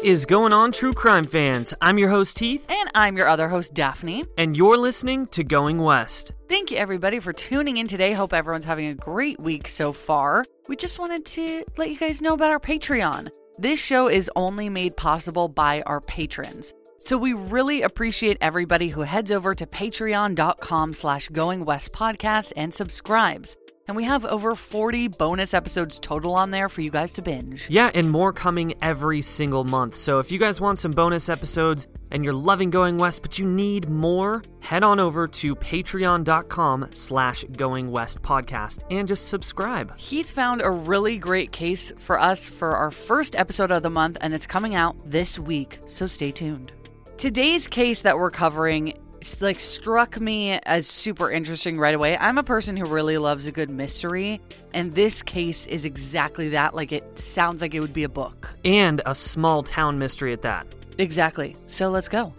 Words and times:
What 0.00 0.06
is 0.08 0.24
going 0.24 0.54
on, 0.54 0.72
true 0.72 0.94
crime 0.94 1.24
fans? 1.24 1.74
I'm 1.82 1.98
your 1.98 2.08
host, 2.08 2.38
Heath, 2.38 2.64
And 2.70 2.90
I'm 2.94 3.18
your 3.18 3.28
other 3.28 3.50
host, 3.50 3.74
Daphne. 3.74 4.24
and 4.38 4.56
you're 4.56 4.78
listening 4.78 5.26
to 5.26 5.44
Going 5.44 5.76
West. 5.76 6.32
Thank 6.48 6.70
you, 6.70 6.78
everybody, 6.78 7.20
for 7.20 7.34
tuning 7.34 7.76
in 7.76 7.86
today. 7.86 8.12
Hope 8.14 8.32
everyone's 8.32 8.64
having 8.64 8.86
a 8.86 8.94
great 8.94 9.38
week 9.38 9.68
so 9.68 9.92
far. 9.92 10.46
We 10.68 10.76
just 10.76 10.98
wanted 10.98 11.26
to 11.26 11.64
let 11.76 11.90
you 11.90 11.98
guys 11.98 12.22
know 12.22 12.32
about 12.32 12.50
our 12.50 12.58
Patreon. 12.58 13.28
This 13.58 13.78
show 13.78 14.08
is 14.08 14.30
only 14.36 14.70
made 14.70 14.96
possible 14.96 15.48
by 15.48 15.82
our 15.82 16.00
patrons. 16.00 16.72
So 16.98 17.18
we 17.18 17.34
really 17.34 17.82
appreciate 17.82 18.38
everybody 18.40 18.88
who 18.88 19.02
heads 19.02 19.30
over 19.30 19.54
to 19.54 19.66
patreon.com 19.66 20.94
slash 20.94 21.28
going 21.28 21.66
west 21.66 21.92
podcast 21.92 22.54
and 22.56 22.72
subscribes. 22.72 23.54
And 23.86 23.96
we 23.96 24.04
have 24.04 24.24
over 24.24 24.54
40 24.54 25.08
bonus 25.08 25.52
episodes 25.52 25.98
total 25.98 26.34
on 26.34 26.50
there 26.50 26.68
for 26.68 26.80
you 26.80 26.90
guys 26.90 27.12
to 27.14 27.22
binge. 27.22 27.68
Yeah, 27.68 27.90
and 27.92 28.08
more 28.10 28.32
coming 28.32 28.74
every 28.82 29.20
single 29.20 29.64
month. 29.64 29.96
So 29.96 30.20
if 30.20 30.30
you 30.30 30.38
guys 30.38 30.60
want 30.60 30.78
some 30.78 30.92
bonus 30.92 31.28
episodes 31.28 31.88
and 32.12 32.22
you're 32.24 32.32
loving 32.32 32.70
Going 32.70 32.98
West, 32.98 33.22
but 33.22 33.38
you 33.38 33.44
need 33.46 33.88
more, 33.88 34.42
head 34.60 34.84
on 34.84 35.00
over 35.00 35.26
to 35.26 35.56
patreon.com 35.56 36.88
slash 36.92 37.44
going 37.56 37.90
west 37.90 38.22
podcast 38.22 38.82
and 38.90 39.08
just 39.08 39.28
subscribe. 39.28 39.96
Heath 39.98 40.30
found 40.30 40.62
a 40.62 40.70
really 40.70 41.18
great 41.18 41.50
case 41.50 41.92
for 41.96 42.18
us 42.18 42.48
for 42.48 42.76
our 42.76 42.90
first 42.90 43.34
episode 43.34 43.72
of 43.72 43.82
the 43.82 43.90
month, 43.90 44.18
and 44.20 44.34
it's 44.34 44.46
coming 44.46 44.74
out 44.74 44.96
this 45.04 45.38
week, 45.38 45.80
so 45.86 46.06
stay 46.06 46.30
tuned. 46.30 46.72
Today's 47.16 47.66
case 47.66 48.02
that 48.02 48.16
we're 48.16 48.30
covering 48.30 48.94
like 49.40 49.60
struck 49.60 50.20
me 50.20 50.52
as 50.52 50.86
super 50.86 51.30
interesting 51.30 51.78
right 51.78 51.94
away. 51.94 52.16
I'm 52.16 52.38
a 52.38 52.42
person 52.42 52.76
who 52.76 52.84
really 52.86 53.18
loves 53.18 53.46
a 53.46 53.52
good 53.52 53.70
mystery, 53.70 54.40
and 54.72 54.94
this 54.94 55.22
case 55.22 55.66
is 55.66 55.84
exactly 55.84 56.50
that. 56.50 56.74
Like 56.74 56.92
it 56.92 57.18
sounds 57.18 57.62
like 57.62 57.74
it 57.74 57.80
would 57.80 57.92
be 57.92 58.04
a 58.04 58.08
book. 58.08 58.50
And 58.64 59.02
a 59.06 59.14
small 59.14 59.62
town 59.62 59.98
mystery 59.98 60.32
at 60.32 60.42
that. 60.42 60.66
Exactly. 60.98 61.56
So 61.66 61.90
let's 61.90 62.08
go. 62.08 62.34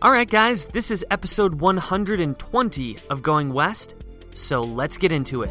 All 0.00 0.12
right, 0.12 0.30
guys, 0.30 0.66
this 0.66 0.90
is 0.90 1.04
episode 1.10 1.54
120 1.54 2.96
of 3.10 3.22
Going 3.22 3.52
West, 3.52 3.96
so 4.32 4.60
let's 4.60 4.96
get 4.96 5.10
into 5.10 5.42
it. 5.42 5.50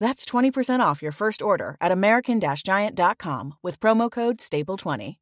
That's 0.00 0.24
20% 0.24 0.80
off 0.80 1.02
your 1.02 1.12
first 1.12 1.42
order 1.42 1.76
at 1.80 1.92
American-Giant.com 1.92 3.54
with 3.62 3.80
promo 3.80 4.10
code 4.10 4.38
STAPLE20. 4.38 5.16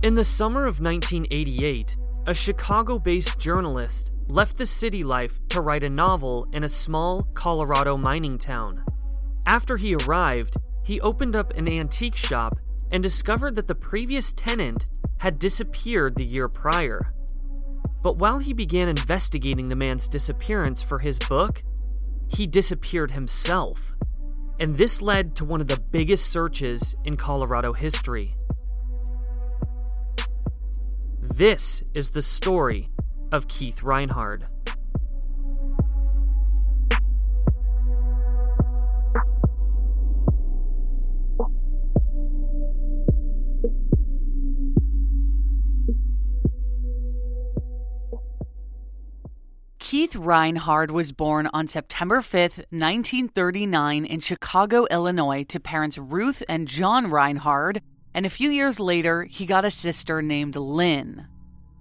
In 0.00 0.14
the 0.14 0.22
summer 0.22 0.66
of 0.66 0.80
1988, 0.80 1.96
a 2.26 2.34
Chicago 2.34 2.98
based 2.98 3.38
journalist 3.40 4.12
left 4.28 4.56
the 4.56 4.66
city 4.66 5.02
life 5.02 5.40
to 5.48 5.60
write 5.60 5.82
a 5.82 5.88
novel 5.88 6.46
in 6.52 6.62
a 6.62 6.68
small 6.68 7.22
Colorado 7.34 7.96
mining 7.96 8.38
town. 8.38 8.84
After 9.46 9.76
he 9.76 9.96
arrived, 9.96 10.56
he 10.84 11.00
opened 11.00 11.34
up 11.34 11.52
an 11.56 11.66
antique 11.66 12.14
shop 12.16 12.58
and 12.90 13.02
discovered 13.02 13.54
that 13.56 13.68
the 13.68 13.74
previous 13.74 14.32
tenant 14.32 14.86
had 15.18 15.38
disappeared 15.38 16.14
the 16.14 16.24
year 16.24 16.48
prior. 16.48 17.12
But 18.02 18.16
while 18.16 18.38
he 18.38 18.52
began 18.52 18.88
investigating 18.88 19.68
the 19.68 19.76
man's 19.76 20.08
disappearance 20.08 20.82
for 20.82 21.00
his 21.00 21.18
book, 21.18 21.62
he 22.28 22.46
disappeared 22.46 23.10
himself. 23.10 23.96
And 24.60 24.76
this 24.76 25.00
led 25.00 25.36
to 25.36 25.44
one 25.44 25.60
of 25.60 25.68
the 25.68 25.82
biggest 25.90 26.30
searches 26.30 26.94
in 27.04 27.16
Colorado 27.16 27.72
history. 27.72 28.32
This 31.20 31.82
is 31.94 32.10
the 32.10 32.22
story 32.22 32.90
of 33.30 33.48
Keith 33.48 33.82
Reinhard. 33.82 34.46
Keith 50.08 50.16
Reinhard 50.16 50.90
was 50.90 51.12
born 51.12 51.50
on 51.52 51.66
September 51.66 52.20
5th, 52.20 52.64
1939, 52.70 54.06
in 54.06 54.20
Chicago, 54.20 54.86
Illinois, 54.90 55.44
to 55.44 55.60
parents 55.60 55.98
Ruth 55.98 56.42
and 56.48 56.66
John 56.66 57.10
Reinhard, 57.10 57.82
and 58.14 58.24
a 58.24 58.30
few 58.30 58.48
years 58.48 58.80
later, 58.80 59.24
he 59.24 59.44
got 59.44 59.66
a 59.66 59.70
sister 59.70 60.22
named 60.22 60.56
Lynn. 60.56 61.26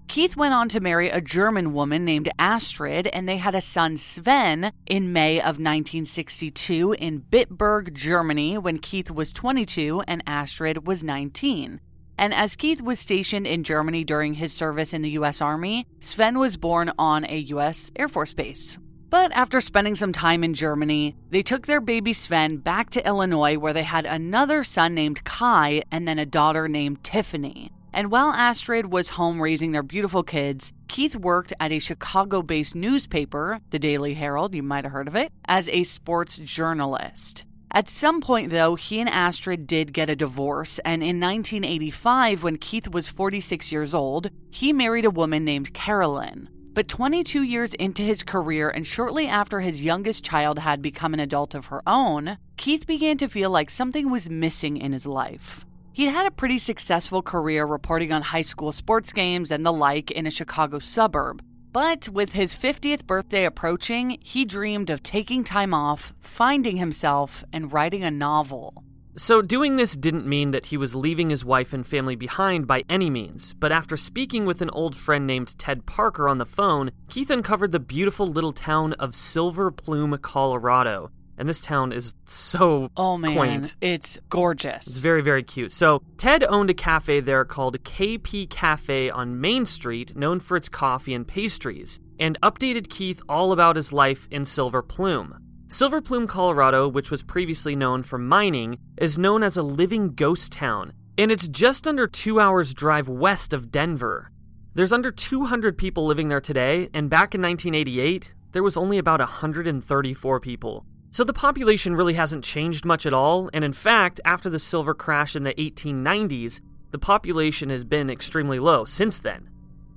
Keith 0.09 0.35
went 0.35 0.53
on 0.53 0.67
to 0.67 0.81
marry 0.81 1.07
a 1.07 1.21
German 1.21 1.71
woman 1.71 2.03
named 2.03 2.27
Astrid, 2.37 3.07
and 3.07 3.29
they 3.29 3.37
had 3.37 3.55
a 3.55 3.61
son, 3.61 3.95
Sven, 3.95 4.73
in 4.85 5.13
May 5.13 5.37
of 5.37 5.55
1962 5.57 6.97
in 6.99 7.21
Bitburg, 7.21 7.93
Germany, 7.93 8.57
when 8.57 8.79
Keith 8.79 9.09
was 9.09 9.31
22 9.31 10.03
and 10.05 10.21
Astrid 10.27 10.85
was 10.85 11.01
19. 11.01 11.79
And 12.17 12.33
as 12.33 12.55
Keith 12.55 12.81
was 12.81 12.99
stationed 12.99 13.45
in 13.45 13.63
Germany 13.63 14.03
during 14.03 14.35
his 14.35 14.53
service 14.53 14.93
in 14.93 15.01
the 15.01 15.11
U.S. 15.11 15.41
Army, 15.41 15.85
Sven 15.99 16.39
was 16.39 16.57
born 16.57 16.91
on 16.97 17.25
a 17.25 17.37
U.S. 17.37 17.91
Air 17.95 18.07
Force 18.07 18.33
base. 18.33 18.77
But 19.09 19.31
after 19.31 19.61
spending 19.61 19.95
some 19.95 20.11
time 20.11 20.43
in 20.43 20.53
Germany, 20.53 21.15
they 21.29 21.41
took 21.41 21.65
their 21.65 21.79
baby 21.79 22.11
Sven 22.11 22.57
back 22.57 22.89
to 22.89 23.07
Illinois 23.07 23.57
where 23.57 23.71
they 23.71 23.83
had 23.83 24.05
another 24.05 24.63
son 24.63 24.93
named 24.93 25.23
Kai 25.23 25.83
and 25.91 26.07
then 26.07 26.19
a 26.19 26.25
daughter 26.25 26.67
named 26.67 27.03
Tiffany. 27.03 27.71
And 27.93 28.11
while 28.11 28.31
Astrid 28.31 28.91
was 28.91 29.11
home 29.11 29.41
raising 29.41 29.71
their 29.71 29.81
beautiful 29.81 30.23
kids, 30.23 30.73
Keith 30.87 31.15
worked 31.15 31.53
at 31.59 31.71
a 31.71 31.79
Chicago 31.79 32.41
based 32.41 32.75
newspaper, 32.75 33.61
the 33.69 33.79
Daily 33.79 34.13
Herald, 34.13 34.53
you 34.53 34.61
might 34.61 34.83
have 34.83 34.93
heard 34.93 35.07
of 35.07 35.15
it, 35.15 35.31
as 35.45 35.69
a 35.69 35.83
sports 35.83 36.37
journalist. 36.37 37.46
At 37.71 37.89
some 37.89 38.21
point, 38.21 38.49
though, 38.49 38.75
he 38.75 38.99
and 38.99 39.09
Astrid 39.09 39.67
did 39.67 39.93
get 39.93 40.09
a 40.09 40.15
divorce, 40.15 40.79
and 40.79 41.03
in 41.03 41.19
1985, 41.19 42.43
when 42.43 42.57
Keith 42.57 42.87
was 42.87 43.09
46 43.09 43.71
years 43.71 43.93
old, 43.93 44.29
he 44.49 44.71
married 44.71 45.05
a 45.05 45.11
woman 45.11 45.43
named 45.43 45.73
Carolyn. 45.73 46.49
But 46.73 46.87
22 46.87 47.41
years 47.41 47.73
into 47.73 48.03
his 48.03 48.23
career, 48.23 48.69
and 48.69 48.85
shortly 48.85 49.27
after 49.27 49.59
his 49.59 49.83
youngest 49.83 50.23
child 50.23 50.59
had 50.59 50.81
become 50.81 51.13
an 51.13 51.19
adult 51.19 51.55
of 51.55 51.65
her 51.67 51.81
own, 51.87 52.37
Keith 52.55 52.87
began 52.87 53.17
to 53.17 53.27
feel 53.27 53.49
like 53.49 53.69
something 53.69 54.09
was 54.09 54.29
missing 54.29 54.77
in 54.77 54.93
his 54.93 55.05
life. 55.05 55.65
He'd 55.91 56.09
had 56.09 56.27
a 56.27 56.31
pretty 56.31 56.59
successful 56.59 57.23
career 57.23 57.65
reporting 57.65 58.13
on 58.13 58.21
high 58.21 58.43
school 58.43 58.71
sports 58.71 59.11
games 59.11 59.49
and 59.49 59.65
the 59.65 59.73
like 59.73 60.11
in 60.11 60.27
a 60.27 60.31
Chicago 60.31 60.77
suburb. 60.77 61.41
But 61.71 62.09
with 62.09 62.33
his 62.33 62.55
50th 62.55 63.05
birthday 63.05 63.45
approaching, 63.45 64.17
he 64.21 64.45
dreamed 64.45 64.89
of 64.89 65.03
taking 65.03 65.43
time 65.43 65.73
off, 65.73 66.13
finding 66.19 66.77
himself, 66.77 67.43
and 67.51 67.71
writing 67.71 68.03
a 68.03 68.11
novel. 68.11 68.83
So, 69.19 69.41
doing 69.41 69.77
this 69.77 69.95
didn't 69.95 70.27
mean 70.27 70.51
that 70.51 70.67
he 70.67 70.77
was 70.77 70.93
leaving 70.93 71.31
his 71.31 71.43
wife 71.43 71.73
and 71.73 71.85
family 71.85 72.15
behind 72.15 72.67
by 72.67 72.83
any 72.87 73.09
means, 73.09 73.55
but 73.55 73.71
after 73.71 73.97
speaking 73.97 74.45
with 74.45 74.61
an 74.61 74.69
old 74.69 74.95
friend 74.95 75.25
named 75.25 75.57
Ted 75.57 75.87
Parker 75.87 76.29
on 76.29 76.37
the 76.37 76.45
phone, 76.45 76.91
Keith 77.09 77.31
uncovered 77.31 77.71
the 77.71 77.79
beautiful 77.79 78.27
little 78.27 78.53
town 78.53 78.93
of 78.93 79.15
Silver 79.15 79.71
Plume, 79.71 80.19
Colorado. 80.19 81.09
And 81.37 81.47
this 81.47 81.61
town 81.61 81.91
is 81.91 82.13
so 82.25 82.89
Oh 82.97 83.17
man, 83.17 83.35
quaint. 83.35 83.75
it's 83.79 84.17
gorgeous. 84.29 84.87
It's 84.87 84.97
very, 84.99 85.21
very 85.21 85.43
cute. 85.43 85.71
So, 85.71 86.01
Ted 86.17 86.43
owned 86.49 86.69
a 86.71 86.73
cafe 86.73 87.19
there 87.19 87.45
called 87.45 87.83
KP 87.83 88.49
Cafe 88.49 89.09
on 89.11 89.39
Main 89.39 89.65
Street, 89.67 90.15
known 90.15 90.39
for 90.39 90.57
its 90.57 90.67
coffee 90.67 91.13
and 91.13 91.27
pastries, 91.27 91.99
and 92.19 92.39
updated 92.41 92.89
Keith 92.89 93.21
all 93.29 93.51
about 93.51 93.75
his 93.75 93.93
life 93.93 94.27
in 94.31 94.45
Silver 94.45 94.81
Plume. 94.81 95.37
Silver 95.69 96.01
Plume, 96.01 96.25
Colorado, 96.27 96.87
which 96.87 97.11
was 97.11 97.21
previously 97.21 97.75
known 97.75 98.01
for 98.01 98.17
mining, 98.17 98.77
is 98.97 99.17
known 99.19 99.43
as 99.43 99.57
a 99.57 99.61
living 99.63 100.13
ghost 100.15 100.51
town, 100.51 100.91
and 101.19 101.31
it's 101.31 101.47
just 101.47 101.85
under 101.87 102.07
two 102.07 102.39
hours' 102.39 102.73
drive 102.73 103.07
west 103.07 103.53
of 103.53 103.69
Denver. 103.71 104.31
There's 104.73 104.93
under 104.93 105.11
200 105.11 105.77
people 105.77 106.05
living 106.05 106.29
there 106.29 106.41
today, 106.41 106.89
and 106.93 107.09
back 107.09 107.35
in 107.35 107.41
1988, 107.41 108.33
there 108.53 108.63
was 108.63 108.77
only 108.77 108.97
about 108.97 109.19
134 109.19 110.39
people. 110.39 110.85
So 111.17 111.23
the 111.23 111.33
population 111.33 111.95
really 111.95 112.13
hasn't 112.13 112.43
changed 112.43 112.85
much 112.85 113.07
at 113.07 113.11
all, 113.11 113.49
and 113.51 113.63
in 113.63 113.73
fact, 113.73 114.21
after 114.23 114.51
the 114.51 114.59
silver 114.59 114.93
crash 114.93 115.35
in 115.35 115.41
the 115.41 115.53
1890s, 115.55 116.59
the 116.91 116.99
population 116.99 117.71
has 117.71 117.83
been 117.83 118.11
extremely 118.11 118.59
low 118.59 118.85
since 118.85 119.17
then. 119.17 119.49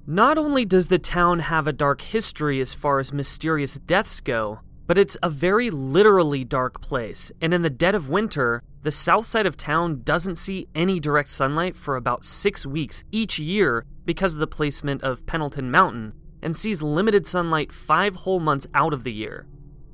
Not 0.07 0.39
only 0.39 0.65
does 0.65 0.87
the 0.87 0.99
town 0.99 1.41
have 1.41 1.67
a 1.67 1.75
dark 1.75 2.01
history 2.01 2.59
as 2.59 2.73
far 2.73 3.01
as 3.01 3.13
mysterious 3.13 3.75
deaths 3.75 4.19
go, 4.23 4.61
but 4.87 4.97
it's 4.97 5.19
a 5.23 5.29
very 5.29 5.69
literally 5.69 6.43
dark 6.43 6.81
place, 6.81 7.31
and 7.43 7.53
in 7.53 7.61
the 7.61 7.69
dead 7.69 7.95
of 7.95 8.09
winter, 8.09 8.63
the 8.83 8.91
south 8.91 9.27
side 9.27 9.45
of 9.45 9.59
town 9.59 10.01
doesn't 10.03 10.37
see 10.37 10.69
any 10.75 10.99
direct 10.99 11.29
sunlight 11.29 11.77
for 11.77 11.97
about 11.97 12.25
six 12.25 12.65
weeks 12.65 13.05
each 13.13 13.39
year 13.39 13.85
because 14.07 14.33
of 14.33 14.41
the 14.41 14.47
placement 14.47 15.03
of 15.03 15.27
Pendleton 15.27 15.71
Mountain, 15.71 16.15
and 16.41 16.57
sees 16.57 16.81
limited 16.81 17.27
sunlight 17.27 17.71
five 17.71 18.17
whole 18.17 18.41
months 18.41 18.67
out 18.73 18.95
of 18.95 19.05
the 19.05 19.13
year. 19.13 19.47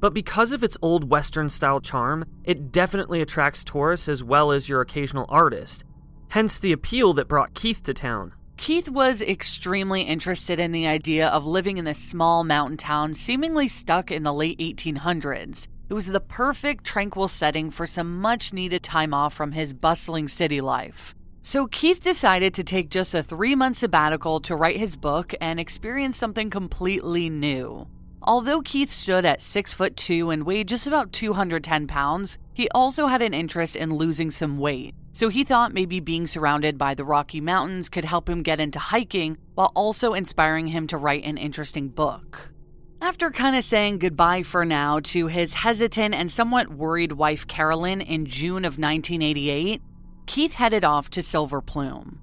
But 0.06 0.14
because 0.14 0.52
of 0.52 0.62
its 0.62 0.78
old 0.82 1.10
Western 1.10 1.48
style 1.48 1.80
charm, 1.80 2.26
it 2.44 2.70
definitely 2.70 3.20
attracts 3.20 3.64
tourists 3.64 4.08
as 4.08 4.22
well 4.22 4.52
as 4.52 4.68
your 4.68 4.80
occasional 4.80 5.26
artist. 5.28 5.82
Hence 6.28 6.60
the 6.60 6.70
appeal 6.70 7.12
that 7.14 7.26
brought 7.26 7.54
Keith 7.54 7.82
to 7.82 7.92
town. 7.92 8.32
Keith 8.56 8.88
was 8.88 9.20
extremely 9.20 10.02
interested 10.02 10.60
in 10.60 10.70
the 10.70 10.86
idea 10.86 11.26
of 11.26 11.44
living 11.44 11.76
in 11.76 11.84
this 11.84 11.98
small 11.98 12.44
mountain 12.44 12.76
town, 12.76 13.14
seemingly 13.14 13.66
stuck 13.66 14.12
in 14.12 14.22
the 14.22 14.32
late 14.32 14.60
1800s. 14.60 15.66
It 15.88 15.94
was 15.94 16.06
the 16.06 16.20
perfect, 16.20 16.84
tranquil 16.84 17.26
setting 17.26 17.68
for 17.72 17.84
some 17.84 18.20
much 18.20 18.52
needed 18.52 18.84
time 18.84 19.12
off 19.12 19.34
from 19.34 19.50
his 19.50 19.74
bustling 19.74 20.28
city 20.28 20.60
life. 20.60 21.16
So 21.42 21.66
Keith 21.66 22.00
decided 22.00 22.54
to 22.54 22.62
take 22.62 22.90
just 22.90 23.12
a 23.12 23.24
three 23.24 23.56
month 23.56 23.78
sabbatical 23.78 24.38
to 24.42 24.54
write 24.54 24.76
his 24.76 24.94
book 24.94 25.34
and 25.40 25.58
experience 25.58 26.16
something 26.16 26.48
completely 26.48 27.28
new. 27.28 27.88
Although 28.22 28.62
Keith 28.62 28.90
stood 28.90 29.24
at 29.24 29.42
6 29.42 29.72
foot 29.72 29.96
2 29.96 30.30
and 30.30 30.44
weighed 30.44 30.68
just 30.68 30.86
about 30.86 31.12
210 31.12 31.86
pounds, 31.86 32.38
he 32.54 32.68
also 32.74 33.06
had 33.06 33.22
an 33.22 33.34
interest 33.34 33.76
in 33.76 33.94
losing 33.94 34.30
some 34.30 34.58
weight. 34.58 34.94
So 35.12 35.28
he 35.28 35.44
thought 35.44 35.72
maybe 35.72 36.00
being 36.00 36.26
surrounded 36.26 36.76
by 36.76 36.94
the 36.94 37.04
Rocky 37.04 37.40
Mountains 37.40 37.88
could 37.88 38.04
help 38.04 38.28
him 38.28 38.42
get 38.42 38.60
into 38.60 38.78
hiking 38.78 39.38
while 39.54 39.72
also 39.74 40.12
inspiring 40.12 40.66
him 40.68 40.86
to 40.88 40.98
write 40.98 41.24
an 41.24 41.38
interesting 41.38 41.88
book. 41.88 42.52
After 43.00 43.30
kind 43.30 43.56
of 43.56 43.64
saying 43.64 43.98
goodbye 43.98 44.42
for 44.42 44.64
now 44.64 45.00
to 45.00 45.26
his 45.26 45.54
hesitant 45.54 46.14
and 46.14 46.30
somewhat 46.30 46.68
worried 46.68 47.12
wife 47.12 47.46
Carolyn 47.46 48.00
in 48.00 48.26
June 48.26 48.64
of 48.64 48.78
1988, 48.78 49.80
Keith 50.26 50.54
headed 50.54 50.84
off 50.84 51.08
to 51.10 51.22
Silver 51.22 51.60
Plume. 51.60 52.20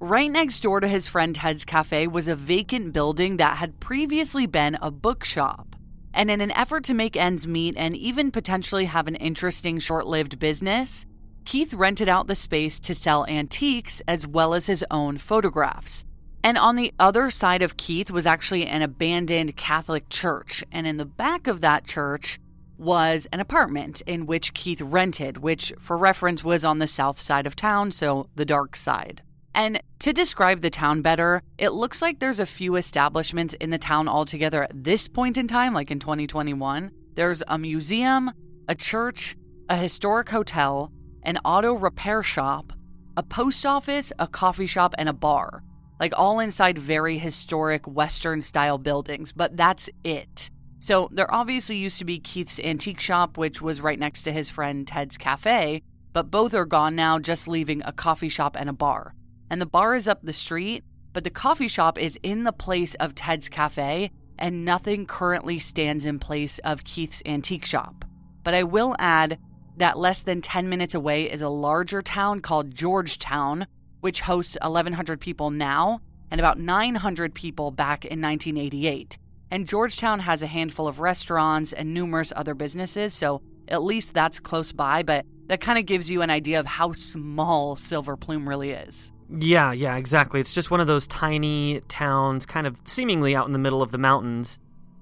Right 0.00 0.30
next 0.30 0.60
door 0.60 0.78
to 0.78 0.86
his 0.86 1.08
friend 1.08 1.34
Ted's 1.34 1.64
cafe 1.64 2.06
was 2.06 2.28
a 2.28 2.36
vacant 2.36 2.92
building 2.92 3.36
that 3.38 3.56
had 3.56 3.80
previously 3.80 4.46
been 4.46 4.78
a 4.80 4.92
bookshop. 4.92 5.74
And 6.14 6.30
in 6.30 6.40
an 6.40 6.52
effort 6.52 6.84
to 6.84 6.94
make 6.94 7.16
ends 7.16 7.48
meet 7.48 7.74
and 7.76 7.96
even 7.96 8.30
potentially 8.30 8.84
have 8.84 9.08
an 9.08 9.16
interesting 9.16 9.80
short 9.80 10.06
lived 10.06 10.38
business, 10.38 11.04
Keith 11.44 11.74
rented 11.74 12.08
out 12.08 12.28
the 12.28 12.36
space 12.36 12.78
to 12.78 12.94
sell 12.94 13.26
antiques 13.26 14.00
as 14.06 14.24
well 14.24 14.54
as 14.54 14.66
his 14.66 14.84
own 14.88 15.18
photographs. 15.18 16.04
And 16.44 16.56
on 16.56 16.76
the 16.76 16.94
other 17.00 17.28
side 17.28 17.62
of 17.62 17.76
Keith 17.76 18.08
was 18.08 18.24
actually 18.24 18.66
an 18.66 18.82
abandoned 18.82 19.56
Catholic 19.56 20.08
church. 20.10 20.62
And 20.70 20.86
in 20.86 20.98
the 20.98 21.06
back 21.06 21.48
of 21.48 21.60
that 21.62 21.84
church 21.84 22.38
was 22.76 23.26
an 23.32 23.40
apartment 23.40 24.00
in 24.02 24.26
which 24.26 24.54
Keith 24.54 24.80
rented, 24.80 25.38
which, 25.38 25.72
for 25.80 25.98
reference, 25.98 26.44
was 26.44 26.64
on 26.64 26.78
the 26.78 26.86
south 26.86 27.18
side 27.18 27.48
of 27.48 27.56
town, 27.56 27.90
so 27.90 28.28
the 28.36 28.44
dark 28.44 28.76
side. 28.76 29.22
And 29.58 29.82
to 29.98 30.12
describe 30.12 30.60
the 30.60 30.70
town 30.70 31.02
better, 31.02 31.42
it 31.58 31.70
looks 31.70 32.00
like 32.00 32.20
there's 32.20 32.38
a 32.38 32.46
few 32.46 32.76
establishments 32.76 33.54
in 33.54 33.70
the 33.70 33.76
town 33.76 34.06
altogether 34.06 34.62
at 34.62 34.84
this 34.84 35.08
point 35.08 35.36
in 35.36 35.48
time, 35.48 35.74
like 35.74 35.90
in 35.90 35.98
2021. 35.98 36.92
There's 37.14 37.42
a 37.48 37.58
museum, 37.58 38.30
a 38.68 38.76
church, 38.76 39.36
a 39.68 39.76
historic 39.76 40.28
hotel, 40.28 40.92
an 41.24 41.38
auto 41.44 41.72
repair 41.72 42.22
shop, 42.22 42.72
a 43.16 43.24
post 43.24 43.66
office, 43.66 44.12
a 44.20 44.28
coffee 44.28 44.68
shop, 44.68 44.94
and 44.96 45.08
a 45.08 45.12
bar. 45.12 45.64
Like 45.98 46.16
all 46.16 46.38
inside 46.38 46.78
very 46.78 47.18
historic 47.18 47.84
Western 47.84 48.40
style 48.40 48.78
buildings, 48.78 49.32
but 49.32 49.56
that's 49.56 49.90
it. 50.04 50.50
So 50.78 51.08
there 51.10 51.34
obviously 51.34 51.78
used 51.78 51.98
to 51.98 52.04
be 52.04 52.20
Keith's 52.20 52.60
antique 52.60 53.00
shop, 53.00 53.36
which 53.36 53.60
was 53.60 53.80
right 53.80 53.98
next 53.98 54.22
to 54.22 54.30
his 54.30 54.50
friend 54.50 54.86
Ted's 54.86 55.18
cafe, 55.18 55.82
but 56.12 56.30
both 56.30 56.54
are 56.54 56.64
gone 56.64 56.94
now, 56.94 57.18
just 57.18 57.48
leaving 57.48 57.82
a 57.84 57.90
coffee 57.90 58.28
shop 58.28 58.56
and 58.56 58.68
a 58.68 58.72
bar. 58.72 59.16
And 59.50 59.60
the 59.60 59.66
bar 59.66 59.94
is 59.94 60.08
up 60.08 60.20
the 60.22 60.32
street, 60.32 60.84
but 61.12 61.24
the 61.24 61.30
coffee 61.30 61.68
shop 61.68 61.98
is 61.98 62.18
in 62.22 62.44
the 62.44 62.52
place 62.52 62.94
of 62.96 63.14
Ted's 63.14 63.48
cafe, 63.48 64.10
and 64.38 64.64
nothing 64.64 65.06
currently 65.06 65.58
stands 65.58 66.06
in 66.06 66.18
place 66.18 66.58
of 66.60 66.84
Keith's 66.84 67.22
antique 67.26 67.64
shop. 67.64 68.04
But 68.44 68.54
I 68.54 68.62
will 68.62 68.94
add 68.98 69.38
that 69.76 69.98
less 69.98 70.20
than 70.20 70.40
10 70.40 70.68
minutes 70.68 70.94
away 70.94 71.30
is 71.30 71.40
a 71.40 71.48
larger 71.48 72.02
town 72.02 72.40
called 72.40 72.74
Georgetown, 72.74 73.66
which 74.00 74.22
hosts 74.22 74.56
1,100 74.60 75.20
people 75.20 75.50
now 75.50 76.00
and 76.30 76.40
about 76.40 76.58
900 76.58 77.34
people 77.34 77.70
back 77.70 78.04
in 78.04 78.20
1988. 78.20 79.18
And 79.50 79.66
Georgetown 79.66 80.20
has 80.20 80.42
a 80.42 80.46
handful 80.46 80.86
of 80.86 81.00
restaurants 81.00 81.72
and 81.72 81.94
numerous 81.94 82.32
other 82.36 82.54
businesses, 82.54 83.14
so 83.14 83.40
at 83.66 83.82
least 83.82 84.14
that's 84.14 84.40
close 84.40 84.72
by, 84.72 85.02
but 85.02 85.24
that 85.46 85.60
kind 85.60 85.78
of 85.78 85.86
gives 85.86 86.10
you 86.10 86.22
an 86.22 86.30
idea 86.30 86.60
of 86.60 86.66
how 86.66 86.92
small 86.92 87.76
Silver 87.76 88.16
Plume 88.16 88.48
really 88.48 88.70
is. 88.70 89.10
Yeah, 89.30 89.72
yeah, 89.72 89.96
exactly. 89.96 90.40
It's 90.40 90.54
just 90.54 90.70
one 90.70 90.80
of 90.80 90.86
those 90.86 91.06
tiny 91.06 91.82
towns, 91.88 92.46
kind 92.46 92.66
of 92.66 92.76
seemingly 92.84 93.36
out 93.36 93.46
in 93.46 93.52
the 93.52 93.58
middle 93.58 93.82
of 93.82 93.92
the 93.92 93.98
mountains. 93.98 94.58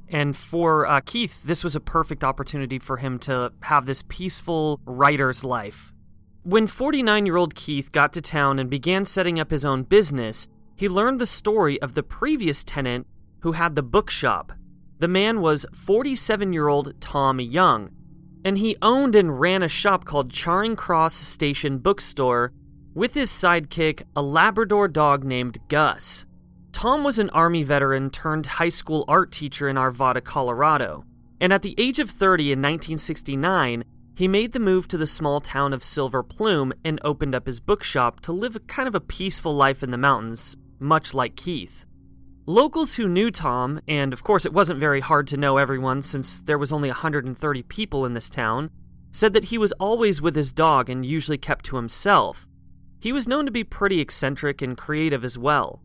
And 0.09 0.37
for 0.37 0.87
uh, 0.87 1.01
Keith, 1.05 1.43
this 1.45 1.65
was 1.65 1.77
a 1.77 1.81
perfect 1.81 2.25
opportunity 2.25 2.79
for 2.79 2.97
him 2.97 3.19
to 3.21 3.53
have 3.61 3.87
this 3.87 4.03
peaceful 4.09 4.81
writer's 4.85 5.45
life. 5.45 5.93
When 6.43 6.67
49 6.67 7.27
year 7.27 7.37
old 7.37 7.55
Keith 7.55 7.91
got 7.91 8.13
to 8.13 8.21
town 8.21 8.59
and 8.59 8.71
began 8.71 9.05
setting 9.05 9.41
up 9.41 9.51
his 9.51 9.65
own 9.65 9.83
business, 9.83 10.49
he 10.77 10.89
learned 10.89 11.21
the 11.21 11.27
story 11.27 11.81
of 11.83 11.95
the 11.95 12.03
previous 12.03 12.63
tenant 12.63 13.07
who 13.41 13.53
had 13.53 13.75
the 13.75 13.83
bookshop. 13.83 14.53
The 14.99 15.09
man 15.09 15.41
was 15.41 15.67
47 15.75 16.53
year 16.53 16.69
old 16.69 17.01
Tom 17.01 17.41
Young, 17.41 17.91
and 18.45 18.59
he 18.59 18.77
owned 18.81 19.15
and 19.15 19.41
ran 19.41 19.63
a 19.63 19.69
shop 19.69 20.05
called 20.05 20.33
Charing 20.33 20.77
Cross 20.77 21.15
Station 21.15 21.79
Bookstore 21.79 22.53
with 22.97 23.13
his 23.13 23.31
sidekick, 23.31 24.05
a 24.17 24.23
Labrador 24.23 24.89
dog 24.89 25.23
named 25.23 25.59
Gus. 25.69 26.25
Tom 26.73 27.05
was 27.05 27.19
an 27.19 27.29
Army 27.29 27.63
veteran 27.63 28.09
turned 28.09 28.47
high 28.47 28.71
school 28.71 29.05
art 29.07 29.31
teacher 29.31 29.69
in 29.69 29.77
Arvada, 29.77 30.25
Colorado, 30.25 31.05
and 31.39 31.53
at 31.53 31.61
the 31.61 31.75
age 31.77 31.99
of 31.99 32.09
30 32.09 32.53
in 32.53 32.59
1969, 32.61 33.85
he 34.17 34.27
made 34.27 34.53
the 34.53 34.59
move 34.59 34.89
to 34.89 34.97
the 34.97 35.07
small 35.07 35.43
town 35.43 35.75
of 35.75 35.85
Silver 35.85 36.23
Plume 36.23 36.73
and 36.87 36.99
opened 37.05 37.35
up 37.35 37.47
his 37.47 37.61
bookshop 37.61 38.21
to 38.21 38.33
live 38.33 38.57
a 38.57 38.61
kind 38.61 38.89
of 38.89 38.95
a 38.95 39.01
peaceful 39.01 39.55
life 39.55 39.83
in 39.83 39.91
the 39.91 39.99
mountains, 39.99 40.57
much 40.81 41.13
like 41.13 41.37
Keith. 41.37 41.85
Locals 42.47 42.95
who 42.95 43.07
knew 43.07 43.31
Tom, 43.31 43.79
and 43.87 44.15
of 44.15 44.25
course 44.25 44.47
it 44.47 44.55
wasn't 44.55 44.81
very 44.81 45.01
hard 45.01 45.27
to 45.27 45.37
know 45.37 45.59
everyone 45.59 46.01
since 46.01 46.41
there 46.41 46.57
was 46.57 46.73
only 46.73 46.89
130 46.89 47.63
people 47.65 48.07
in 48.07 48.15
this 48.15 48.31
town, 48.31 48.71
said 49.13 49.35
that 49.35 49.45
he 49.45 49.59
was 49.59 49.73
always 49.73 50.23
with 50.23 50.35
his 50.35 50.51
dog 50.51 50.89
and 50.89 51.05
usually 51.05 51.37
kept 51.37 51.67
to 51.67 51.77
himself. 51.77 52.47
He 53.07 53.13
was 53.13 53.29
known 53.29 53.47
to 53.47 53.53
be 53.53 53.63
pretty 53.63 54.01
eccentric 54.01 54.61
and 54.61 54.77
creative 54.77 55.25
as 55.25 55.39
well. 55.39 55.81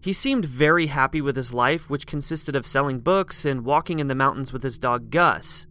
He 0.00 0.14
seemed 0.14 0.46
very 0.46 0.86
happy 0.86 1.20
with 1.20 1.36
his 1.36 1.52
life, 1.52 1.90
which 1.90 2.06
consisted 2.06 2.56
of 2.56 2.66
selling 2.66 3.00
books 3.00 3.44
and 3.44 3.66
walking 3.66 3.98
in 3.98 4.08
the 4.08 4.14
mountains 4.14 4.50
with 4.50 4.62
his 4.62 4.78
dog 4.78 5.10
Gus. 5.10 5.66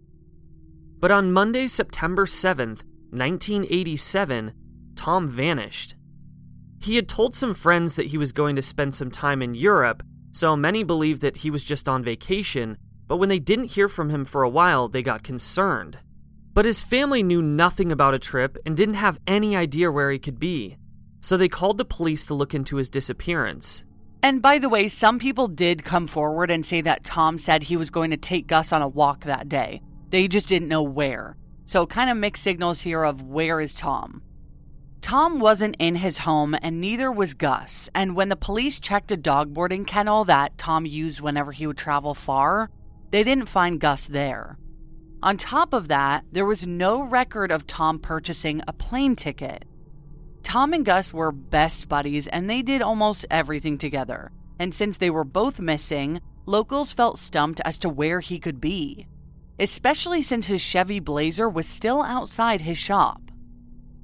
But 0.99 1.09
on 1.09 1.33
Monday, 1.33 1.65
September 1.65 2.27
7th, 2.27 2.83
1987, 3.09 4.53
Tom 4.95 5.27
vanished. 5.27 5.95
He 6.79 6.95
had 6.95 7.09
told 7.09 7.35
some 7.35 7.55
friends 7.55 7.95
that 7.95 8.05
he 8.05 8.19
was 8.19 8.31
going 8.31 8.55
to 8.55 8.61
spend 8.61 8.93
some 8.93 9.09
time 9.09 9.41
in 9.41 9.55
Europe, 9.55 10.03
so 10.31 10.55
many 10.55 10.83
believed 10.83 11.21
that 11.21 11.37
he 11.37 11.49
was 11.49 11.63
just 11.63 11.89
on 11.89 12.03
vacation, 12.03 12.77
but 13.07 13.17
when 13.17 13.29
they 13.29 13.39
didn't 13.39 13.71
hear 13.71 13.89
from 13.89 14.11
him 14.11 14.25
for 14.25 14.43
a 14.43 14.49
while, 14.49 14.89
they 14.89 15.01
got 15.01 15.23
concerned. 15.23 15.97
But 16.53 16.65
his 16.65 16.81
family 16.81 17.23
knew 17.23 17.41
nothing 17.41 17.91
about 17.91 18.13
a 18.13 18.19
trip 18.19 18.59
and 18.63 18.77
didn't 18.77 18.93
have 18.93 19.17
any 19.25 19.55
idea 19.55 19.91
where 19.91 20.11
he 20.11 20.19
could 20.19 20.37
be, 20.37 20.77
so 21.23 21.37
they 21.37 21.47
called 21.47 21.77
the 21.77 21.85
police 21.85 22.25
to 22.25 22.33
look 22.33 22.53
into 22.53 22.75
his 22.75 22.89
disappearance. 22.89 23.85
And 24.21 24.41
by 24.41 24.59
the 24.59 24.67
way, 24.67 24.89
some 24.89 25.19
people 25.19 25.47
did 25.47 25.85
come 25.85 26.05
forward 26.05 26.51
and 26.51 26.65
say 26.65 26.81
that 26.81 27.05
Tom 27.05 27.37
said 27.37 27.63
he 27.63 27.77
was 27.77 27.89
going 27.89 28.11
to 28.11 28.17
take 28.17 28.45
Gus 28.45 28.73
on 28.73 28.81
a 28.81 28.89
walk 28.89 29.23
that 29.23 29.47
day. 29.47 29.81
They 30.09 30.27
just 30.27 30.49
didn't 30.49 30.67
know 30.67 30.83
where. 30.83 31.37
So, 31.65 31.85
kind 31.85 32.09
of 32.09 32.17
mixed 32.17 32.43
signals 32.43 32.81
here 32.81 33.05
of 33.05 33.21
where 33.21 33.61
is 33.61 33.73
Tom. 33.73 34.21
Tom 34.99 35.39
wasn't 35.39 35.77
in 35.79 35.95
his 35.95 36.19
home, 36.19 36.57
and 36.61 36.81
neither 36.81 37.09
was 37.09 37.33
Gus. 37.33 37.89
And 37.95 38.17
when 38.17 38.27
the 38.27 38.35
police 38.35 38.77
checked 38.77 39.11
a 39.11 39.17
dog 39.17 39.53
boarding 39.53 39.85
kennel 39.85 40.25
that 40.25 40.57
Tom 40.57 40.85
used 40.85 41.21
whenever 41.21 41.53
he 41.53 41.65
would 41.67 41.77
travel 41.77 42.13
far, 42.13 42.69
they 43.11 43.23
didn't 43.23 43.47
find 43.47 43.79
Gus 43.79 44.05
there. 44.05 44.57
On 45.21 45.37
top 45.37 45.73
of 45.73 45.87
that, 45.87 46.25
there 46.33 46.45
was 46.45 46.67
no 46.67 47.01
record 47.01 47.49
of 47.49 47.65
Tom 47.65 47.97
purchasing 47.97 48.61
a 48.67 48.73
plane 48.73 49.15
ticket. 49.15 49.63
Tom 50.43 50.73
and 50.73 50.85
Gus 50.85 51.11
were 51.11 51.31
best 51.31 51.89
buddies 51.89 52.27
and 52.27 52.49
they 52.49 52.61
did 52.61 52.81
almost 52.81 53.25
everything 53.31 53.77
together. 53.77 54.31
And 54.59 54.73
since 54.73 54.97
they 54.97 55.09
were 55.09 55.23
both 55.23 55.59
missing, 55.59 56.21
locals 56.45 56.93
felt 56.93 57.17
stumped 57.17 57.61
as 57.65 57.79
to 57.79 57.89
where 57.89 58.19
he 58.19 58.39
could 58.39 58.61
be, 58.61 59.07
especially 59.59 60.21
since 60.21 60.47
his 60.47 60.61
Chevy 60.61 60.99
Blazer 60.99 61.49
was 61.49 61.65
still 61.65 62.03
outside 62.03 62.61
his 62.61 62.77
shop. 62.77 63.31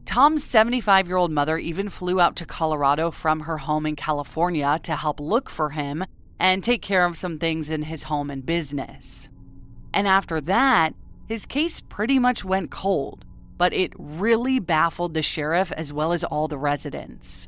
Tom's 0.06 0.44
75 0.44 1.08
year 1.08 1.18
old 1.18 1.32
mother 1.32 1.58
even 1.58 1.88
flew 1.88 2.20
out 2.20 2.36
to 2.38 2.46
Colorado 2.46 3.12
from 3.12 3.42
her 3.42 3.60
home 3.60 3.86
in 3.86 3.96
California 3.96 4.80
to 4.82 4.96
help 4.96 5.20
look 5.20 5.50
for 5.50 5.70
him 5.70 6.04
and 6.40 6.64
take 6.64 6.82
care 6.82 7.06
of 7.06 7.18
some 7.18 7.38
things 7.38 7.70
in 7.70 7.84
his 7.84 8.04
home 8.04 8.32
and 8.32 8.46
business. 8.46 9.30
And 9.94 10.08
after 10.08 10.42
that, 10.42 10.96
his 11.28 11.46
case 11.46 11.80
pretty 11.80 12.18
much 12.18 12.44
went 12.44 12.72
cold, 12.72 13.24
but 13.60 13.74
it 13.74 13.92
really 13.98 14.58
baffled 14.58 15.14
the 15.14 15.22
sheriff 15.22 15.72
as 15.74 15.94
well 15.94 16.14
as 16.14 16.24
all 16.24 16.48
the 16.48 16.58
residents. 16.58 17.48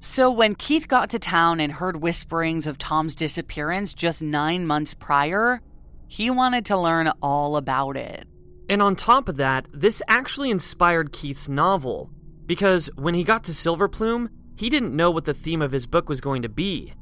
So, 0.00 0.28
when 0.32 0.56
Keith 0.56 0.88
got 0.88 1.08
to 1.10 1.20
town 1.20 1.60
and 1.60 1.72
heard 1.72 2.02
whisperings 2.02 2.66
of 2.66 2.76
Tom's 2.76 3.14
disappearance 3.14 3.94
just 3.94 4.20
nine 4.20 4.66
months 4.66 4.92
prior, 4.92 5.62
he 6.08 6.28
wanted 6.28 6.66
to 6.66 6.76
learn 6.76 7.12
all 7.22 7.56
about 7.56 7.96
it. 7.96 8.26
And 8.68 8.82
on 8.82 8.96
top 8.96 9.28
of 9.28 9.36
that, 9.36 9.66
this 9.72 10.02
actually 10.08 10.50
inspired 10.50 11.12
Keith's 11.12 11.48
novel, 11.48 12.10
because 12.46 12.90
when 12.96 13.14
he 13.14 13.22
got 13.22 13.44
to 13.44 13.54
Silver 13.54 13.86
Plume, 13.86 14.28
he 14.56 14.68
didn't 14.68 14.96
know 14.96 15.12
what 15.12 15.24
the 15.24 15.34
theme 15.34 15.62
of 15.62 15.70
his 15.70 15.86
book 15.86 16.08
was 16.08 16.20
going 16.20 16.42
to 16.42 16.48
be. 16.48 16.92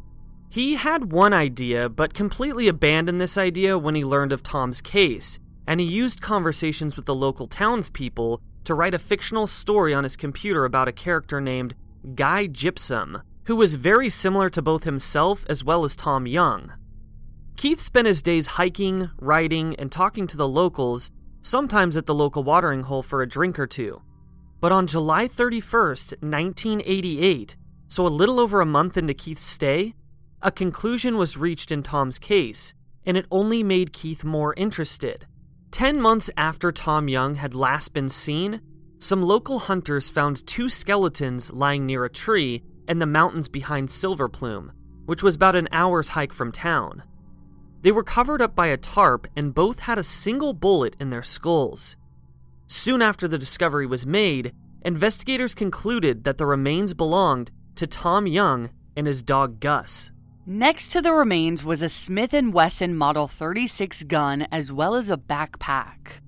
He 0.50 0.74
had 0.74 1.12
one 1.12 1.32
idea, 1.32 1.88
but 1.88 2.12
completely 2.12 2.68
abandoned 2.68 3.22
this 3.22 3.38
idea 3.38 3.78
when 3.78 3.94
he 3.94 4.04
learned 4.04 4.32
of 4.32 4.42
Tom's 4.42 4.82
case, 4.82 5.38
and 5.66 5.80
he 5.80 5.86
used 5.86 6.20
conversations 6.20 6.96
with 6.96 7.06
the 7.06 7.14
local 7.14 7.46
townspeople 7.46 8.42
to 8.64 8.74
write 8.74 8.94
a 8.94 8.98
fictional 8.98 9.46
story 9.46 9.94
on 9.94 10.04
his 10.04 10.16
computer 10.16 10.64
about 10.64 10.88
a 10.88 10.92
character 10.92 11.40
named 11.40 11.74
Guy 12.14 12.46
Gypsum, 12.46 13.22
who 13.44 13.56
was 13.56 13.74
very 13.74 14.08
similar 14.08 14.50
to 14.50 14.62
both 14.62 14.84
himself 14.84 15.44
as 15.48 15.64
well 15.64 15.84
as 15.84 15.96
Tom 15.96 16.26
Young. 16.26 16.72
Keith 17.56 17.80
spent 17.80 18.06
his 18.06 18.22
days 18.22 18.46
hiking, 18.46 19.10
riding, 19.18 19.76
and 19.76 19.92
talking 19.92 20.26
to 20.26 20.36
the 20.36 20.48
locals, 20.48 21.10
sometimes 21.42 21.96
at 21.96 22.06
the 22.06 22.14
local 22.14 22.42
watering 22.42 22.82
hole 22.82 23.02
for 23.02 23.22
a 23.22 23.28
drink 23.28 23.58
or 23.58 23.66
two. 23.66 24.00
But 24.60 24.72
on 24.72 24.86
July 24.86 25.28
31st, 25.28 26.22
1988, 26.22 27.56
so 27.88 28.06
a 28.06 28.08
little 28.08 28.38
over 28.38 28.60
a 28.60 28.66
month 28.66 28.96
into 28.96 29.14
Keith's 29.14 29.44
stay, 29.44 29.94
a 30.42 30.50
conclusion 30.50 31.16
was 31.16 31.36
reached 31.36 31.70
in 31.72 31.82
Tom's 31.82 32.18
case, 32.18 32.72
and 33.04 33.16
it 33.16 33.26
only 33.30 33.62
made 33.62 33.92
Keith 33.92 34.24
more 34.24 34.54
interested. 34.54 35.26
Ten 35.70 36.00
months 36.00 36.30
after 36.36 36.72
Tom 36.72 37.08
Young 37.08 37.36
had 37.36 37.54
last 37.54 37.92
been 37.92 38.08
seen, 38.08 38.60
some 38.98 39.22
local 39.22 39.60
hunters 39.60 40.08
found 40.08 40.44
two 40.46 40.68
skeletons 40.68 41.52
lying 41.52 41.86
near 41.86 42.04
a 42.04 42.10
tree 42.10 42.62
in 42.88 42.98
the 42.98 43.06
mountains 43.06 43.48
behind 43.48 43.90
Silver 43.90 44.28
Plume, 44.28 44.72
which 45.06 45.22
was 45.22 45.36
about 45.36 45.54
an 45.54 45.68
hour's 45.70 46.08
hike 46.08 46.32
from 46.32 46.50
town. 46.50 47.04
They 47.82 47.92
were 47.92 48.02
covered 48.02 48.42
up 48.42 48.54
by 48.56 48.66
a 48.66 48.76
tarp 48.76 49.28
and 49.36 49.54
both 49.54 49.78
had 49.80 49.96
a 49.96 50.02
single 50.02 50.52
bullet 50.52 50.96
in 50.98 51.10
their 51.10 51.22
skulls. 51.22 51.96
Soon 52.66 53.00
after 53.00 53.26
the 53.26 53.38
discovery 53.38 53.86
was 53.86 54.04
made, 54.04 54.52
investigators 54.82 55.54
concluded 55.54 56.24
that 56.24 56.36
the 56.36 56.46
remains 56.46 56.94
belonged 56.94 57.52
to 57.76 57.86
Tom 57.86 58.26
Young 58.26 58.70
and 58.96 59.06
his 59.06 59.22
dog 59.22 59.60
Gus. 59.60 60.10
Next 60.52 60.88
to 60.88 61.00
the 61.00 61.12
remains 61.12 61.62
was 61.62 61.80
a 61.80 61.88
Smith 61.88 62.34
& 62.42 62.52
Wesson 62.52 62.96
Model 62.96 63.28
36 63.28 64.02
gun 64.02 64.48
as 64.50 64.72
well 64.72 64.96
as 64.96 65.08
a 65.08 65.16
backpack. 65.16 66.18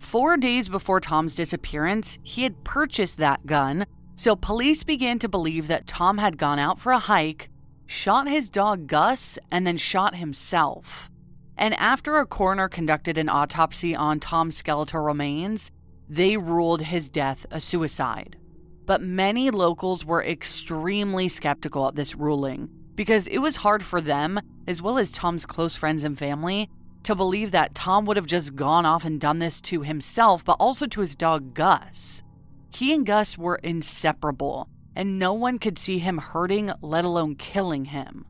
4 0.00 0.36
days 0.38 0.68
before 0.68 0.98
Tom's 0.98 1.36
disappearance, 1.36 2.18
he 2.24 2.42
had 2.42 2.64
purchased 2.64 3.18
that 3.18 3.46
gun, 3.46 3.86
so 4.16 4.34
police 4.34 4.82
began 4.82 5.20
to 5.20 5.28
believe 5.28 5.68
that 5.68 5.86
Tom 5.86 6.18
had 6.18 6.36
gone 6.36 6.58
out 6.58 6.80
for 6.80 6.90
a 6.90 6.98
hike, 6.98 7.48
shot 7.86 8.26
his 8.26 8.50
dog 8.50 8.88
Gus, 8.88 9.38
and 9.52 9.64
then 9.64 9.76
shot 9.76 10.16
himself. 10.16 11.08
And 11.56 11.72
after 11.74 12.16
a 12.16 12.26
coroner 12.26 12.68
conducted 12.68 13.18
an 13.18 13.28
autopsy 13.28 13.94
on 13.94 14.18
Tom's 14.18 14.56
skeletal 14.56 15.02
remains, 15.02 15.70
they 16.08 16.36
ruled 16.36 16.82
his 16.82 17.08
death 17.08 17.46
a 17.52 17.60
suicide. 17.60 18.36
But 18.84 19.00
many 19.00 19.48
locals 19.52 20.04
were 20.04 20.24
extremely 20.24 21.28
skeptical 21.28 21.86
at 21.86 21.94
this 21.94 22.16
ruling 22.16 22.68
because 23.00 23.26
it 23.28 23.38
was 23.38 23.56
hard 23.56 23.82
for 23.82 23.98
them, 23.98 24.38
as 24.66 24.82
well 24.82 24.98
as 24.98 25.10
Tom's 25.10 25.46
close 25.46 25.74
friends 25.74 26.04
and 26.04 26.18
family, 26.18 26.68
to 27.02 27.14
believe 27.14 27.50
that 27.50 27.74
Tom 27.74 28.04
would 28.04 28.18
have 28.18 28.26
just 28.26 28.54
gone 28.54 28.84
off 28.84 29.06
and 29.06 29.18
done 29.18 29.38
this 29.38 29.62
to 29.62 29.80
himself, 29.80 30.44
but 30.44 30.58
also 30.60 30.86
to 30.86 31.00
his 31.00 31.16
dog 31.16 31.54
Gus. 31.54 32.22
He 32.68 32.92
and 32.92 33.06
Gus 33.06 33.38
were 33.38 33.56
inseparable, 33.62 34.68
and 34.94 35.18
no 35.18 35.32
one 35.32 35.58
could 35.58 35.78
see 35.78 35.98
him 35.98 36.18
hurting, 36.18 36.72
let 36.82 37.06
alone 37.06 37.36
killing 37.36 37.86
him. 37.86 38.26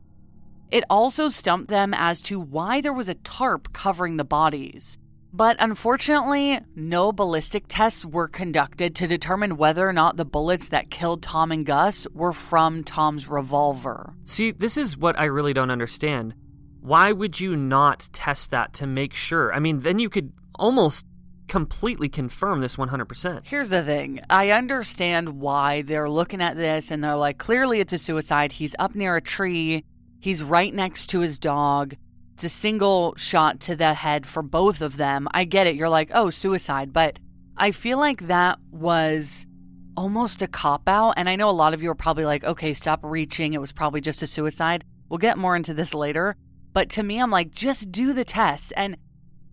It 0.71 0.85
also 0.89 1.27
stumped 1.27 1.67
them 1.67 1.93
as 1.93 2.21
to 2.21 2.39
why 2.39 2.79
there 2.79 2.93
was 2.93 3.09
a 3.09 3.15
tarp 3.15 3.73
covering 3.73 4.15
the 4.15 4.23
bodies. 4.23 4.97
But 5.33 5.55
unfortunately, 5.59 6.59
no 6.75 7.13
ballistic 7.13 7.63
tests 7.67 8.03
were 8.03 8.27
conducted 8.27 8.95
to 8.95 9.07
determine 9.07 9.55
whether 9.55 9.87
or 9.87 9.93
not 9.93 10.17
the 10.17 10.25
bullets 10.25 10.67
that 10.69 10.89
killed 10.89 11.23
Tom 11.23 11.51
and 11.51 11.65
Gus 11.65 12.05
were 12.13 12.33
from 12.33 12.83
Tom's 12.83 13.27
revolver. 13.27 14.13
See, 14.25 14.51
this 14.51 14.75
is 14.75 14.97
what 14.97 15.17
I 15.17 15.25
really 15.25 15.53
don't 15.53 15.71
understand. 15.71 16.35
Why 16.81 17.11
would 17.11 17.39
you 17.39 17.55
not 17.55 18.09
test 18.11 18.51
that 18.51 18.73
to 18.73 18.87
make 18.87 19.13
sure? 19.13 19.53
I 19.53 19.59
mean, 19.59 19.81
then 19.81 19.99
you 19.99 20.09
could 20.09 20.33
almost 20.55 21.05
completely 21.47 22.09
confirm 22.09 22.59
this 22.59 22.75
100%. 22.75 23.41
Here's 23.45 23.69
the 23.69 23.83
thing 23.83 24.19
I 24.29 24.51
understand 24.51 25.39
why 25.39 25.81
they're 25.81 26.09
looking 26.09 26.41
at 26.41 26.57
this 26.57 26.91
and 26.91 27.03
they're 27.03 27.15
like, 27.15 27.37
clearly 27.37 27.79
it's 27.79 27.93
a 27.93 27.97
suicide. 27.97 28.53
He's 28.53 28.75
up 28.79 28.95
near 28.95 29.15
a 29.15 29.21
tree, 29.21 29.85
he's 30.19 30.43
right 30.43 30.73
next 30.73 31.07
to 31.07 31.21
his 31.21 31.39
dog 31.39 31.95
it's 32.33 32.43
a 32.43 32.49
single 32.49 33.13
shot 33.17 33.59
to 33.61 33.75
the 33.75 33.93
head 33.93 34.25
for 34.25 34.41
both 34.41 34.81
of 34.81 34.97
them. 34.97 35.27
I 35.31 35.43
get 35.43 35.67
it. 35.67 35.75
You're 35.75 35.89
like, 35.89 36.11
oh, 36.13 36.29
suicide. 36.29 36.93
But 36.93 37.19
I 37.57 37.71
feel 37.71 37.97
like 37.97 38.21
that 38.21 38.59
was 38.71 39.45
almost 39.95 40.41
a 40.41 40.47
cop 40.47 40.87
out. 40.87 41.13
And 41.17 41.29
I 41.29 41.35
know 41.35 41.49
a 41.49 41.51
lot 41.51 41.73
of 41.73 41.83
you 41.83 41.89
are 41.91 41.95
probably 41.95 42.25
like, 42.25 42.43
okay, 42.43 42.73
stop 42.73 42.99
reaching. 43.03 43.53
It 43.53 43.61
was 43.61 43.71
probably 43.71 44.01
just 44.01 44.21
a 44.21 44.27
suicide. 44.27 44.83
We'll 45.09 45.17
get 45.17 45.37
more 45.37 45.55
into 45.55 45.73
this 45.73 45.93
later. 45.93 46.35
But 46.73 46.89
to 46.91 47.03
me, 47.03 47.19
I'm 47.19 47.31
like, 47.31 47.51
just 47.51 47.91
do 47.91 48.13
the 48.13 48.23
tests. 48.23 48.71
And 48.71 48.97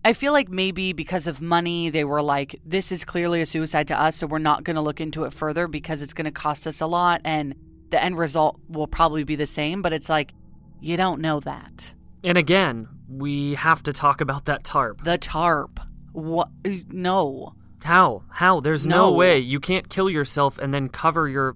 I 0.05 0.13
feel 0.13 0.31
like 0.31 0.49
maybe 0.49 0.93
because 0.93 1.27
of 1.27 1.41
money, 1.41 1.89
they 1.89 2.05
were 2.05 2.21
like, 2.21 2.59
this 2.65 2.91
is 2.91 3.03
clearly 3.03 3.41
a 3.41 3.45
suicide 3.45 3.89
to 3.89 4.01
us. 4.01 4.15
So 4.15 4.27
we're 4.27 4.39
not 4.39 4.63
going 4.63 4.77
to 4.77 4.81
look 4.81 5.01
into 5.01 5.25
it 5.25 5.33
further 5.33 5.67
because 5.67 6.01
it's 6.01 6.13
going 6.13 6.25
to 6.25 6.31
cost 6.31 6.65
us 6.65 6.79
a 6.79 6.87
lot. 6.87 7.21
And 7.25 7.55
the 7.89 8.01
end 8.01 8.17
result 8.17 8.59
will 8.69 8.87
probably 8.87 9.25
be 9.25 9.35
the 9.35 9.45
same. 9.45 9.81
But 9.81 9.91
it's 9.91 10.09
like, 10.09 10.33
you 10.79 10.95
don't 10.95 11.19
know 11.19 11.41
that. 11.41 11.93
And 12.23 12.37
again, 12.37 12.87
we 13.09 13.55
have 13.55 13.83
to 13.83 13.93
talk 13.93 14.21
about 14.21 14.45
that 14.45 14.63
tarp. 14.63 15.03
The 15.03 15.17
tarp. 15.17 15.79
What? 16.11 16.49
Uh, 16.65 16.71
no. 16.89 17.55
How? 17.83 18.23
How? 18.29 18.59
There's 18.59 18.85
no. 18.85 19.09
no 19.09 19.11
way 19.11 19.39
you 19.39 19.59
can't 19.59 19.89
kill 19.89 20.09
yourself 20.09 20.57
and 20.57 20.73
then 20.73 20.89
cover 20.89 21.27
your 21.27 21.55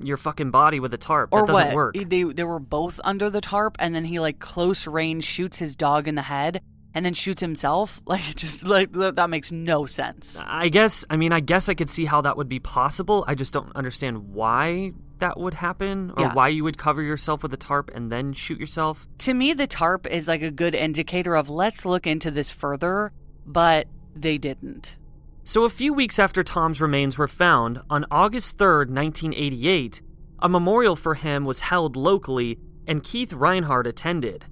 your 0.00 0.16
fucking 0.16 0.50
body 0.50 0.80
with 0.80 0.92
a 0.94 0.98
tarp. 0.98 1.30
Or 1.32 1.42
that 1.42 1.52
doesn't 1.52 1.66
what? 1.68 1.74
work. 1.74 1.94
They 1.94 2.24
they 2.24 2.44
were 2.44 2.58
both 2.58 3.00
under 3.04 3.30
the 3.30 3.40
tarp, 3.40 3.76
and 3.78 3.94
then 3.94 4.04
he 4.04 4.18
like 4.18 4.38
close 4.38 4.86
range 4.86 5.24
shoots 5.24 5.58
his 5.58 5.76
dog 5.76 6.08
in 6.08 6.14
the 6.14 6.22
head, 6.22 6.62
and 6.94 7.04
then 7.04 7.14
shoots 7.14 7.40
himself. 7.40 8.00
Like 8.06 8.34
just 8.34 8.64
like 8.64 8.92
that 8.92 9.30
makes 9.30 9.52
no 9.52 9.86
sense. 9.86 10.38
I 10.44 10.68
guess. 10.68 11.04
I 11.08 11.16
mean, 11.16 11.32
I 11.32 11.40
guess 11.40 11.68
I 11.68 11.74
could 11.74 11.90
see 11.90 12.04
how 12.04 12.22
that 12.22 12.36
would 12.36 12.48
be 12.48 12.58
possible. 12.58 13.24
I 13.28 13.34
just 13.34 13.52
don't 13.52 13.74
understand 13.76 14.32
why 14.32 14.92
that 15.22 15.38
would 15.38 15.54
happen 15.54 16.12
or 16.16 16.24
yeah. 16.24 16.34
why 16.34 16.48
you 16.48 16.64
would 16.64 16.76
cover 16.76 17.00
yourself 17.00 17.44
with 17.44 17.54
a 17.54 17.56
tarp 17.56 17.90
and 17.94 18.10
then 18.10 18.32
shoot 18.32 18.58
yourself. 18.58 19.06
To 19.18 19.34
me, 19.34 19.52
the 19.52 19.68
tarp 19.68 20.06
is 20.06 20.26
like 20.26 20.42
a 20.42 20.50
good 20.50 20.74
indicator 20.74 21.36
of 21.36 21.48
let's 21.48 21.84
look 21.84 22.06
into 22.06 22.30
this 22.30 22.50
further, 22.50 23.12
but 23.46 23.86
they 24.14 24.36
didn't. 24.36 24.96
So, 25.44 25.64
a 25.64 25.68
few 25.68 25.92
weeks 25.92 26.18
after 26.18 26.42
Tom's 26.42 26.80
remains 26.80 27.18
were 27.18 27.28
found, 27.28 27.80
on 27.88 28.04
August 28.10 28.58
3rd, 28.58 28.90
1988, 28.90 30.02
a 30.40 30.48
memorial 30.48 30.96
for 30.96 31.14
him 31.14 31.44
was 31.44 31.60
held 31.60 31.96
locally 31.96 32.58
and 32.86 33.04
Keith 33.04 33.32
Reinhard 33.32 33.86
attended. 33.86 34.44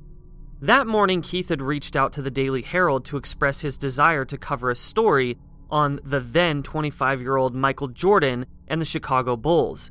That 0.63 0.87
morning, 0.87 1.21
Keith 1.21 1.49
had 1.49 1.63
reached 1.63 1.97
out 1.97 2.13
to 2.13 2.23
the 2.23 2.31
Daily 2.31 2.63
Herald 2.63 3.05
to 3.07 3.17
express 3.17 3.61
his 3.61 3.77
desire 3.77 4.25
to 4.25 4.39
cover 4.39 4.71
a 4.71 4.77
story 4.77 5.37
on 5.69 5.99
the 6.05 6.21
then 6.21 6.63
25 6.63 7.21
year 7.21 7.37
old 7.37 7.55
Michael 7.55 7.89
Jordan 7.89 8.47
and 8.69 8.81
the 8.81 8.87
Chicago 8.87 9.37
Bulls. 9.37 9.91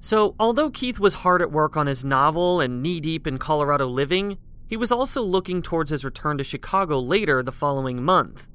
So, 0.00 0.34
although 0.40 0.70
Keith 0.70 0.98
was 0.98 1.14
hard 1.14 1.42
at 1.42 1.52
work 1.52 1.76
on 1.76 1.86
his 1.86 2.04
novel 2.04 2.60
and 2.60 2.82
knee 2.82 3.00
deep 3.00 3.26
in 3.26 3.36
Colorado 3.36 3.86
living, 3.86 4.38
he 4.66 4.76
was 4.76 4.90
also 4.90 5.22
looking 5.22 5.60
towards 5.60 5.90
his 5.90 6.04
return 6.04 6.38
to 6.38 6.44
Chicago 6.44 6.98
later 6.98 7.42
the 7.42 7.52
following 7.52 8.02
month. 8.02 8.48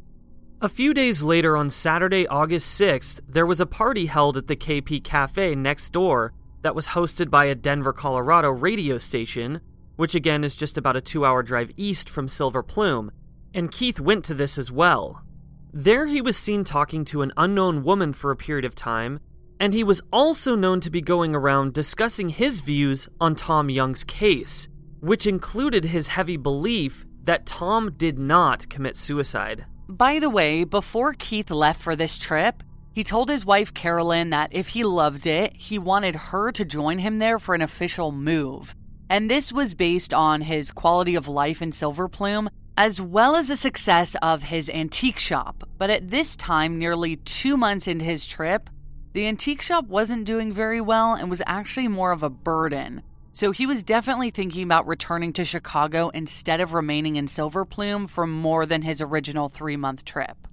A 0.61 0.69
few 0.69 0.93
days 0.93 1.21
later, 1.21 1.55
on 1.55 1.69
Saturday, 1.69 2.25
August 2.27 2.79
6th, 2.79 3.19
there 3.27 3.45
was 3.45 3.61
a 3.61 3.65
party 3.67 4.07
held 4.07 4.37
at 4.37 4.47
the 4.47 4.55
KP 4.55 5.03
Cafe 5.03 5.53
next 5.53 5.91
door 5.91 6.33
that 6.63 6.73
was 6.73 6.87
hosted 6.87 7.29
by 7.29 7.45
a 7.45 7.53
Denver, 7.53 7.93
Colorado 7.93 8.49
radio 8.49 8.97
station, 8.97 9.61
which 9.97 10.15
again 10.15 10.43
is 10.43 10.55
just 10.55 10.79
about 10.79 10.95
a 10.95 11.01
two 11.01 11.25
hour 11.25 11.43
drive 11.43 11.69
east 11.77 12.09
from 12.09 12.27
Silver 12.27 12.63
Plume, 12.63 13.11
and 13.53 13.71
Keith 13.71 13.99
went 13.99 14.25
to 14.25 14.33
this 14.33 14.57
as 14.57 14.71
well. 14.71 15.21
There 15.71 16.07
he 16.07 16.21
was 16.21 16.37
seen 16.37 16.63
talking 16.63 17.05
to 17.05 17.21
an 17.21 17.33
unknown 17.37 17.83
woman 17.83 18.13
for 18.13 18.31
a 18.31 18.35
period 18.35 18.65
of 18.65 18.73
time, 18.73 19.19
and 19.59 19.74
he 19.74 19.83
was 19.83 20.01
also 20.12 20.55
known 20.55 20.79
to 20.81 20.89
be 20.89 21.01
going 21.01 21.35
around 21.35 21.74
discussing 21.74 22.29
his 22.29 22.62
views 22.62 23.07
on 23.19 23.35
Tom 23.35 23.69
Young's 23.69 24.03
case, 24.03 24.67
which 25.00 25.27
included 25.27 25.85
his 25.85 26.07
heavy 26.07 26.38
belief 26.38 27.05
that 27.24 27.45
Tom 27.45 27.93
did 27.97 28.19
not 28.19 28.69
commit 28.69 28.97
suicide. 28.97 29.65
By 29.88 30.19
the 30.19 30.29
way, 30.29 30.63
before 30.63 31.13
Keith 31.13 31.51
left 31.51 31.81
for 31.81 31.95
this 31.95 32.17
trip, 32.17 32.63
he 32.93 33.03
told 33.03 33.29
his 33.29 33.45
wife 33.45 33.74
Carolyn 33.74 34.29
that 34.29 34.50
if 34.51 34.69
he 34.69 34.83
loved 34.83 35.27
it, 35.27 35.53
he 35.55 35.77
wanted 35.77 36.15
her 36.15 36.51
to 36.53 36.63
join 36.65 37.00
him 37.00 37.19
there 37.19 37.39
for 37.39 37.53
an 37.53 37.62
official 37.62 38.12
move. 38.12 38.74
And 39.09 39.29
this 39.29 39.51
was 39.51 39.74
based 39.74 40.13
on 40.13 40.41
his 40.41 40.71
quality 40.71 41.15
of 41.15 41.27
life 41.27 41.62
in 41.62 41.71
Silver 41.71 42.07
Plume, 42.07 42.50
as 42.77 43.00
well 43.00 43.35
as 43.35 43.47
the 43.47 43.57
success 43.57 44.15
of 44.21 44.43
his 44.43 44.69
antique 44.69 45.19
shop. 45.19 45.67
But 45.77 45.89
at 45.89 46.09
this 46.09 46.35
time, 46.35 46.79
nearly 46.79 47.17
two 47.17 47.57
months 47.57 47.88
into 47.88 48.05
his 48.05 48.25
trip, 48.25 48.69
the 49.15 49.27
antique 49.27 49.62
shop 49.62 49.88
wasn't 49.88 50.25
doing 50.25 50.51
very 50.51 50.81
well 50.81 51.13
and 51.13 51.29
was 51.29 51.41
actually 51.48 51.88
more 51.88 52.12
of 52.12 52.22
a 52.22 52.29
burden. 52.29 53.01
So 53.31 53.51
he 53.51 53.65
was 53.65 53.81
definitely 53.81 54.29
thinking 54.29 54.63
about 54.63 54.88
returning 54.88 55.31
to 55.34 55.45
Chicago 55.45 56.10
instead 56.10 56.60
of 56.60 56.74
remaining 56.74 57.15
in 57.15 57.29
Silver 57.29 57.63
Plume 57.63 58.07
for 58.07 58.27
more 58.27 58.65
than 58.65 58.81
his 58.81 59.00
original 59.00 59.48
three 59.48 59.77
month 59.77 60.03
trip. 60.03 60.50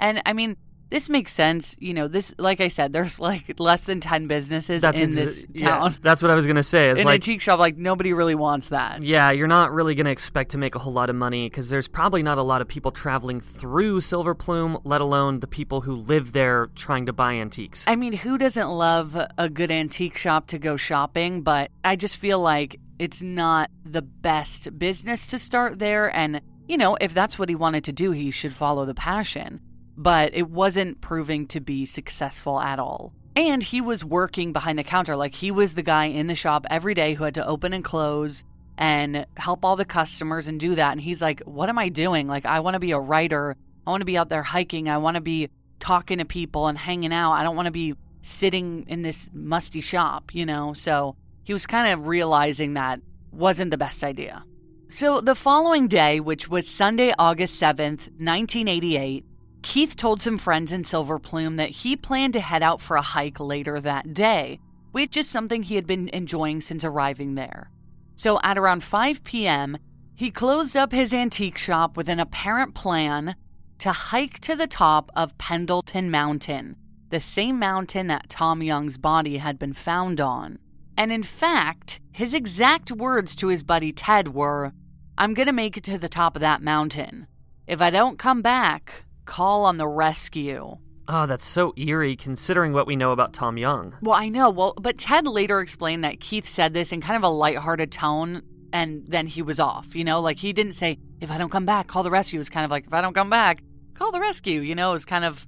And 0.00 0.22
I 0.24 0.32
mean, 0.32 0.56
this 0.92 1.08
makes 1.08 1.32
sense. 1.32 1.74
You 1.80 1.94
know, 1.94 2.06
this, 2.06 2.34
like 2.38 2.60
I 2.60 2.68
said, 2.68 2.92
there's 2.92 3.18
like 3.18 3.58
less 3.58 3.84
than 3.86 3.98
10 4.00 4.26
businesses 4.28 4.82
That's 4.82 5.00
in 5.00 5.10
exa- 5.10 5.14
this 5.14 5.46
yeah, 5.54 5.68
town. 5.68 5.96
that's 6.02 6.22
what 6.22 6.30
I 6.30 6.34
was 6.34 6.46
gonna 6.46 6.62
say. 6.62 6.90
It's 6.90 7.00
In 7.00 7.06
like, 7.06 7.14
antique 7.14 7.40
shop, 7.40 7.58
like 7.58 7.76
nobody 7.76 8.12
really 8.12 8.34
wants 8.34 8.68
that. 8.68 9.02
yeah, 9.02 9.30
you're 9.32 9.48
not 9.48 9.72
really 9.72 9.94
gonna 9.94 10.10
expect 10.10 10.50
to 10.52 10.58
make 10.58 10.74
a 10.74 10.78
whole 10.78 10.92
lot 10.92 11.10
of 11.10 11.16
money 11.16 11.48
because 11.48 11.70
there's 11.70 11.88
probably 11.88 12.22
not 12.22 12.38
a 12.38 12.42
lot 12.42 12.60
of 12.60 12.68
people 12.68 12.90
traveling 12.92 13.40
through 13.40 14.00
Silver 14.00 14.34
Plume, 14.34 14.78
let 14.84 15.00
alone 15.00 15.40
the 15.40 15.46
people 15.46 15.80
who 15.80 15.96
live 15.96 16.32
there 16.32 16.68
trying 16.76 17.06
to 17.06 17.12
buy 17.12 17.32
antiques. 17.34 17.84
I 17.88 17.96
mean, 17.96 18.12
who 18.12 18.36
doesn't 18.38 18.68
love 18.68 19.16
a 19.38 19.48
good 19.48 19.70
antique 19.70 20.16
shop 20.16 20.46
to 20.48 20.58
go 20.58 20.76
shopping? 20.76 21.42
But 21.42 21.70
I 21.82 21.96
just 21.96 22.16
feel 22.18 22.38
like 22.40 22.78
it's 22.98 23.22
not 23.22 23.70
the 23.84 24.02
best 24.02 24.78
business 24.78 25.26
to 25.28 25.38
start 25.38 25.78
there. 25.78 26.14
And, 26.14 26.40
you 26.68 26.76
know, 26.76 26.96
if 27.00 27.14
that's 27.14 27.38
what 27.38 27.48
he 27.48 27.54
wanted 27.54 27.84
to 27.84 27.92
do, 27.92 28.12
he 28.12 28.30
should 28.30 28.52
follow 28.52 28.84
the 28.84 28.94
passion. 28.94 29.60
But 29.96 30.34
it 30.34 30.48
wasn't 30.48 31.00
proving 31.00 31.46
to 31.48 31.60
be 31.60 31.84
successful 31.84 32.60
at 32.60 32.78
all. 32.78 33.12
And 33.34 33.62
he 33.62 33.80
was 33.80 34.04
working 34.04 34.52
behind 34.52 34.78
the 34.78 34.84
counter. 34.84 35.16
Like 35.16 35.34
he 35.34 35.50
was 35.50 35.74
the 35.74 35.82
guy 35.82 36.06
in 36.06 36.26
the 36.26 36.34
shop 36.34 36.66
every 36.70 36.94
day 36.94 37.14
who 37.14 37.24
had 37.24 37.34
to 37.34 37.46
open 37.46 37.72
and 37.72 37.84
close 37.84 38.44
and 38.78 39.26
help 39.36 39.64
all 39.64 39.76
the 39.76 39.84
customers 39.84 40.48
and 40.48 40.58
do 40.58 40.74
that. 40.74 40.92
And 40.92 41.00
he's 41.00 41.22
like, 41.22 41.40
What 41.40 41.68
am 41.68 41.78
I 41.78 41.88
doing? 41.88 42.26
Like, 42.26 42.46
I 42.46 42.60
want 42.60 42.74
to 42.74 42.80
be 42.80 42.92
a 42.92 43.00
writer. 43.00 43.56
I 43.86 43.90
want 43.90 44.00
to 44.00 44.06
be 44.06 44.18
out 44.18 44.28
there 44.28 44.42
hiking. 44.42 44.88
I 44.88 44.98
want 44.98 45.16
to 45.16 45.20
be 45.20 45.48
talking 45.80 46.18
to 46.18 46.24
people 46.24 46.68
and 46.68 46.78
hanging 46.78 47.12
out. 47.12 47.32
I 47.32 47.42
don't 47.42 47.56
want 47.56 47.66
to 47.66 47.72
be 47.72 47.94
sitting 48.22 48.84
in 48.86 49.02
this 49.02 49.28
musty 49.32 49.80
shop, 49.80 50.34
you 50.34 50.46
know? 50.46 50.72
So 50.72 51.16
he 51.44 51.52
was 51.52 51.66
kind 51.66 51.92
of 51.92 52.06
realizing 52.06 52.74
that 52.74 53.00
wasn't 53.32 53.70
the 53.70 53.78
best 53.78 54.04
idea. 54.04 54.44
So 54.88 55.20
the 55.20 55.34
following 55.34 55.88
day, 55.88 56.20
which 56.20 56.48
was 56.48 56.68
Sunday, 56.68 57.14
August 57.18 57.60
7th, 57.60 58.10
1988, 58.20 59.24
Keith 59.62 59.96
told 59.96 60.20
some 60.20 60.38
friends 60.38 60.72
in 60.72 60.84
Silver 60.84 61.18
Plume 61.18 61.56
that 61.56 61.70
he 61.70 61.96
planned 61.96 62.32
to 62.34 62.40
head 62.40 62.62
out 62.62 62.80
for 62.80 62.96
a 62.96 63.02
hike 63.02 63.38
later 63.38 63.80
that 63.80 64.12
day, 64.12 64.58
which 64.90 65.16
is 65.16 65.28
something 65.28 65.62
he 65.62 65.76
had 65.76 65.86
been 65.86 66.08
enjoying 66.12 66.60
since 66.60 66.84
arriving 66.84 67.34
there. 67.34 67.70
So 68.16 68.40
at 68.42 68.58
around 68.58 68.82
5 68.82 69.24
p.m., 69.24 69.78
he 70.14 70.30
closed 70.30 70.76
up 70.76 70.92
his 70.92 71.14
antique 71.14 71.58
shop 71.58 71.96
with 71.96 72.08
an 72.08 72.20
apparent 72.20 72.74
plan 72.74 73.36
to 73.78 73.92
hike 73.92 74.38
to 74.40 74.54
the 74.54 74.66
top 74.66 75.10
of 75.16 75.38
Pendleton 75.38 76.10
Mountain, 76.10 76.76
the 77.10 77.20
same 77.20 77.58
mountain 77.58 78.06
that 78.08 78.28
Tom 78.28 78.62
Young's 78.62 78.98
body 78.98 79.38
had 79.38 79.58
been 79.58 79.72
found 79.72 80.20
on. 80.20 80.58
And 80.96 81.10
in 81.10 81.22
fact, 81.22 82.00
his 82.12 82.34
exact 82.34 82.92
words 82.92 83.34
to 83.36 83.48
his 83.48 83.62
buddy 83.62 83.92
Ted 83.92 84.28
were 84.28 84.72
I'm 85.18 85.34
going 85.34 85.46
to 85.46 85.52
make 85.52 85.76
it 85.76 85.84
to 85.84 85.98
the 85.98 86.08
top 86.08 86.36
of 86.36 86.40
that 86.40 86.62
mountain. 86.62 87.26
If 87.66 87.80
I 87.80 87.90
don't 87.90 88.18
come 88.18 88.42
back, 88.42 89.04
call 89.24 89.64
on 89.64 89.76
the 89.76 89.88
rescue. 89.88 90.76
oh, 91.08 91.26
that's 91.26 91.46
so 91.46 91.74
eerie 91.76 92.16
considering 92.16 92.72
what 92.72 92.86
we 92.86 92.96
know 92.96 93.12
about 93.12 93.32
Tom 93.32 93.58
Young. 93.58 93.94
Well, 94.02 94.14
I 94.14 94.28
know. 94.28 94.50
Well, 94.50 94.74
but 94.80 94.98
Ted 94.98 95.26
later 95.26 95.60
explained 95.60 96.04
that 96.04 96.20
Keith 96.20 96.46
said 96.46 96.72
this 96.74 96.92
in 96.92 97.00
kind 97.00 97.16
of 97.16 97.24
a 97.24 97.28
lighthearted 97.28 97.90
tone 97.92 98.42
and 98.72 99.04
then 99.06 99.26
he 99.26 99.42
was 99.42 99.60
off. 99.60 99.94
You 99.94 100.04
know, 100.04 100.20
like 100.20 100.38
he 100.38 100.52
didn't 100.52 100.72
say, 100.72 100.98
if 101.20 101.30
I 101.30 101.38
don't 101.38 101.50
come 101.50 101.66
back, 101.66 101.86
call 101.88 102.02
the 102.02 102.10
rescue. 102.10 102.38
It 102.38 102.40
was 102.40 102.48
kind 102.48 102.64
of 102.64 102.70
like, 102.70 102.86
if 102.86 102.94
I 102.94 103.00
don't 103.00 103.12
come 103.14 103.30
back, 103.30 103.62
call 103.94 104.12
the 104.12 104.20
rescue. 104.20 104.60
You 104.60 104.74
know, 104.74 104.90
it 104.90 104.94
was 104.94 105.04
kind 105.04 105.24
of 105.24 105.46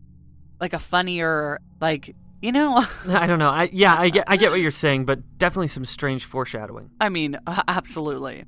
like 0.61 0.73
a 0.73 0.79
funnier, 0.79 1.61
like, 1.81 2.15
you 2.43 2.53
know, 2.53 2.85
I 3.09 3.27
don't 3.27 3.39
know. 3.39 3.51
I 3.51 3.71
yeah, 3.73 3.95
I 3.99 4.11
get 4.11 4.25
I 4.27 4.37
get 4.37 4.51
what 4.51 4.61
you're 4.61 4.71
saying, 4.71 5.07
but 5.07 5.39
definitely 5.39 5.69
some 5.69 5.85
strange 5.85 6.27
foreshadowing. 6.27 6.91
I 7.01 7.09
mean, 7.09 7.39
absolutely. 7.69 8.45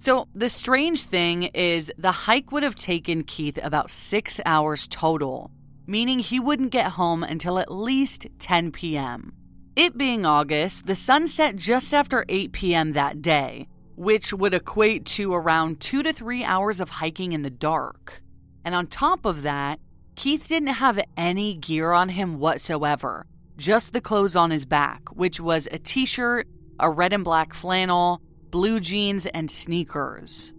So, 0.00 0.28
the 0.32 0.48
strange 0.48 1.02
thing 1.02 1.44
is 1.54 1.92
the 1.98 2.12
hike 2.12 2.52
would 2.52 2.62
have 2.62 2.76
taken 2.76 3.24
Keith 3.24 3.58
about 3.60 3.90
six 3.90 4.40
hours 4.46 4.86
total, 4.86 5.50
meaning 5.88 6.20
he 6.20 6.38
wouldn't 6.38 6.70
get 6.70 6.92
home 6.92 7.24
until 7.24 7.58
at 7.58 7.72
least 7.72 8.28
10 8.38 8.70
p.m. 8.70 9.32
It 9.74 9.98
being 9.98 10.24
August, 10.24 10.86
the 10.86 10.94
sun 10.94 11.26
set 11.26 11.56
just 11.56 11.92
after 11.92 12.24
8 12.28 12.52
p.m. 12.52 12.92
that 12.92 13.20
day, 13.22 13.66
which 13.96 14.32
would 14.32 14.54
equate 14.54 15.04
to 15.06 15.34
around 15.34 15.80
two 15.80 16.04
to 16.04 16.12
three 16.12 16.44
hours 16.44 16.80
of 16.80 16.90
hiking 16.90 17.32
in 17.32 17.42
the 17.42 17.50
dark. 17.50 18.22
And 18.64 18.76
on 18.76 18.86
top 18.86 19.24
of 19.24 19.42
that, 19.42 19.80
Keith 20.14 20.46
didn't 20.46 20.68
have 20.68 21.00
any 21.16 21.54
gear 21.54 21.90
on 21.90 22.10
him 22.10 22.38
whatsoever, 22.38 23.26
just 23.56 23.92
the 23.92 24.00
clothes 24.00 24.36
on 24.36 24.52
his 24.52 24.64
back, 24.64 25.08
which 25.10 25.40
was 25.40 25.66
a 25.72 25.78
t 25.78 26.06
shirt, 26.06 26.46
a 26.78 26.88
red 26.88 27.12
and 27.12 27.24
black 27.24 27.52
flannel, 27.52 28.22
blue 28.50 28.80
jeans, 28.80 29.26
and 29.26 29.50
sneakers. 29.50 30.52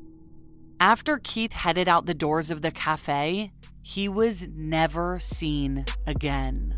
After 0.79 1.19
Keith 1.19 1.53
headed 1.53 1.87
out 1.87 2.05
the 2.05 2.13
doors 2.13 2.49
of 2.49 2.61
the 2.61 2.71
cafe, 2.71 3.51
he 3.81 4.07
was 4.07 4.47
never 4.47 5.19
seen 5.19 5.85
again. 6.07 6.75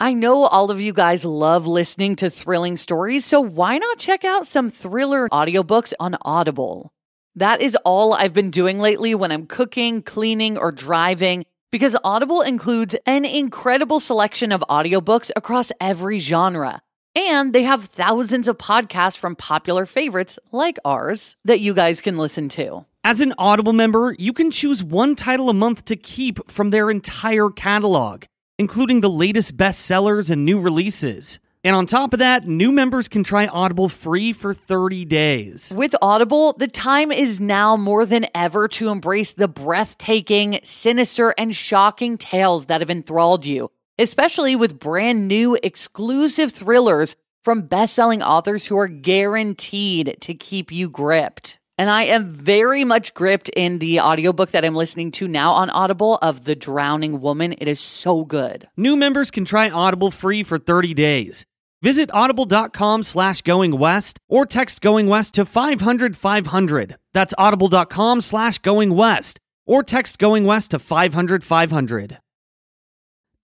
I 0.00 0.14
know 0.14 0.46
all 0.46 0.72
of 0.72 0.80
you 0.80 0.92
guys 0.92 1.24
love 1.24 1.64
listening 1.64 2.16
to 2.16 2.28
thrilling 2.28 2.76
stories, 2.76 3.24
so 3.24 3.40
why 3.40 3.78
not 3.78 3.98
check 3.98 4.24
out 4.24 4.48
some 4.48 4.68
thriller 4.68 5.28
audiobooks 5.28 5.92
on 6.00 6.16
Audible? 6.22 6.92
That 7.36 7.60
is 7.60 7.76
all 7.84 8.12
I've 8.12 8.34
been 8.34 8.50
doing 8.50 8.80
lately 8.80 9.14
when 9.14 9.30
I'm 9.30 9.46
cooking, 9.46 10.02
cleaning, 10.02 10.58
or 10.58 10.72
driving 10.72 11.44
because 11.72 11.96
Audible 12.04 12.42
includes 12.42 12.94
an 13.06 13.24
incredible 13.24 13.98
selection 13.98 14.52
of 14.52 14.62
audiobooks 14.68 15.30
across 15.34 15.72
every 15.80 16.18
genre. 16.18 16.82
And 17.16 17.54
they 17.54 17.62
have 17.62 17.86
thousands 17.86 18.46
of 18.46 18.58
podcasts 18.58 19.16
from 19.16 19.34
popular 19.34 19.86
favorites 19.86 20.38
like 20.52 20.78
ours 20.84 21.36
that 21.44 21.60
you 21.60 21.74
guys 21.74 22.00
can 22.02 22.18
listen 22.18 22.48
to. 22.50 22.84
As 23.02 23.20
an 23.20 23.34
Audible 23.38 23.72
member, 23.72 24.14
you 24.18 24.32
can 24.32 24.50
choose 24.50 24.84
one 24.84 25.14
title 25.16 25.48
a 25.48 25.54
month 25.54 25.86
to 25.86 25.96
keep 25.96 26.50
from 26.50 26.70
their 26.70 26.90
entire 26.90 27.48
catalog, 27.48 28.24
including 28.58 29.00
the 29.00 29.10
latest 29.10 29.56
bestsellers 29.56 30.30
and 30.30 30.44
new 30.44 30.60
releases. 30.60 31.40
And 31.64 31.76
on 31.76 31.86
top 31.86 32.12
of 32.12 32.18
that, 32.18 32.44
new 32.44 32.72
members 32.72 33.06
can 33.06 33.22
try 33.22 33.46
Audible 33.46 33.88
free 33.88 34.32
for 34.32 34.52
30 34.52 35.04
days. 35.04 35.72
With 35.76 35.94
Audible, 36.02 36.54
the 36.54 36.66
time 36.66 37.12
is 37.12 37.38
now 37.38 37.76
more 37.76 38.04
than 38.04 38.26
ever 38.34 38.66
to 38.66 38.88
embrace 38.88 39.32
the 39.32 39.46
breathtaking, 39.46 40.58
sinister, 40.64 41.32
and 41.38 41.54
shocking 41.54 42.18
tales 42.18 42.66
that 42.66 42.80
have 42.80 42.90
enthralled 42.90 43.46
you, 43.46 43.70
especially 43.96 44.56
with 44.56 44.80
brand 44.80 45.28
new 45.28 45.56
exclusive 45.62 46.50
thrillers 46.50 47.14
from 47.44 47.62
best-selling 47.62 48.22
authors 48.22 48.66
who 48.66 48.76
are 48.76 48.88
guaranteed 48.88 50.16
to 50.20 50.34
keep 50.34 50.72
you 50.72 50.90
gripped. 50.90 51.60
And 51.78 51.88
I 51.88 52.04
am 52.04 52.26
very 52.26 52.84
much 52.84 53.14
gripped 53.14 53.48
in 53.50 53.78
the 53.78 54.00
audiobook 54.00 54.50
that 54.50 54.64
I'm 54.64 54.74
listening 54.74 55.12
to 55.12 55.28
now 55.28 55.52
on 55.52 55.70
Audible 55.70 56.18
of 56.22 56.44
The 56.44 56.54
Drowning 56.54 57.20
Woman. 57.20 57.54
It 57.58 57.66
is 57.66 57.80
so 57.80 58.24
good. 58.24 58.68
New 58.76 58.94
members 58.94 59.30
can 59.30 59.44
try 59.44 59.70
Audible 59.70 60.10
free 60.10 60.42
for 60.42 60.58
30 60.58 60.94
days. 60.94 61.46
Visit 61.82 62.10
audible.com 62.12 63.02
slash 63.02 63.42
going 63.42 63.76
west 63.76 64.20
or 64.28 64.46
text 64.46 64.80
going 64.80 65.08
west 65.08 65.34
to 65.34 65.44
500 65.44 66.16
500. 66.16 66.96
That's 67.12 67.34
audible.com 67.36 68.20
slash 68.20 68.58
going 68.58 68.94
west 68.94 69.40
or 69.66 69.82
text 69.82 70.20
going 70.20 70.44
west 70.44 70.70
to 70.70 70.78
500 70.78 71.42
500. 71.42 72.18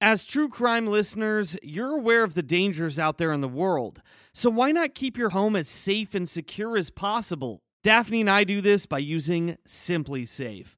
As 0.01 0.25
true 0.25 0.49
crime 0.49 0.87
listeners, 0.87 1.57
you're 1.61 1.99
aware 1.99 2.23
of 2.23 2.35
the 2.35 2.43
dangers 2.43 3.01
out 3.01 3.19
there 3.19 3.33
in 3.33 3.41
the 3.41 3.49
world, 3.49 4.01
so 4.33 4.49
why 4.49 4.71
not 4.71 4.95
keep 4.95 5.19
your 5.19 5.31
home 5.31 5.57
as 5.57 5.69
safe 5.69 6.15
and 6.15 6.29
secure 6.29 6.77
as 6.77 6.91
possible? 6.91 7.59
Daphne 7.83 8.21
and 8.21 8.31
I 8.31 8.45
do 8.45 8.61
this 8.61 8.87
by 8.87 8.99
using 8.99 9.57
SimpliSafe 9.67 10.78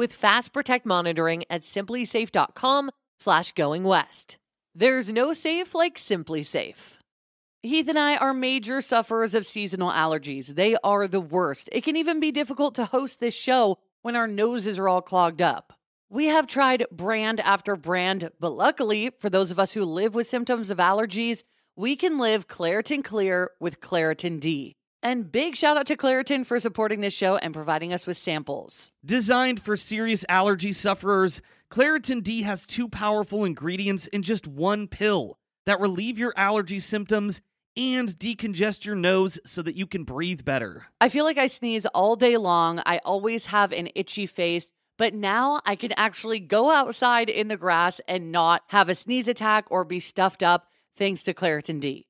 with 0.00 0.14
Fast 0.14 0.54
Protect 0.54 0.86
monitoring 0.86 1.44
at 1.50 1.60
simplisafe.com 1.60 2.90
slash 3.18 3.52
going 3.52 3.84
west. 3.84 4.38
There's 4.74 5.12
no 5.12 5.34
safe 5.34 5.74
like 5.74 5.98
SimpliSafe. 5.98 6.96
Heath 7.62 7.86
and 7.86 7.98
I 7.98 8.16
are 8.16 8.32
major 8.32 8.80
sufferers 8.80 9.34
of 9.34 9.46
seasonal 9.46 9.90
allergies. 9.90 10.54
They 10.54 10.74
are 10.82 11.06
the 11.06 11.20
worst. 11.20 11.68
It 11.70 11.84
can 11.84 11.96
even 11.96 12.18
be 12.18 12.32
difficult 12.32 12.74
to 12.76 12.86
host 12.86 13.20
this 13.20 13.34
show 13.34 13.76
when 14.00 14.16
our 14.16 14.26
noses 14.26 14.78
are 14.78 14.88
all 14.88 15.02
clogged 15.02 15.42
up. 15.42 15.74
We 16.08 16.28
have 16.28 16.46
tried 16.46 16.86
brand 16.90 17.38
after 17.40 17.76
brand, 17.76 18.30
but 18.40 18.54
luckily, 18.54 19.10
for 19.18 19.28
those 19.28 19.50
of 19.50 19.58
us 19.58 19.72
who 19.72 19.84
live 19.84 20.14
with 20.14 20.30
symptoms 20.30 20.70
of 20.70 20.78
allergies, 20.78 21.42
we 21.76 21.94
can 21.94 22.18
live 22.18 22.48
Claritin 22.48 23.04
Clear 23.04 23.50
with 23.60 23.82
Claritin 23.82 24.40
D. 24.40 24.76
And 25.02 25.32
big 25.32 25.56
shout 25.56 25.78
out 25.78 25.86
to 25.86 25.96
Claritin 25.96 26.44
for 26.44 26.60
supporting 26.60 27.00
this 27.00 27.14
show 27.14 27.36
and 27.36 27.54
providing 27.54 27.92
us 27.92 28.06
with 28.06 28.18
samples. 28.18 28.92
Designed 29.04 29.62
for 29.62 29.76
serious 29.76 30.24
allergy 30.28 30.72
sufferers, 30.74 31.40
Claritin 31.70 32.22
D 32.22 32.42
has 32.42 32.66
two 32.66 32.88
powerful 32.88 33.44
ingredients 33.44 34.06
in 34.08 34.22
just 34.22 34.46
one 34.46 34.88
pill 34.88 35.38
that 35.64 35.80
relieve 35.80 36.18
your 36.18 36.34
allergy 36.36 36.80
symptoms 36.80 37.40
and 37.76 38.10
decongest 38.18 38.84
your 38.84 38.96
nose 38.96 39.38
so 39.46 39.62
that 39.62 39.76
you 39.76 39.86
can 39.86 40.04
breathe 40.04 40.44
better. 40.44 40.86
I 41.00 41.08
feel 41.08 41.24
like 41.24 41.38
I 41.38 41.46
sneeze 41.46 41.86
all 41.86 42.16
day 42.16 42.36
long. 42.36 42.82
I 42.84 43.00
always 43.04 43.46
have 43.46 43.72
an 43.72 43.88
itchy 43.94 44.26
face, 44.26 44.70
but 44.98 45.14
now 45.14 45.60
I 45.64 45.76
can 45.76 45.92
actually 45.96 46.40
go 46.40 46.70
outside 46.70 47.30
in 47.30 47.48
the 47.48 47.56
grass 47.56 48.00
and 48.06 48.32
not 48.32 48.64
have 48.66 48.88
a 48.88 48.94
sneeze 48.94 49.28
attack 49.28 49.66
or 49.70 49.84
be 49.84 50.00
stuffed 50.00 50.42
up 50.42 50.66
thanks 50.96 51.22
to 51.22 51.32
Claritin 51.32 51.80
D. 51.80 52.09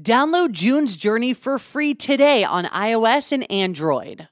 Download 0.00 0.52
June's 0.52 0.96
Journey 0.96 1.34
for 1.34 1.58
free 1.58 1.92
today 1.92 2.44
on 2.44 2.64
iOS 2.64 3.30
and 3.30 3.48
Android. 3.50 4.26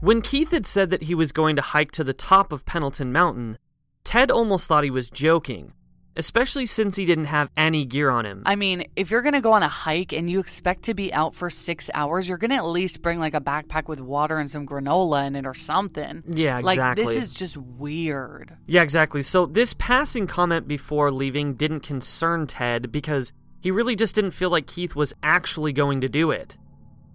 When 0.00 0.22
Keith 0.22 0.52
had 0.52 0.68
said 0.68 0.90
that 0.90 1.02
he 1.02 1.16
was 1.16 1.32
going 1.32 1.56
to 1.56 1.62
hike 1.62 1.90
to 1.90 2.04
the 2.04 2.14
top 2.14 2.52
of 2.52 2.64
Pendleton 2.64 3.10
Mountain, 3.10 3.58
Ted 4.04 4.30
almost 4.30 4.68
thought 4.68 4.84
he 4.84 4.90
was 4.90 5.10
joking, 5.10 5.72
especially 6.16 6.66
since 6.66 6.96
he 6.96 7.04
didn't 7.06 7.26
have 7.26 7.50
any 7.56 7.84
gear 7.84 8.10
on 8.10 8.26
him. 8.26 8.42
I 8.46 8.56
mean, 8.56 8.86
if 8.96 9.10
you're 9.10 9.22
going 9.22 9.34
to 9.34 9.40
go 9.40 9.52
on 9.52 9.62
a 9.62 9.68
hike 9.68 10.12
and 10.12 10.28
you 10.28 10.40
expect 10.40 10.84
to 10.84 10.94
be 10.94 11.12
out 11.12 11.34
for 11.34 11.50
six 11.50 11.90
hours, 11.94 12.28
you're 12.28 12.38
going 12.38 12.50
to 12.50 12.56
at 12.56 12.66
least 12.66 13.02
bring 13.02 13.18
like 13.18 13.34
a 13.34 13.40
backpack 13.40 13.88
with 13.88 14.00
water 14.00 14.38
and 14.38 14.50
some 14.50 14.66
granola 14.66 15.26
in 15.26 15.36
it 15.36 15.46
or 15.46 15.54
something. 15.54 16.22
Yeah, 16.26 16.58
exactly. 16.58 17.04
Like, 17.04 17.14
this 17.14 17.24
is 17.24 17.34
just 17.34 17.56
weird. 17.56 18.56
Yeah, 18.66 18.82
exactly. 18.82 19.22
So, 19.22 19.46
this 19.46 19.74
passing 19.74 20.26
comment 20.26 20.66
before 20.66 21.10
leaving 21.10 21.54
didn't 21.54 21.80
concern 21.80 22.46
Ted 22.46 22.90
because 22.90 23.32
he 23.60 23.70
really 23.70 23.96
just 23.96 24.14
didn't 24.14 24.30
feel 24.30 24.50
like 24.50 24.66
Keith 24.66 24.94
was 24.94 25.12
actually 25.22 25.72
going 25.72 26.00
to 26.00 26.08
do 26.08 26.30
it. 26.30 26.56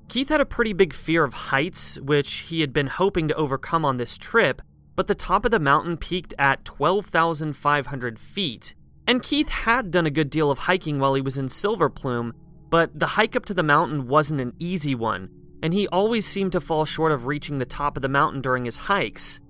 Keith 0.09 0.27
had 0.27 0.41
a 0.41 0.45
pretty 0.45 0.73
big 0.73 0.93
fear 0.93 1.23
of 1.23 1.33
heights, 1.33 1.97
which 2.01 2.33
he 2.49 2.59
had 2.59 2.73
been 2.73 2.87
hoping 2.87 3.29
to 3.29 3.35
overcome 3.35 3.85
on 3.85 3.95
this 3.95 4.17
trip, 4.17 4.61
but 4.97 5.07
the 5.07 5.15
top 5.15 5.45
of 5.45 5.51
the 5.51 5.59
mountain 5.59 5.95
peaked 5.95 6.33
at 6.37 6.65
12,500 6.65 8.19
feet, 8.19 8.75
and 9.11 9.21
Keith 9.21 9.49
had 9.49 9.91
done 9.91 10.05
a 10.05 10.09
good 10.09 10.29
deal 10.29 10.49
of 10.49 10.57
hiking 10.57 10.97
while 10.97 11.15
he 11.15 11.21
was 11.21 11.37
in 11.37 11.49
Silver 11.49 11.89
Plume, 11.89 12.33
but 12.69 12.97
the 12.97 13.07
hike 13.07 13.35
up 13.35 13.43
to 13.47 13.53
the 13.53 13.61
mountain 13.61 14.07
wasn't 14.07 14.39
an 14.39 14.53
easy 14.57 14.95
one, 14.95 15.29
and 15.61 15.73
he 15.73 15.85
always 15.89 16.25
seemed 16.25 16.53
to 16.53 16.61
fall 16.61 16.85
short 16.85 17.11
of 17.11 17.25
reaching 17.25 17.59
the 17.59 17.65
top 17.65 17.97
of 17.97 18.03
the 18.03 18.07
mountain 18.07 18.41
during 18.41 18.63
his 18.63 18.77
hikes. 18.77 19.41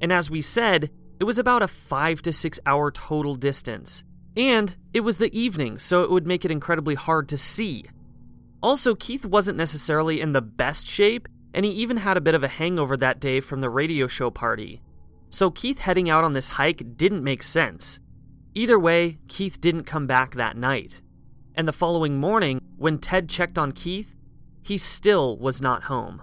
And 0.00 0.12
as 0.12 0.30
we 0.30 0.42
said, 0.42 0.90
it 1.20 1.24
was 1.24 1.38
about 1.38 1.62
a 1.62 1.68
5 1.68 2.22
to 2.22 2.32
6 2.32 2.58
hour 2.66 2.90
total 2.90 3.36
distance. 3.36 4.02
And 4.36 4.74
it 4.92 5.02
was 5.02 5.18
the 5.18 5.32
evening, 5.38 5.78
so 5.78 6.02
it 6.02 6.10
would 6.10 6.26
make 6.26 6.44
it 6.44 6.50
incredibly 6.50 6.96
hard 6.96 7.28
to 7.28 7.38
see. 7.38 7.84
Also, 8.64 8.96
Keith 8.96 9.24
wasn't 9.24 9.58
necessarily 9.58 10.20
in 10.20 10.32
the 10.32 10.42
best 10.42 10.88
shape, 10.88 11.28
and 11.54 11.64
he 11.64 11.70
even 11.70 11.98
had 11.98 12.16
a 12.16 12.20
bit 12.20 12.34
of 12.34 12.42
a 12.42 12.48
hangover 12.48 12.96
that 12.96 13.20
day 13.20 13.38
from 13.38 13.60
the 13.60 13.70
radio 13.70 14.08
show 14.08 14.32
party. 14.32 14.82
So, 15.30 15.52
Keith 15.52 15.78
heading 15.78 16.10
out 16.10 16.24
on 16.24 16.32
this 16.32 16.48
hike 16.48 16.96
didn't 16.96 17.22
make 17.22 17.44
sense. 17.44 18.00
Either 18.54 18.78
way, 18.78 19.18
Keith 19.28 19.60
didn't 19.60 19.84
come 19.84 20.06
back 20.06 20.34
that 20.34 20.56
night. 20.56 21.02
And 21.56 21.66
the 21.66 21.72
following 21.72 22.18
morning, 22.18 22.60
when 22.76 22.98
Ted 22.98 23.28
checked 23.28 23.58
on 23.58 23.72
Keith, 23.72 24.14
he 24.62 24.78
still 24.78 25.36
was 25.36 25.60
not 25.60 25.84
home. 25.84 26.22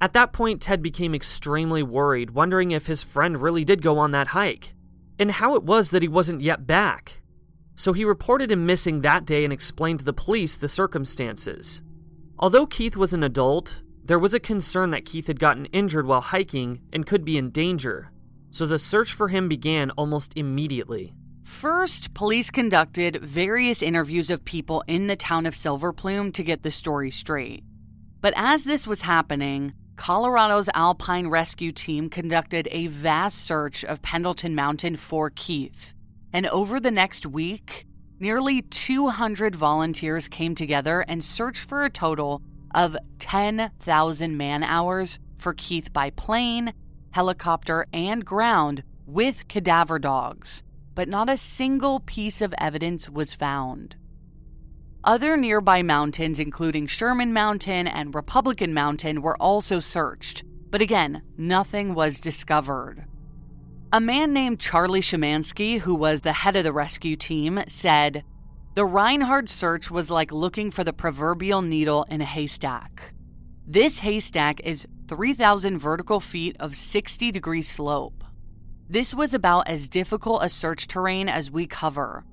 At 0.00 0.12
that 0.12 0.32
point, 0.32 0.62
Ted 0.62 0.80
became 0.82 1.14
extremely 1.14 1.82
worried, 1.82 2.30
wondering 2.30 2.70
if 2.70 2.86
his 2.86 3.02
friend 3.02 3.42
really 3.42 3.64
did 3.64 3.82
go 3.82 3.98
on 3.98 4.12
that 4.12 4.28
hike, 4.28 4.74
and 5.18 5.32
how 5.32 5.54
it 5.56 5.64
was 5.64 5.90
that 5.90 6.02
he 6.02 6.08
wasn't 6.08 6.40
yet 6.40 6.66
back. 6.66 7.20
So 7.74 7.92
he 7.92 8.04
reported 8.04 8.52
him 8.52 8.64
missing 8.64 9.00
that 9.00 9.24
day 9.24 9.42
and 9.44 9.52
explained 9.52 9.98
to 9.98 10.04
the 10.04 10.12
police 10.12 10.54
the 10.54 10.68
circumstances. 10.68 11.82
Although 12.38 12.66
Keith 12.66 12.96
was 12.96 13.12
an 13.12 13.24
adult, 13.24 13.82
there 14.04 14.18
was 14.18 14.34
a 14.34 14.40
concern 14.40 14.90
that 14.92 15.04
Keith 15.04 15.26
had 15.26 15.40
gotten 15.40 15.66
injured 15.66 16.06
while 16.06 16.20
hiking 16.20 16.80
and 16.92 17.06
could 17.06 17.24
be 17.24 17.36
in 17.36 17.50
danger, 17.50 18.12
so 18.50 18.64
the 18.66 18.78
search 18.78 19.12
for 19.12 19.28
him 19.28 19.48
began 19.48 19.90
almost 19.92 20.32
immediately. 20.36 21.14
First, 21.48 22.14
police 22.14 22.50
conducted 22.52 23.16
various 23.16 23.82
interviews 23.82 24.30
of 24.30 24.44
people 24.44 24.84
in 24.86 25.08
the 25.08 25.16
town 25.16 25.44
of 25.44 25.56
Silver 25.56 25.92
Plume 25.92 26.30
to 26.32 26.44
get 26.44 26.62
the 26.62 26.70
story 26.70 27.10
straight. 27.10 27.64
But 28.20 28.34
as 28.36 28.62
this 28.62 28.86
was 28.86 29.00
happening, 29.00 29.72
Colorado's 29.96 30.68
Alpine 30.72 31.26
Rescue 31.26 31.72
Team 31.72 32.10
conducted 32.10 32.68
a 32.70 32.86
vast 32.86 33.44
search 33.44 33.82
of 33.82 34.02
Pendleton 34.02 34.54
Mountain 34.54 34.96
for 34.96 35.30
Keith. 35.30 35.94
And 36.32 36.46
over 36.46 36.78
the 36.78 36.92
next 36.92 37.26
week, 37.26 37.86
nearly 38.20 38.62
200 38.62 39.56
volunteers 39.56 40.28
came 40.28 40.54
together 40.54 41.00
and 41.08 41.24
searched 41.24 41.68
for 41.68 41.84
a 41.84 41.90
total 41.90 42.40
of 42.72 42.96
10,000 43.18 44.36
man 44.36 44.62
hours 44.62 45.18
for 45.38 45.54
Keith 45.54 45.92
by 45.92 46.10
plane, 46.10 46.72
helicopter, 47.10 47.86
and 47.92 48.24
ground 48.24 48.84
with 49.06 49.48
cadaver 49.48 49.98
dogs 49.98 50.62
but 50.98 51.08
not 51.08 51.30
a 51.30 51.36
single 51.36 52.00
piece 52.00 52.42
of 52.42 52.52
evidence 52.58 53.08
was 53.08 53.32
found. 53.32 53.94
Other 55.04 55.36
nearby 55.36 55.80
mountains, 55.80 56.40
including 56.40 56.88
Sherman 56.88 57.32
Mountain 57.32 57.86
and 57.86 58.12
Republican 58.12 58.74
Mountain, 58.74 59.22
were 59.22 59.40
also 59.40 59.78
searched, 59.78 60.42
but 60.70 60.80
again, 60.80 61.22
nothing 61.36 61.94
was 61.94 62.18
discovered. 62.18 63.04
A 63.92 64.00
man 64.00 64.32
named 64.32 64.58
Charley 64.58 65.00
Shimanski, 65.00 65.78
who 65.78 65.94
was 65.94 66.22
the 66.22 66.32
head 66.32 66.56
of 66.56 66.64
the 66.64 66.72
rescue 66.72 67.14
team, 67.14 67.60
said, 67.68 68.24
The 68.74 68.84
Reinhard 68.84 69.48
search 69.48 69.92
was 69.92 70.10
like 70.10 70.32
looking 70.32 70.72
for 70.72 70.82
the 70.82 70.92
proverbial 70.92 71.62
needle 71.62 72.06
in 72.10 72.22
a 72.22 72.24
haystack. 72.24 73.14
This 73.64 74.00
haystack 74.00 74.60
is 74.64 74.84
3,000 75.06 75.78
vertical 75.78 76.18
feet 76.18 76.56
of 76.58 76.74
60 76.74 77.30
degree 77.30 77.62
slope. 77.62 78.17
This 78.90 79.12
was 79.12 79.34
about 79.34 79.68
as 79.68 79.86
difficult 79.86 80.42
a 80.42 80.48
search 80.48 80.88
terrain 80.88 81.28
as 81.28 81.50
we 81.50 81.66
cover. 81.66 82.24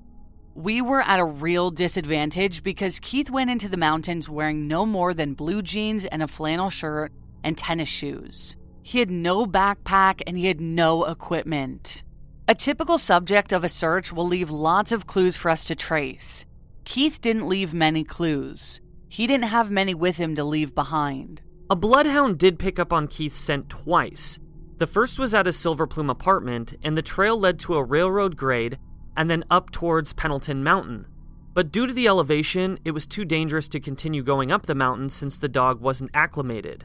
We 0.54 0.80
were 0.80 1.02
at 1.02 1.20
a 1.20 1.24
real 1.24 1.70
disadvantage 1.70 2.62
because 2.62 2.98
Keith 2.98 3.28
went 3.28 3.50
into 3.50 3.68
the 3.68 3.76
mountains 3.76 4.30
wearing 4.30 4.66
no 4.66 4.86
more 4.86 5.12
than 5.12 5.34
blue 5.34 5.60
jeans 5.60 6.06
and 6.06 6.22
a 6.22 6.26
flannel 6.26 6.70
shirt 6.70 7.12
and 7.44 7.58
tennis 7.58 7.90
shoes. 7.90 8.56
He 8.82 9.00
had 9.00 9.10
no 9.10 9.44
backpack 9.44 10.22
and 10.26 10.38
he 10.38 10.46
had 10.46 10.62
no 10.62 11.04
equipment. 11.04 12.02
A 12.48 12.54
typical 12.54 12.96
subject 12.96 13.52
of 13.52 13.62
a 13.62 13.68
search 13.68 14.10
will 14.10 14.26
leave 14.26 14.48
lots 14.48 14.92
of 14.92 15.06
clues 15.06 15.36
for 15.36 15.50
us 15.50 15.62
to 15.64 15.74
trace. 15.74 16.46
Keith 16.84 17.20
didn't 17.20 17.50
leave 17.50 17.74
many 17.74 18.02
clues. 18.02 18.80
He 19.10 19.26
didn't 19.26 19.48
have 19.48 19.70
many 19.70 19.92
with 19.92 20.16
him 20.16 20.34
to 20.36 20.44
leave 20.44 20.74
behind. 20.74 21.42
A 21.68 21.76
bloodhound 21.76 22.38
did 22.38 22.58
pick 22.58 22.78
up 22.78 22.94
on 22.94 23.08
Keith's 23.08 23.36
scent 23.36 23.68
twice, 23.68 24.38
the 24.78 24.86
first 24.86 25.18
was 25.18 25.32
at 25.32 25.46
his 25.46 25.56
Silver 25.56 25.86
Plume 25.86 26.10
apartment, 26.10 26.74
and 26.82 26.96
the 26.96 27.02
trail 27.02 27.38
led 27.38 27.58
to 27.60 27.76
a 27.76 27.84
railroad 27.84 28.36
grade 28.36 28.78
and 29.16 29.30
then 29.30 29.44
up 29.50 29.70
towards 29.70 30.12
Pendleton 30.12 30.62
Mountain. 30.62 31.06
But 31.54 31.72
due 31.72 31.86
to 31.86 31.94
the 31.94 32.06
elevation, 32.06 32.78
it 32.84 32.90
was 32.90 33.06
too 33.06 33.24
dangerous 33.24 33.66
to 33.68 33.80
continue 33.80 34.22
going 34.22 34.52
up 34.52 34.66
the 34.66 34.74
mountain 34.74 35.08
since 35.08 35.38
the 35.38 35.48
dog 35.48 35.80
wasn't 35.80 36.10
acclimated. 36.12 36.84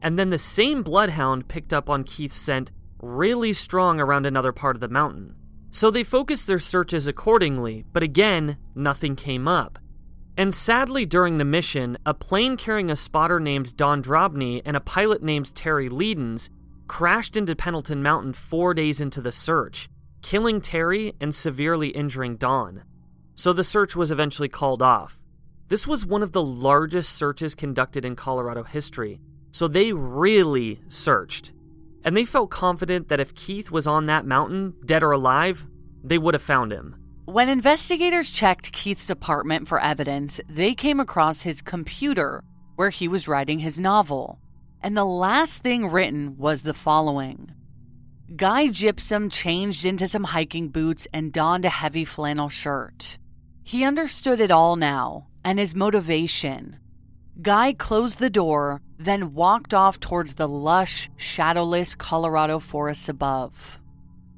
And 0.00 0.16
then 0.16 0.30
the 0.30 0.38
same 0.38 0.82
bloodhound 0.82 1.48
picked 1.48 1.72
up 1.72 1.90
on 1.90 2.04
Keith's 2.04 2.36
scent 2.36 2.70
really 3.02 3.52
strong 3.52 4.00
around 4.00 4.24
another 4.24 4.52
part 4.52 4.76
of 4.76 4.80
the 4.80 4.88
mountain. 4.88 5.34
So 5.72 5.90
they 5.90 6.04
focused 6.04 6.46
their 6.46 6.60
searches 6.60 7.08
accordingly, 7.08 7.84
but 7.92 8.04
again, 8.04 8.58
nothing 8.76 9.16
came 9.16 9.48
up. 9.48 9.78
And 10.38 10.54
sadly, 10.54 11.04
during 11.04 11.38
the 11.38 11.44
mission, 11.44 11.98
a 12.06 12.14
plane 12.14 12.56
carrying 12.56 12.90
a 12.90 12.96
spotter 12.96 13.40
named 13.40 13.76
Don 13.76 14.02
Drobny 14.02 14.62
and 14.64 14.76
a 14.76 14.80
pilot 14.80 15.22
named 15.22 15.54
Terry 15.54 15.88
Leedens 15.88 16.50
crashed 16.88 17.36
into 17.36 17.56
Pendleton 17.56 18.02
Mountain 18.02 18.32
four 18.32 18.74
days 18.74 19.00
into 19.00 19.20
the 19.20 19.32
search, 19.32 19.88
killing 20.22 20.60
Terry 20.60 21.14
and 21.20 21.34
severely 21.34 21.88
injuring 21.88 22.36
Don. 22.36 22.82
So 23.34 23.52
the 23.52 23.64
search 23.64 23.94
was 23.94 24.10
eventually 24.10 24.48
called 24.48 24.82
off. 24.82 25.18
This 25.68 25.86
was 25.86 26.06
one 26.06 26.22
of 26.22 26.32
the 26.32 26.42
largest 26.42 27.12
searches 27.12 27.54
conducted 27.54 28.04
in 28.04 28.16
Colorado 28.16 28.62
history, 28.62 29.20
so 29.50 29.66
they 29.66 29.92
really 29.92 30.80
searched. 30.88 31.52
And 32.04 32.16
they 32.16 32.24
felt 32.24 32.50
confident 32.50 33.08
that 33.08 33.20
if 33.20 33.34
Keith 33.34 33.70
was 33.70 33.86
on 33.86 34.06
that 34.06 34.24
mountain, 34.24 34.74
dead 34.84 35.02
or 35.02 35.10
alive, 35.10 35.66
they 36.04 36.18
would 36.18 36.34
have 36.34 36.42
found 36.42 36.72
him. 36.72 36.96
When 37.24 37.48
investigators 37.48 38.30
checked 38.30 38.72
Keith's 38.72 39.10
apartment 39.10 39.66
for 39.66 39.80
evidence, 39.80 40.40
they 40.48 40.74
came 40.74 41.00
across 41.00 41.40
his 41.40 41.60
computer 41.60 42.44
where 42.76 42.90
he 42.90 43.08
was 43.08 43.26
writing 43.26 43.58
his 43.58 43.80
novel 43.80 44.38
and 44.82 44.96
the 44.96 45.04
last 45.04 45.62
thing 45.62 45.86
written 45.88 46.36
was 46.36 46.62
the 46.62 46.74
following 46.74 47.52
Guy 48.34 48.68
Gypsum 48.68 49.30
changed 49.30 49.84
into 49.84 50.08
some 50.08 50.24
hiking 50.24 50.68
boots 50.68 51.06
and 51.12 51.32
donned 51.32 51.64
a 51.64 51.68
heavy 51.68 52.04
flannel 52.04 52.48
shirt. 52.48 53.18
He 53.62 53.84
understood 53.84 54.40
it 54.40 54.50
all 54.50 54.76
now 54.76 55.28
and 55.44 55.58
his 55.58 55.76
motivation. 55.76 56.78
Guy 57.40 57.72
closed 57.72 58.18
the 58.18 58.30
door, 58.30 58.80
then 58.98 59.34
walked 59.34 59.72
off 59.72 60.00
towards 60.00 60.34
the 60.34 60.48
lush, 60.48 61.08
shadowless 61.16 61.94
Colorado 61.94 62.58
forests 62.58 63.08
above. 63.08 63.78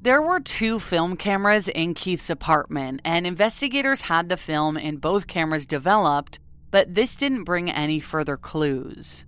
There 0.01 0.21
were 0.21 0.39
two 0.39 0.79
film 0.79 1.17
cameras 1.17 1.67
in 1.67 1.93
Keith's 1.93 2.29
apartment, 2.29 3.01
and 3.03 3.25
investigators 3.25 4.01
had 4.01 4.29
the 4.29 4.37
film 4.37 4.77
and 4.77 5.01
both 5.01 5.27
cameras 5.27 5.65
developed, 5.65 6.39
but 6.71 6.93
this 6.93 7.15
didn't 7.15 7.43
bring 7.43 7.71
any 7.71 7.99
further 7.99 8.37
clues. 8.37 9.25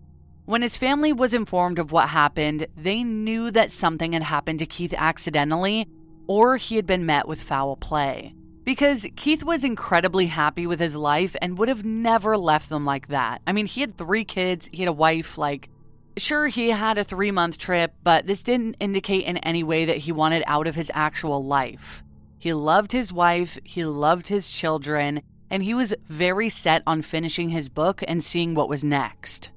When 0.52 0.64
his 0.64 0.76
family 0.76 1.14
was 1.14 1.34
informed 1.34 1.80
of 1.80 1.94
what 1.94 2.10
happened, 2.10 2.68
they 2.76 3.06
knew 3.06 3.52
that 3.52 3.72
something 3.72 4.12
had 4.12 4.24
happened 4.24 4.60
to 4.60 4.66
Keith 4.66 4.94
accidentally 4.98 5.88
or 6.28 6.58
he 6.58 6.76
had 6.76 6.86
been 6.86 7.06
met 7.06 7.26
with 7.26 7.42
foul 7.42 7.78
play. 7.78 8.36
Because 8.66 9.08
Keith 9.16 9.44
was 9.44 9.64
incredibly 9.64 10.26
happy 10.26 10.68
with 10.68 10.82
his 10.82 10.94
life 10.94 11.38
and 11.42 11.58
would 11.58 11.70
have 11.70 11.86
never 11.86 12.38
left 12.38 12.68
them 12.68 12.84
like 12.84 13.08
that. 13.08 13.42
I 13.48 13.54
mean, 13.54 13.66
he 13.66 13.80
had 13.80 13.98
three 13.98 14.26
kids, 14.26 14.70
he 14.74 14.82
had 14.82 14.90
a 14.90 14.92
wife, 14.92 15.38
like, 15.38 15.70
sure, 16.18 16.48
he 16.48 16.72
had 16.72 16.98
a 16.98 17.06
three 17.06 17.32
month 17.32 17.58
trip, 17.58 17.94
but 18.04 18.28
this 18.28 18.44
didn't 18.44 18.76
indicate 18.82 19.24
in 19.24 19.38
any 19.38 19.64
way 19.64 19.86
that 19.86 20.00
he 20.00 20.12
wanted 20.12 20.44
out 20.48 20.68
of 20.68 20.76
his 20.76 20.92
actual 20.94 21.46
life. 21.46 22.04
He 22.40 22.52
loved 22.52 22.92
his 22.92 23.14
wife, 23.14 23.58
he 23.64 23.86
loved 23.86 24.28
his 24.28 24.52
children, 24.52 25.22
and 25.50 25.64
he 25.64 25.74
was 25.74 25.96
very 26.10 26.50
set 26.50 26.84
on 26.86 27.04
finishing 27.04 27.52
his 27.52 27.70
book 27.70 28.04
and 28.06 28.22
seeing 28.22 28.54
what 28.54 28.68
was 28.68 28.84
next. 28.84 29.50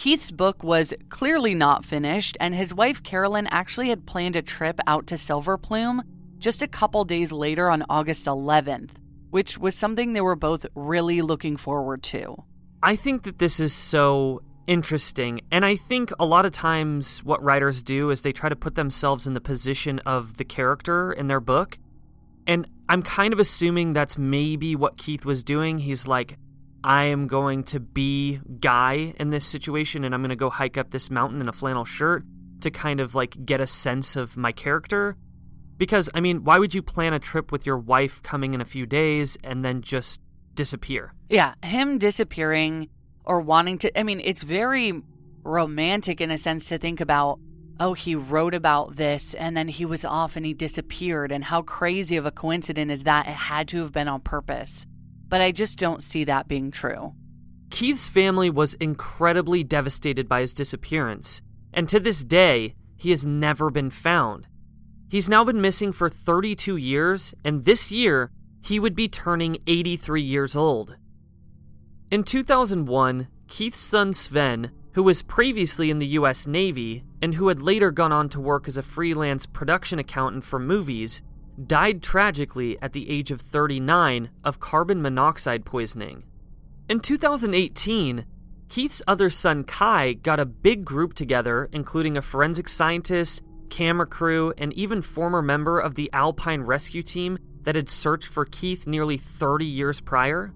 Keith's 0.00 0.30
book 0.30 0.64
was 0.64 0.94
clearly 1.10 1.54
not 1.54 1.84
finished, 1.84 2.34
and 2.40 2.54
his 2.54 2.72
wife 2.72 3.02
Carolyn 3.02 3.46
actually 3.48 3.90
had 3.90 4.06
planned 4.06 4.34
a 4.34 4.40
trip 4.40 4.80
out 4.86 5.06
to 5.08 5.18
Silver 5.18 5.58
Plume 5.58 6.02
just 6.38 6.62
a 6.62 6.66
couple 6.66 7.04
days 7.04 7.32
later 7.32 7.68
on 7.68 7.84
August 7.90 8.24
11th, 8.24 8.92
which 9.28 9.58
was 9.58 9.74
something 9.74 10.14
they 10.14 10.22
were 10.22 10.36
both 10.36 10.64
really 10.74 11.20
looking 11.20 11.54
forward 11.54 12.02
to. 12.02 12.34
I 12.82 12.96
think 12.96 13.24
that 13.24 13.38
this 13.38 13.60
is 13.60 13.74
so 13.74 14.40
interesting, 14.66 15.42
and 15.52 15.66
I 15.66 15.76
think 15.76 16.12
a 16.18 16.24
lot 16.24 16.46
of 16.46 16.52
times 16.52 17.22
what 17.22 17.42
writers 17.42 17.82
do 17.82 18.08
is 18.08 18.22
they 18.22 18.32
try 18.32 18.48
to 18.48 18.56
put 18.56 18.76
themselves 18.76 19.26
in 19.26 19.34
the 19.34 19.40
position 19.42 19.98
of 20.06 20.38
the 20.38 20.46
character 20.46 21.12
in 21.12 21.26
their 21.26 21.40
book. 21.40 21.78
And 22.46 22.66
I'm 22.88 23.02
kind 23.02 23.34
of 23.34 23.38
assuming 23.38 23.92
that's 23.92 24.16
maybe 24.16 24.74
what 24.76 24.96
Keith 24.96 25.26
was 25.26 25.42
doing. 25.42 25.78
He's 25.78 26.06
like, 26.06 26.38
I 26.82 27.04
am 27.04 27.26
going 27.26 27.64
to 27.64 27.80
be 27.80 28.40
Guy 28.60 29.14
in 29.18 29.30
this 29.30 29.44
situation 29.44 30.04
and 30.04 30.14
I'm 30.14 30.22
going 30.22 30.30
to 30.30 30.36
go 30.36 30.50
hike 30.50 30.78
up 30.78 30.90
this 30.90 31.10
mountain 31.10 31.40
in 31.40 31.48
a 31.48 31.52
flannel 31.52 31.84
shirt 31.84 32.24
to 32.62 32.70
kind 32.70 33.00
of 33.00 33.14
like 33.14 33.44
get 33.44 33.60
a 33.60 33.66
sense 33.66 34.16
of 34.16 34.36
my 34.36 34.52
character. 34.52 35.16
Because, 35.76 36.10
I 36.14 36.20
mean, 36.20 36.44
why 36.44 36.58
would 36.58 36.74
you 36.74 36.82
plan 36.82 37.14
a 37.14 37.18
trip 37.18 37.52
with 37.52 37.64
your 37.64 37.78
wife 37.78 38.22
coming 38.22 38.54
in 38.54 38.60
a 38.60 38.66
few 38.66 38.86
days 38.86 39.38
and 39.42 39.64
then 39.64 39.82
just 39.82 40.20
disappear? 40.54 41.14
Yeah, 41.28 41.54
him 41.62 41.98
disappearing 41.98 42.88
or 43.24 43.40
wanting 43.40 43.78
to, 43.78 43.98
I 43.98 44.02
mean, 44.02 44.20
it's 44.22 44.42
very 44.42 45.02
romantic 45.42 46.20
in 46.20 46.30
a 46.30 46.38
sense 46.38 46.68
to 46.68 46.78
think 46.78 47.00
about, 47.00 47.40
oh, 47.78 47.94
he 47.94 48.14
wrote 48.14 48.54
about 48.54 48.96
this 48.96 49.32
and 49.34 49.56
then 49.56 49.68
he 49.68 49.86
was 49.86 50.04
off 50.04 50.36
and 50.36 50.44
he 50.44 50.52
disappeared. 50.52 51.32
And 51.32 51.44
how 51.44 51.62
crazy 51.62 52.16
of 52.16 52.26
a 52.26 52.30
coincidence 52.30 52.92
is 52.92 53.04
that? 53.04 53.26
It 53.26 53.32
had 53.32 53.68
to 53.68 53.78
have 53.78 53.92
been 53.92 54.08
on 54.08 54.20
purpose 54.20 54.86
but 55.30 55.40
I 55.40 55.52
just 55.52 55.78
don't 55.78 56.02
see 56.02 56.24
that 56.24 56.48
being 56.48 56.70
true. 56.70 57.14
Keith's 57.70 58.08
family 58.08 58.50
was 58.50 58.74
incredibly 58.74 59.64
devastated 59.64 60.28
by 60.28 60.40
his 60.40 60.52
disappearance, 60.52 61.40
and 61.72 61.88
to 61.88 62.00
this 62.00 62.24
day, 62.24 62.74
he 62.96 63.10
has 63.10 63.24
never 63.24 63.70
been 63.70 63.90
found. 63.90 64.48
He's 65.08 65.28
now 65.28 65.44
been 65.44 65.60
missing 65.60 65.92
for 65.92 66.08
32 66.08 66.76
years, 66.76 67.32
and 67.44 67.64
this 67.64 67.90
year, 67.90 68.30
he 68.60 68.78
would 68.78 68.94
be 68.94 69.08
turning 69.08 69.58
83 69.66 70.20
years 70.20 70.54
old. 70.54 70.96
In 72.10 72.24
2001, 72.24 73.28
Keith's 73.46 73.78
son 73.78 74.12
Sven, 74.12 74.72
who 74.92 75.02
was 75.04 75.22
previously 75.22 75.90
in 75.90 76.00
the 76.00 76.08
US 76.08 76.46
Navy 76.46 77.04
and 77.22 77.34
who 77.34 77.48
had 77.48 77.62
later 77.62 77.92
gone 77.92 78.12
on 78.12 78.28
to 78.30 78.40
work 78.40 78.66
as 78.66 78.76
a 78.76 78.82
freelance 78.82 79.46
production 79.46 80.00
accountant 80.00 80.44
for 80.44 80.58
movies, 80.58 81.22
died 81.66 82.02
tragically 82.02 82.78
at 82.80 82.92
the 82.92 83.10
age 83.10 83.30
of 83.30 83.40
39 83.40 84.30
of 84.44 84.60
carbon 84.60 85.02
monoxide 85.02 85.64
poisoning. 85.64 86.24
In 86.88 87.00
2018, 87.00 88.24
Keith's 88.68 89.02
other 89.06 89.30
son, 89.30 89.64
Kai, 89.64 90.12
got 90.14 90.40
a 90.40 90.46
big 90.46 90.84
group 90.84 91.14
together, 91.14 91.68
including 91.72 92.16
a 92.16 92.22
forensic 92.22 92.68
scientist, 92.68 93.42
camera 93.68 94.06
crew, 94.06 94.52
and 94.58 94.72
even 94.74 95.02
former 95.02 95.42
member 95.42 95.78
of 95.78 95.94
the 95.94 96.10
Alpine 96.12 96.62
rescue 96.62 97.02
team 97.02 97.38
that 97.62 97.76
had 97.76 97.90
searched 97.90 98.28
for 98.28 98.44
Keith 98.44 98.86
nearly 98.86 99.16
30 99.16 99.64
years 99.64 100.00
prior, 100.00 100.52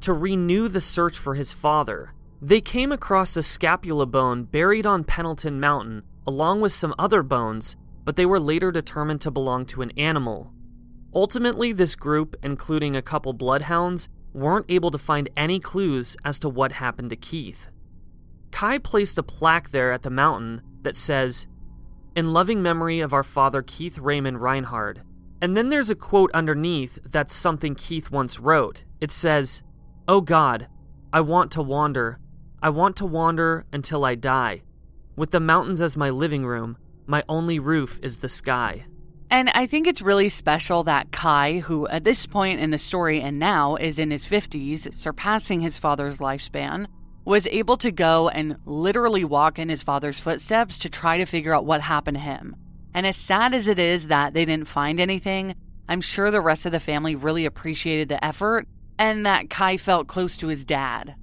to 0.00 0.12
renew 0.12 0.68
the 0.68 0.80
search 0.80 1.18
for 1.18 1.34
his 1.34 1.52
father. 1.52 2.14
They 2.40 2.60
came 2.60 2.92
across 2.92 3.36
a 3.36 3.42
scapula 3.42 4.06
bone 4.06 4.44
buried 4.44 4.86
on 4.86 5.04
Pendleton 5.04 5.60
Mountain, 5.60 6.02
along 6.26 6.60
with 6.60 6.72
some 6.72 6.94
other 6.98 7.22
bones, 7.22 7.76
but 8.04 8.16
they 8.16 8.26
were 8.26 8.40
later 8.40 8.70
determined 8.70 9.20
to 9.20 9.30
belong 9.30 9.66
to 9.66 9.82
an 9.82 9.92
animal. 9.96 10.52
Ultimately, 11.14 11.72
this 11.72 11.94
group, 11.94 12.36
including 12.42 12.94
a 12.94 13.02
couple 13.02 13.32
bloodhounds, 13.32 14.08
weren't 14.32 14.66
able 14.68 14.90
to 14.90 14.98
find 14.98 15.28
any 15.36 15.58
clues 15.58 16.16
as 16.24 16.38
to 16.38 16.48
what 16.48 16.72
happened 16.72 17.10
to 17.10 17.16
Keith. 17.16 17.68
Kai 18.52 18.78
placed 18.78 19.18
a 19.18 19.22
plaque 19.22 19.70
there 19.70 19.92
at 19.92 20.02
the 20.02 20.10
mountain 20.10 20.62
that 20.82 20.96
says, 20.96 21.46
In 22.14 22.32
loving 22.32 22.62
memory 22.62 23.00
of 23.00 23.12
our 23.12 23.22
father 23.22 23.62
Keith 23.62 23.98
Raymond 23.98 24.40
Reinhard. 24.40 25.02
And 25.42 25.56
then 25.56 25.68
there's 25.68 25.90
a 25.90 25.94
quote 25.94 26.30
underneath 26.32 26.98
that's 27.10 27.34
something 27.34 27.74
Keith 27.74 28.10
once 28.10 28.38
wrote. 28.38 28.84
It 29.00 29.10
says, 29.10 29.62
Oh 30.06 30.20
God, 30.20 30.68
I 31.12 31.22
want 31.22 31.50
to 31.52 31.62
wander. 31.62 32.18
I 32.62 32.70
want 32.70 32.96
to 32.96 33.06
wander 33.06 33.64
until 33.72 34.04
I 34.04 34.14
die. 34.14 34.62
With 35.16 35.30
the 35.30 35.40
mountains 35.40 35.80
as 35.80 35.96
my 35.96 36.10
living 36.10 36.44
room, 36.44 36.76
my 37.10 37.24
only 37.28 37.58
roof 37.58 37.98
is 38.02 38.18
the 38.18 38.28
sky. 38.28 38.86
And 39.30 39.50
I 39.50 39.66
think 39.66 39.86
it's 39.86 40.00
really 40.00 40.28
special 40.28 40.84
that 40.84 41.12
Kai, 41.12 41.58
who 41.58 41.86
at 41.88 42.04
this 42.04 42.26
point 42.26 42.60
in 42.60 42.70
the 42.70 42.78
story 42.78 43.20
and 43.20 43.38
now 43.38 43.76
is 43.76 43.98
in 43.98 44.10
his 44.10 44.26
50s, 44.26 44.94
surpassing 44.94 45.60
his 45.60 45.76
father's 45.76 46.18
lifespan, 46.18 46.86
was 47.24 47.46
able 47.48 47.76
to 47.76 47.92
go 47.92 48.28
and 48.28 48.56
literally 48.64 49.24
walk 49.24 49.58
in 49.58 49.68
his 49.68 49.82
father's 49.82 50.18
footsteps 50.18 50.78
to 50.78 50.88
try 50.88 51.18
to 51.18 51.26
figure 51.26 51.54
out 51.54 51.66
what 51.66 51.80
happened 51.80 52.16
to 52.16 52.22
him. 52.22 52.56
And 52.94 53.06
as 53.06 53.16
sad 53.16 53.54
as 53.54 53.68
it 53.68 53.78
is 53.78 54.06
that 54.06 54.32
they 54.34 54.44
didn't 54.44 54.66
find 54.66 54.98
anything, 54.98 55.54
I'm 55.88 56.00
sure 56.00 56.30
the 56.30 56.40
rest 56.40 56.66
of 56.66 56.72
the 56.72 56.80
family 56.80 57.14
really 57.14 57.44
appreciated 57.44 58.08
the 58.08 58.24
effort 58.24 58.66
and 58.98 59.26
that 59.26 59.50
Kai 59.50 59.76
felt 59.76 60.08
close 60.08 60.36
to 60.38 60.48
his 60.48 60.64
dad. 60.64 61.14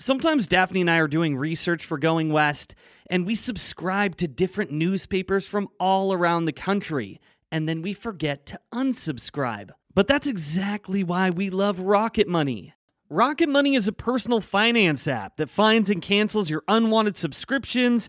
Sometimes 0.00 0.48
Daphne 0.48 0.80
and 0.80 0.90
I 0.90 0.96
are 0.96 1.06
doing 1.06 1.36
research 1.36 1.84
for 1.84 1.98
Going 1.98 2.32
West, 2.32 2.74
and 3.10 3.26
we 3.26 3.34
subscribe 3.34 4.16
to 4.16 4.26
different 4.26 4.70
newspapers 4.70 5.46
from 5.46 5.68
all 5.78 6.14
around 6.14 6.46
the 6.46 6.54
country, 6.54 7.20
and 7.52 7.68
then 7.68 7.82
we 7.82 7.92
forget 7.92 8.46
to 8.46 8.58
unsubscribe. 8.72 9.72
But 9.94 10.08
that's 10.08 10.26
exactly 10.26 11.04
why 11.04 11.28
we 11.28 11.50
love 11.50 11.80
Rocket 11.80 12.26
Money. 12.26 12.72
Rocket 13.10 13.50
Money 13.50 13.74
is 13.74 13.88
a 13.88 13.92
personal 13.92 14.40
finance 14.40 15.06
app 15.06 15.36
that 15.36 15.50
finds 15.50 15.90
and 15.90 16.00
cancels 16.00 16.48
your 16.48 16.62
unwanted 16.66 17.18
subscriptions, 17.18 18.08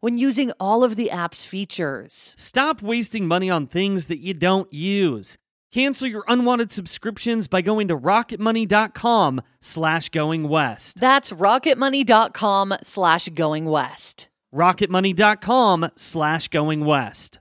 when 0.00 0.18
using 0.18 0.52
all 0.58 0.84
of 0.84 0.96
the 0.96 1.10
app's 1.10 1.44
features. 1.44 2.34
Stop 2.36 2.82
wasting 2.82 3.26
money 3.26 3.50
on 3.50 3.66
things 3.66 4.06
that 4.06 4.18
you 4.18 4.34
don't 4.34 4.72
use. 4.72 5.36
Cancel 5.72 6.08
your 6.08 6.24
unwanted 6.28 6.72
subscriptions 6.72 7.48
by 7.48 7.60
going 7.60 7.88
to 7.88 7.98
rocketmoney.com 7.98 9.42
slash 9.60 10.08
going 10.08 10.48
west. 10.48 10.98
That's 11.00 11.32
rocketmoney.com 11.32 12.74
slash 12.82 13.28
going 13.30 13.64
west. 13.66 14.28
rocketmoney.com 14.54 15.90
slash 15.96 16.48
going 16.48 16.84
west. 16.84 17.40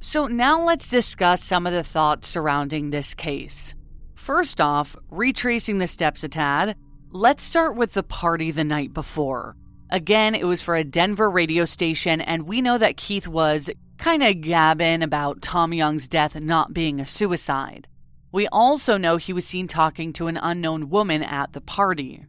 So 0.00 0.26
now 0.26 0.62
let's 0.62 0.88
discuss 0.88 1.42
some 1.42 1.66
of 1.66 1.72
the 1.72 1.84
thoughts 1.84 2.28
surrounding 2.28 2.90
this 2.90 3.14
case. 3.14 3.74
First 4.14 4.60
off, 4.60 4.96
retracing 5.10 5.78
the 5.78 5.86
steps 5.86 6.22
a 6.24 6.28
tad, 6.28 6.76
let's 7.10 7.42
start 7.42 7.76
with 7.76 7.94
the 7.94 8.02
party 8.02 8.50
the 8.50 8.64
night 8.64 8.92
before. 8.92 9.56
Again, 9.90 10.34
it 10.34 10.44
was 10.44 10.60
for 10.60 10.76
a 10.76 10.84
Denver 10.84 11.30
radio 11.30 11.64
station, 11.64 12.20
and 12.20 12.42
we 12.42 12.60
know 12.60 12.76
that 12.76 12.96
Keith 12.96 13.26
was 13.26 13.70
kind 13.96 14.22
of 14.22 14.40
gabbing 14.42 15.02
about 15.02 15.40
Tom 15.42 15.72
Young's 15.72 16.08
death 16.08 16.38
not 16.38 16.74
being 16.74 17.00
a 17.00 17.06
suicide. 17.06 17.88
We 18.30 18.46
also 18.48 18.98
know 18.98 19.16
he 19.16 19.32
was 19.32 19.46
seen 19.46 19.66
talking 19.66 20.12
to 20.14 20.26
an 20.26 20.36
unknown 20.36 20.90
woman 20.90 21.22
at 21.22 21.54
the 21.54 21.62
party. 21.62 22.26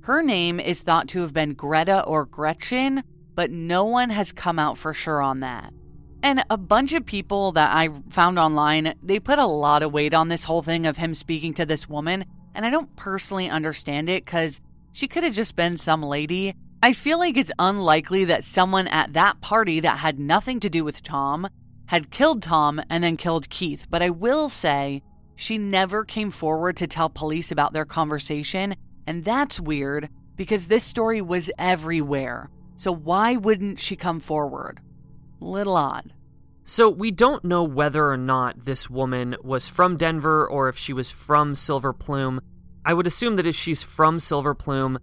Her 0.00 0.22
name 0.22 0.58
is 0.58 0.82
thought 0.82 1.08
to 1.08 1.20
have 1.20 1.34
been 1.34 1.52
Greta 1.52 2.02
or 2.04 2.24
Gretchen, 2.24 3.04
but 3.34 3.50
no 3.50 3.84
one 3.84 4.10
has 4.10 4.32
come 4.32 4.58
out 4.58 4.78
for 4.78 4.94
sure 4.94 5.20
on 5.20 5.40
that. 5.40 5.72
And 6.22 6.42
a 6.48 6.56
bunch 6.56 6.94
of 6.94 7.04
people 7.04 7.52
that 7.52 7.76
I 7.76 7.90
found 8.08 8.38
online, 8.38 8.94
they 9.02 9.20
put 9.20 9.38
a 9.38 9.44
lot 9.44 9.82
of 9.82 9.92
weight 9.92 10.14
on 10.14 10.28
this 10.28 10.44
whole 10.44 10.62
thing 10.62 10.86
of 10.86 10.96
him 10.96 11.12
speaking 11.12 11.52
to 11.54 11.66
this 11.66 11.86
woman, 11.86 12.24
and 12.54 12.64
I 12.64 12.70
don't 12.70 12.96
personally 12.96 13.50
understand 13.50 14.08
it 14.08 14.24
because 14.24 14.62
she 14.92 15.06
could 15.06 15.22
have 15.22 15.34
just 15.34 15.54
been 15.54 15.76
some 15.76 16.02
lady. 16.02 16.54
I 16.84 16.92
feel 16.92 17.18
like 17.18 17.38
it's 17.38 17.50
unlikely 17.58 18.26
that 18.26 18.44
someone 18.44 18.88
at 18.88 19.14
that 19.14 19.40
party 19.40 19.80
that 19.80 20.00
had 20.00 20.18
nothing 20.18 20.60
to 20.60 20.68
do 20.68 20.84
with 20.84 21.02
Tom 21.02 21.48
had 21.86 22.10
killed 22.10 22.42
Tom 22.42 22.78
and 22.90 23.02
then 23.02 23.16
killed 23.16 23.48
Keith, 23.48 23.86
but 23.88 24.02
I 24.02 24.10
will 24.10 24.50
say 24.50 25.02
she 25.34 25.56
never 25.56 26.04
came 26.04 26.30
forward 26.30 26.76
to 26.76 26.86
tell 26.86 27.08
police 27.08 27.50
about 27.50 27.72
their 27.72 27.86
conversation, 27.86 28.74
and 29.06 29.24
that's 29.24 29.58
weird 29.58 30.10
because 30.36 30.66
this 30.66 30.84
story 30.84 31.22
was 31.22 31.50
everywhere. 31.58 32.50
So 32.76 32.92
why 32.92 33.36
wouldn't 33.36 33.78
she 33.78 33.96
come 33.96 34.20
forward? 34.20 34.82
Little 35.40 35.78
odd. 35.78 36.12
So 36.66 36.90
we 36.90 37.10
don't 37.10 37.46
know 37.46 37.64
whether 37.64 38.10
or 38.10 38.18
not 38.18 38.66
this 38.66 38.90
woman 38.90 39.36
was 39.42 39.68
from 39.68 39.96
Denver 39.96 40.46
or 40.46 40.68
if 40.68 40.76
she 40.76 40.92
was 40.92 41.10
from 41.10 41.54
Silver 41.54 41.94
Plume. 41.94 42.42
I 42.84 42.92
would 42.92 43.06
assume 43.06 43.36
that 43.36 43.46
if 43.46 43.56
she's 43.56 43.82
from 43.82 44.20
Silver 44.20 44.54
Plume, 44.54 44.98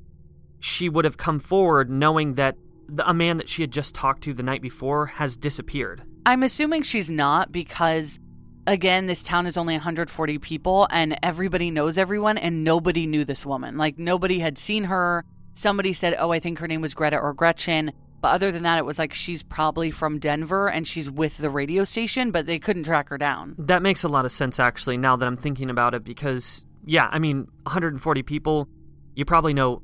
she 0.62 0.88
would 0.88 1.04
have 1.04 1.18
come 1.18 1.40
forward 1.40 1.90
knowing 1.90 2.36
that 2.36 2.56
the, 2.88 3.08
a 3.10 3.14
man 3.14 3.38
that 3.38 3.50
she 3.50 3.64
had 3.64 3.72
just 3.72 3.96
talked 3.96 4.24
to 4.24 4.34
the 4.34 4.44
night 4.44 4.62
before 4.62 5.08
has 5.08 5.36
disappeared. 5.36 6.04
I'm 6.26 6.44
assuming 6.44 6.84
she's 6.84 7.10
not 7.10 7.52
because, 7.52 8.20
again, 8.68 9.08
this 9.08 9.24
town 9.24 9.48
is 9.48 9.58
only 9.58 9.74
140 9.74 10.38
people 10.38 10.88
and 10.92 11.18
everybody 11.24 11.72
knows 11.72 11.98
everyone 11.98 12.38
and 12.38 12.64
nobody 12.64 13.08
knew 13.08 13.26
this 13.26 13.46
woman. 13.46 13.78
Like, 13.78 13.98
nobody 13.98 14.40
had 14.40 14.58
seen 14.58 14.86
her. 14.86 15.26
Somebody 15.56 15.94
said, 15.94 16.16
Oh, 16.20 16.32
I 16.32 16.40
think 16.40 16.60
her 16.60 16.68
name 16.68 16.82
was 16.82 16.94
Greta 16.94 17.18
or 17.18 17.34
Gretchen. 17.34 17.92
But 18.22 18.34
other 18.34 18.52
than 18.52 18.62
that, 18.64 18.78
it 18.78 18.86
was 18.86 19.00
like 19.00 19.14
she's 19.14 19.42
probably 19.42 19.90
from 19.90 20.20
Denver 20.20 20.70
and 20.70 20.88
she's 20.88 21.10
with 21.10 21.38
the 21.38 21.50
radio 21.50 21.84
station, 21.84 22.30
but 22.30 22.46
they 22.46 22.60
couldn't 22.60 22.84
track 22.84 23.10
her 23.10 23.18
down. 23.18 23.56
That 23.58 23.82
makes 23.82 24.04
a 24.04 24.08
lot 24.10 24.26
of 24.26 24.32
sense, 24.32 24.60
actually, 24.60 24.98
now 24.98 25.16
that 25.16 25.26
I'm 25.26 25.38
thinking 25.38 25.72
about 25.72 25.96
it, 25.96 26.04
because, 26.04 26.64
yeah, 26.86 27.10
I 27.12 27.18
mean, 27.18 27.48
140 27.64 28.22
people, 28.22 28.68
you 29.16 29.26
probably 29.26 29.56
know 29.56 29.82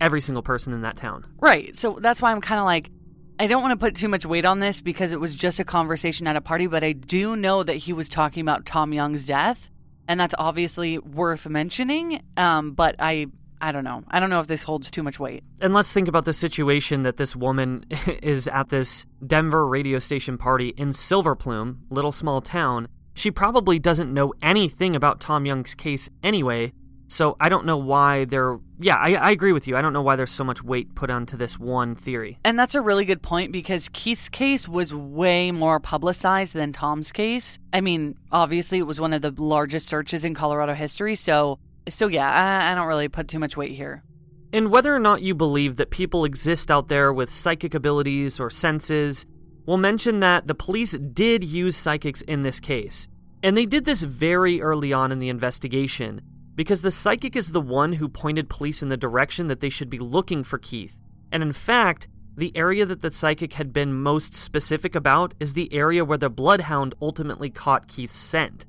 every 0.00 0.20
single 0.20 0.42
person 0.42 0.72
in 0.72 0.82
that 0.82 0.96
town. 0.96 1.26
Right. 1.40 1.76
So 1.76 1.98
that's 2.00 2.22
why 2.22 2.32
I'm 2.32 2.40
kind 2.40 2.58
of 2.58 2.66
like, 2.66 2.90
I 3.38 3.46
don't 3.46 3.62
want 3.62 3.72
to 3.72 3.84
put 3.84 3.96
too 3.96 4.08
much 4.08 4.26
weight 4.26 4.44
on 4.44 4.60
this 4.60 4.80
because 4.80 5.12
it 5.12 5.20
was 5.20 5.34
just 5.34 5.60
a 5.60 5.64
conversation 5.64 6.26
at 6.26 6.36
a 6.36 6.40
party, 6.40 6.66
but 6.66 6.84
I 6.84 6.92
do 6.92 7.36
know 7.36 7.62
that 7.62 7.76
he 7.76 7.92
was 7.92 8.08
talking 8.08 8.42
about 8.42 8.66
Tom 8.66 8.92
Young's 8.92 9.26
death. 9.26 9.70
And 10.08 10.18
that's 10.18 10.34
obviously 10.38 10.98
worth 10.98 11.48
mentioning. 11.48 12.22
Um, 12.36 12.72
but 12.72 12.96
I 12.98 13.28
I 13.62 13.72
don't 13.72 13.84
know. 13.84 14.04
I 14.08 14.20
don't 14.20 14.30
know 14.30 14.40
if 14.40 14.46
this 14.46 14.62
holds 14.62 14.90
too 14.90 15.02
much 15.02 15.20
weight. 15.20 15.44
And 15.60 15.74
let's 15.74 15.92
think 15.92 16.08
about 16.08 16.24
the 16.24 16.32
situation 16.32 17.02
that 17.02 17.18
this 17.18 17.36
woman 17.36 17.84
is 18.22 18.48
at 18.48 18.70
this 18.70 19.06
Denver 19.26 19.66
radio 19.66 19.98
station 19.98 20.38
party 20.38 20.70
in 20.76 20.92
Silver 20.92 21.36
Plume, 21.36 21.82
little 21.90 22.12
small 22.12 22.40
town. 22.40 22.88
She 23.14 23.30
probably 23.30 23.78
doesn't 23.78 24.12
know 24.12 24.32
anything 24.40 24.96
about 24.96 25.20
Tom 25.20 25.44
Young's 25.44 25.74
case 25.74 26.08
anyway, 26.22 26.72
so 27.10 27.36
I 27.40 27.48
don't 27.48 27.66
know 27.66 27.76
why 27.76 28.24
there. 28.24 28.60
Yeah, 28.78 28.94
I, 28.94 29.14
I 29.14 29.30
agree 29.32 29.52
with 29.52 29.66
you. 29.66 29.76
I 29.76 29.82
don't 29.82 29.92
know 29.92 30.00
why 30.00 30.14
there's 30.14 30.30
so 30.30 30.44
much 30.44 30.62
weight 30.62 30.94
put 30.94 31.10
onto 31.10 31.36
this 31.36 31.58
one 31.58 31.96
theory. 31.96 32.38
And 32.44 32.56
that's 32.56 32.76
a 32.76 32.80
really 32.80 33.04
good 33.04 33.20
point 33.20 33.50
because 33.50 33.88
Keith's 33.92 34.28
case 34.28 34.68
was 34.68 34.94
way 34.94 35.50
more 35.50 35.80
publicized 35.80 36.54
than 36.54 36.72
Tom's 36.72 37.10
case. 37.10 37.58
I 37.72 37.80
mean, 37.80 38.16
obviously, 38.30 38.78
it 38.78 38.86
was 38.86 39.00
one 39.00 39.12
of 39.12 39.22
the 39.22 39.34
largest 39.36 39.88
searches 39.88 40.24
in 40.24 40.34
Colorado 40.34 40.72
history, 40.74 41.16
so 41.16 41.58
so 41.88 42.06
yeah, 42.06 42.30
I, 42.30 42.70
I 42.70 42.74
don't 42.76 42.86
really 42.86 43.08
put 43.08 43.26
too 43.26 43.40
much 43.40 43.56
weight 43.56 43.72
here. 43.72 44.04
And 44.52 44.70
whether 44.70 44.94
or 44.94 45.00
not 45.00 45.22
you 45.22 45.34
believe 45.34 45.76
that 45.76 45.90
people 45.90 46.24
exist 46.24 46.70
out 46.70 46.88
there 46.88 47.12
with 47.12 47.30
psychic 47.30 47.74
abilities 47.74 48.38
or 48.38 48.50
senses, 48.50 49.26
we'll 49.66 49.78
mention 49.78 50.20
that 50.20 50.46
the 50.46 50.54
police 50.54 50.92
did 50.92 51.42
use 51.42 51.76
psychics 51.76 52.22
in 52.22 52.42
this 52.42 52.60
case. 52.60 53.08
And 53.42 53.56
they 53.56 53.66
did 53.66 53.84
this 53.84 54.02
very 54.02 54.60
early 54.60 54.92
on 54.92 55.12
in 55.12 55.18
the 55.18 55.28
investigation, 55.28 56.20
because 56.60 56.82
the 56.82 56.90
psychic 56.90 57.36
is 57.36 57.52
the 57.52 57.60
one 57.60 57.90
who 57.90 58.06
pointed 58.06 58.46
police 58.50 58.82
in 58.82 58.90
the 58.90 58.96
direction 58.98 59.46
that 59.46 59.60
they 59.60 59.70
should 59.70 59.88
be 59.88 59.98
looking 59.98 60.44
for 60.44 60.58
Keith. 60.58 60.94
And 61.32 61.42
in 61.42 61.54
fact, 61.54 62.06
the 62.36 62.54
area 62.54 62.84
that 62.84 63.00
the 63.00 63.10
psychic 63.10 63.54
had 63.54 63.72
been 63.72 63.94
most 63.94 64.34
specific 64.34 64.94
about 64.94 65.32
is 65.40 65.54
the 65.54 65.72
area 65.72 66.04
where 66.04 66.18
the 66.18 66.28
bloodhound 66.28 66.94
ultimately 67.00 67.48
caught 67.48 67.88
Keith's 67.88 68.14
scent. 68.14 68.66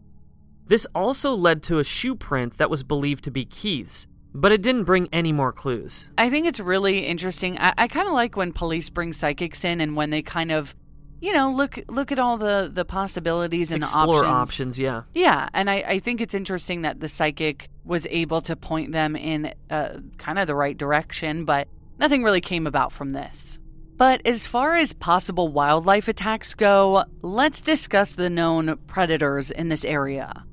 This 0.68 0.88
also 0.96 1.34
led 1.34 1.64
to 1.64 1.80
a 1.80 1.84
shoe 1.84 2.16
print 2.16 2.60
that 2.60 2.70
was 2.70 2.82
believed 2.82 3.26
to 3.26 3.32
be 3.32 3.44
Keith's, 3.44 4.08
but 4.34 4.54
it 4.54 4.62
didn't 4.62 4.86
bring 4.86 5.10
any 5.12 5.34
more 5.34 5.52
clues. 5.52 6.12
I 6.18 6.30
think 6.30 6.48
it's 6.48 6.62
really 6.62 7.00
interesting. 7.00 7.60
I, 7.60 7.74
I 7.78 7.88
kind 7.90 8.08
of 8.08 8.14
like 8.14 8.38
when 8.38 8.54
police 8.54 8.90
bring 8.90 9.12
psychics 9.12 9.66
in 9.66 9.82
and 9.82 9.98
when 9.98 10.12
they 10.12 10.22
kind 10.22 10.54
of, 10.54 10.74
you 11.20 11.34
know, 11.34 11.52
look 11.52 11.78
look 11.90 12.14
at 12.14 12.20
all 12.20 12.38
the 12.38 12.72
the 12.74 12.86
possibilities 12.86 13.70
and 13.70 13.84
Explore 13.84 14.22
the 14.22 14.28
options. 14.28 14.78
options, 14.78 14.80
yeah. 14.80 15.02
Yeah, 15.14 15.50
and 15.54 15.70
I, 15.70 15.84
I 15.86 16.00
think 16.00 16.22
it's 16.22 16.34
interesting 16.34 16.84
that 16.84 17.02
the 17.02 17.10
psychic 17.10 17.68
was 17.92 18.08
able 18.10 18.40
to 18.40 18.56
point 18.56 18.94
them 18.94 19.18
in 19.18 19.54
uh, 19.70 19.98
kind 20.18 20.40
of 20.40 20.48
the 20.48 20.56
right 20.56 20.78
direction, 20.78 21.44
but 21.44 21.68
nothing 22.00 22.24
really 22.24 22.40
came 22.40 22.66
about 22.66 22.94
from 22.94 23.10
this. 23.10 23.60
But 23.98 24.26
as 24.26 24.48
far 24.48 24.78
as 24.78 24.94
possible 24.94 25.50
wildlife 25.50 26.08
attacks 26.08 26.54
go, 26.54 27.04
let's 27.22 27.62
discuss 27.62 28.16
the 28.16 28.30
known 28.30 28.78
predators 28.88 29.52
in 29.52 29.68
this 29.68 29.84
area. 29.84 30.46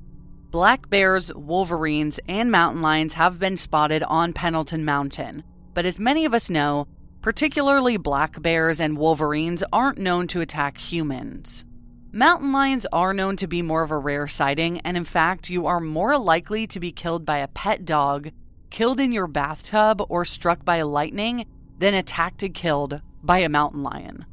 Black 0.51 0.89
bears, 0.89 1.33
wolverines, 1.33 2.19
and 2.27 2.51
mountain 2.51 2.81
lions 2.81 3.13
have 3.13 3.39
been 3.39 3.55
spotted 3.55 4.03
on 4.03 4.33
Pendleton 4.33 4.83
Mountain, 4.83 5.43
but 5.73 5.85
as 5.85 5.97
many 5.97 6.25
of 6.25 6.33
us 6.33 6.49
know, 6.49 6.89
particularly 7.21 7.95
black 7.95 8.41
bears 8.41 8.81
and 8.81 8.97
wolverines 8.97 9.63
aren't 9.71 9.97
known 9.97 10.27
to 10.27 10.41
attack 10.41 10.77
humans. 10.77 11.63
Mountain 12.11 12.51
lions 12.51 12.87
are 12.91 13.13
known 13.13 13.35
to 13.35 13.45
be 13.45 13.61
more 13.61 13.83
of 13.83 13.91
a 13.91 13.97
rare 13.97 14.27
sighting, 14.27 14.79
and 14.79 14.97
in 14.97 15.03
fact, 15.03 15.47
you 15.47 15.67
are 15.67 15.79
more 15.79 16.17
likely 16.17 16.65
to 16.65 16.79
be 16.79 16.91
killed 16.91 17.23
by 17.23 17.37
a 17.37 17.47
pet 17.47 17.85
dog, 17.85 18.31
killed 18.71 18.99
in 18.99 19.11
your 19.11 19.27
bathtub, 19.27 20.01
or 20.09 20.25
struck 20.25 20.65
by 20.65 20.81
lightning 20.81 21.45
than 21.77 21.93
attacked 21.93 22.41
and 22.41 22.55
killed 22.55 22.99
by 23.21 23.37
a 23.39 23.49
mountain 23.49 23.83
lion. 23.83 24.25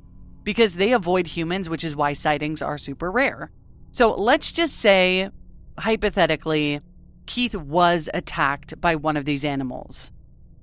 Because 0.43 0.77
they 0.77 0.93
avoid 0.93 1.27
humans, 1.27 1.68
which 1.68 1.85
is 1.85 1.95
why 1.95 2.14
sightings 2.14 2.62
are 2.62 2.79
super 2.79 3.12
rare. 3.12 3.51
So 3.93 4.14
let's 4.14 4.53
just 4.53 4.79
say, 4.79 5.29
hypothetically, 5.79 6.81
Keith 7.27 7.55
was 7.55 8.09
attacked 8.14 8.81
by 8.81 8.97
one 8.97 9.18
of 9.18 9.27
these 9.27 9.45
animals. 9.45 10.12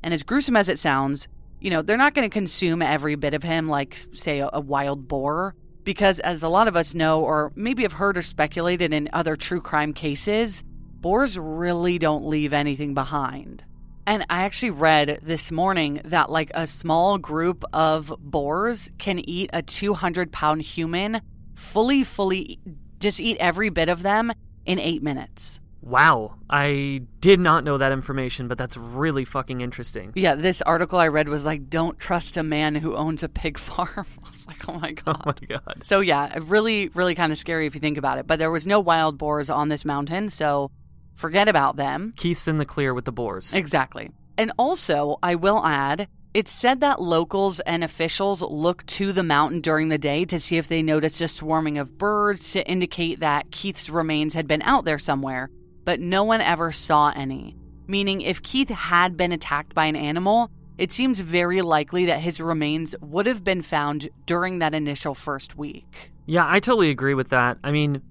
And 0.01 0.15
as 0.15 0.23
gruesome 0.23 0.55
as 0.55 0.67
it 0.67 0.79
sounds, 0.79 1.27
you 1.59 1.69
know, 1.69 1.83
they're 1.83 1.95
not 1.95 2.15
going 2.15 2.27
to 2.27 2.33
consume 2.33 2.81
every 2.81 3.13
bit 3.15 3.35
of 3.35 3.43
him 3.43 3.69
like, 3.69 3.99
say, 4.13 4.39
a, 4.39 4.59
wild 4.59 5.07
boar. 5.07 5.55
Because 5.83 6.19
as 6.19 6.43
a 6.43 6.49
lot 6.49 6.67
of 6.67 6.75
us 6.75 6.93
know, 6.93 7.21
or 7.21 7.51
maybe 7.55 7.83
have 7.83 7.93
heard 7.93 8.17
or 8.17 8.21
speculated 8.21 8.93
in 8.93 9.09
other 9.13 9.35
true 9.35 9.61
crime 9.61 9.93
cases, 9.93 10.63
boars 11.01 11.37
really 11.37 11.99
don't 11.99 12.25
leave 12.25 12.53
anything 12.53 12.93
behind. 12.93 13.63
And 14.05 14.25
I 14.29 14.43
actually 14.43 14.71
read 14.71 15.19
this 15.21 15.51
morning 15.51 16.01
that 16.03 16.29
like 16.29 16.51
a 16.53 16.67
small 16.67 17.17
group 17.17 17.63
of 17.71 18.13
boars 18.19 18.91
can 18.97 19.19
eat 19.19 19.49
a 19.53 19.61
200 19.61 20.31
pound 20.31 20.61
human 20.61 21.21
fully, 21.53 22.03
fully, 22.03 22.59
just 22.99 23.19
eat 23.19 23.37
every 23.39 23.69
bit 23.69 23.89
of 23.89 24.03
them 24.03 24.31
in 24.65 24.79
eight 24.79 25.03
minutes. 25.03 25.59
Wow, 25.85 26.35
I 26.49 27.01
did 27.19 27.41
not 27.41 27.65
know 27.65 27.77
that 27.77 27.91
information, 27.91 28.47
but 28.47 28.57
that's 28.57 28.77
really 28.77 29.25
fucking 29.25 29.59
interesting. 29.59 30.13
Yeah, 30.15 30.35
this 30.35 30.61
article 30.61 30.97
I 30.97 31.09
read 31.09 31.27
was 31.27 31.43
like, 31.43 31.69
don't 31.69 31.99
trust 31.99 32.37
a 32.37 32.43
man 32.43 32.75
who 32.75 32.95
owns 32.95 33.21
a 33.21 33.27
pig 33.29 33.57
farm. 33.59 33.89
I 34.23 34.29
was 34.29 34.47
like, 34.47 34.67
oh 34.69 34.79
my 34.79 34.91
god!" 34.93 35.03
Oh 35.25 35.33
my 35.41 35.47
god. 35.47 35.81
So, 35.83 35.99
yeah, 35.99 36.39
really, 36.43 36.87
really 36.89 37.15
kind 37.15 37.31
of 37.31 37.37
scary 37.37 37.67
if 37.67 37.75
you 37.75 37.81
think 37.81 37.97
about 37.97 38.17
it. 38.17 38.27
But 38.27 38.39
there 38.39 38.49
was 38.49 38.65
no 38.65 38.79
wild 38.79 39.17
boars 39.17 39.49
on 39.49 39.69
this 39.69 39.83
mountain, 39.83 40.29
so 40.29 40.71
forget 41.15 41.47
about 41.49 41.75
them. 41.75 42.13
Keith's 42.15 42.47
in 42.47 42.57
the 42.57 42.65
clear 42.65 42.93
with 42.93 43.05
the 43.05 43.11
boars. 43.11 43.53
Exactly. 43.53 44.11
And 44.37 44.51
also, 44.57 45.17
I 45.21 45.35
will 45.35 45.63
add, 45.65 46.07
it's 46.33 46.51
said 46.51 46.79
that 46.81 47.01
locals 47.01 47.59
and 47.59 47.83
officials 47.83 48.41
look 48.41 48.85
to 48.87 49.11
the 49.11 49.21
mountain 49.21 49.61
during 49.61 49.89
the 49.89 49.97
day 49.97 50.25
to 50.25 50.39
see 50.39 50.57
if 50.57 50.67
they 50.67 50.81
noticed 50.81 51.21
a 51.21 51.27
swarming 51.27 51.77
of 51.77 51.97
birds 51.97 52.53
to 52.53 52.67
indicate 52.67 53.19
that 53.19 53.51
Keith's 53.51 53.89
remains 53.89 54.33
had 54.33 54.47
been 54.47 54.61
out 54.63 54.85
there 54.85 54.97
somewhere, 54.97 55.49
but 55.85 55.99
no 55.99 56.23
one 56.23 56.41
ever 56.41 56.71
saw 56.71 57.11
any. 57.15 57.55
Meaning, 57.87 58.21
if 58.21 58.41
Keith 58.41 58.69
had 58.69 59.17
been 59.17 59.31
attacked 59.31 59.75
by 59.75 59.85
an 59.85 59.95
animal, 59.95 60.49
it 60.77 60.91
seems 60.91 61.19
very 61.19 61.61
likely 61.61 62.05
that 62.05 62.21
his 62.21 62.39
remains 62.39 62.95
would 63.01 63.27
have 63.27 63.43
been 63.43 63.61
found 63.61 64.09
during 64.25 64.59
that 64.59 64.73
initial 64.73 65.13
first 65.13 65.57
week. 65.57 66.11
Yeah, 66.25 66.45
I 66.47 66.59
totally 66.59 66.89
agree 66.89 67.13
with 67.13 67.29
that. 67.29 67.57
I 67.63 67.71
mean, 67.71 68.01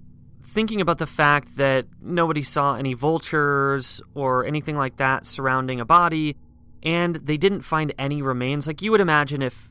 thinking 0.45 0.81
about 0.81 0.99
the 0.99 1.07
fact 1.07 1.57
that 1.57 1.87
nobody 2.01 2.43
saw 2.43 2.75
any 2.75 2.95
vultures 2.95 4.03
or 4.15 4.45
anything 4.45 4.77
like 4.77 4.99
that 4.99 5.27
surrounding 5.27 5.81
a 5.81 5.85
body, 5.85 6.37
and 6.83 7.17
they 7.17 7.37
didn't 7.37 7.63
find 7.63 7.93
any 7.99 8.23
remains, 8.23 8.67
like 8.67 8.83
you 8.83 8.91
would 8.91 9.01
imagine 9.01 9.41
if 9.43 9.71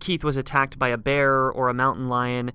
Keith 0.00 0.22
was 0.22 0.36
attacked 0.36 0.78
by 0.78 0.88
a 0.88 0.98
bear 0.98 1.50
or 1.50 1.68
a 1.68 1.74
mountain 1.74 2.08
lion, 2.08 2.52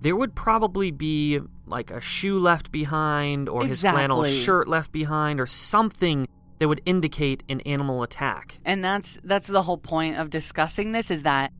there 0.00 0.16
would 0.16 0.34
probably 0.34 0.90
be 0.90 1.40
like 1.66 1.90
a 1.90 2.00
shoe 2.00 2.38
left 2.38 2.70
behind 2.72 3.48
or 3.48 3.66
his 3.66 3.80
flannel 3.80 4.24
shirt 4.24 4.68
left 4.68 4.92
behind 4.92 5.40
or 5.40 5.46
something 5.46 6.28
that 6.58 6.68
would 6.68 6.80
indicate 6.86 7.42
an 7.48 7.60
animal 7.62 8.02
attack. 8.02 8.58
And 8.64 8.84
that's 8.84 9.18
that's 9.24 9.46
the 9.46 9.62
whole 9.62 9.78
point 9.78 10.16
of 10.16 10.30
discussing 10.30 10.92
this 10.92 11.10
is 11.10 11.22
that 11.24 11.52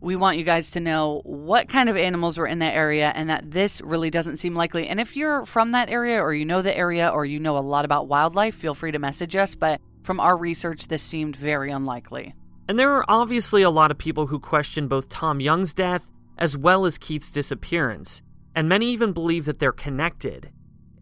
we 0.00 0.16
want 0.16 0.36
you 0.36 0.44
guys 0.44 0.70
to 0.72 0.80
know 0.80 1.22
what 1.24 1.68
kind 1.68 1.88
of 1.88 1.96
animals 1.96 2.36
were 2.36 2.46
in 2.46 2.58
that 2.58 2.74
area 2.74 3.10
and 3.14 3.30
that 3.30 3.50
this 3.50 3.80
really 3.80 4.10
doesn't 4.10 4.36
seem 4.36 4.54
likely. 4.54 4.86
And 4.86 5.00
if 5.00 5.16
you're 5.16 5.46
from 5.46 5.72
that 5.72 5.88
area 5.88 6.20
or 6.20 6.34
you 6.34 6.44
know 6.44 6.60
the 6.60 6.76
area 6.76 7.08
or 7.08 7.24
you 7.24 7.40
know 7.40 7.56
a 7.56 7.60
lot 7.60 7.84
about 7.84 8.06
wildlife, 8.06 8.54
feel 8.54 8.74
free 8.74 8.92
to 8.92 8.98
message 8.98 9.34
us, 9.34 9.54
but 9.54 9.80
from 10.02 10.20
our 10.20 10.36
research 10.36 10.88
this 10.88 11.02
seemed 11.02 11.36
very 11.36 11.70
unlikely. 11.70 12.34
And 12.68 12.78
there 12.78 12.92
are 12.92 13.04
obviously 13.08 13.62
a 13.62 13.70
lot 13.70 13.90
of 13.90 13.98
people 13.98 14.26
who 14.26 14.38
question 14.38 14.88
both 14.88 15.08
Tom 15.08 15.40
Young's 15.40 15.72
death 15.72 16.02
as 16.38 16.56
well 16.56 16.84
as 16.84 16.98
Keith's 16.98 17.30
disappearance, 17.30 18.22
and 18.54 18.68
many 18.68 18.90
even 18.90 19.12
believe 19.12 19.44
that 19.46 19.58
they're 19.58 19.72
connected. 19.72 20.50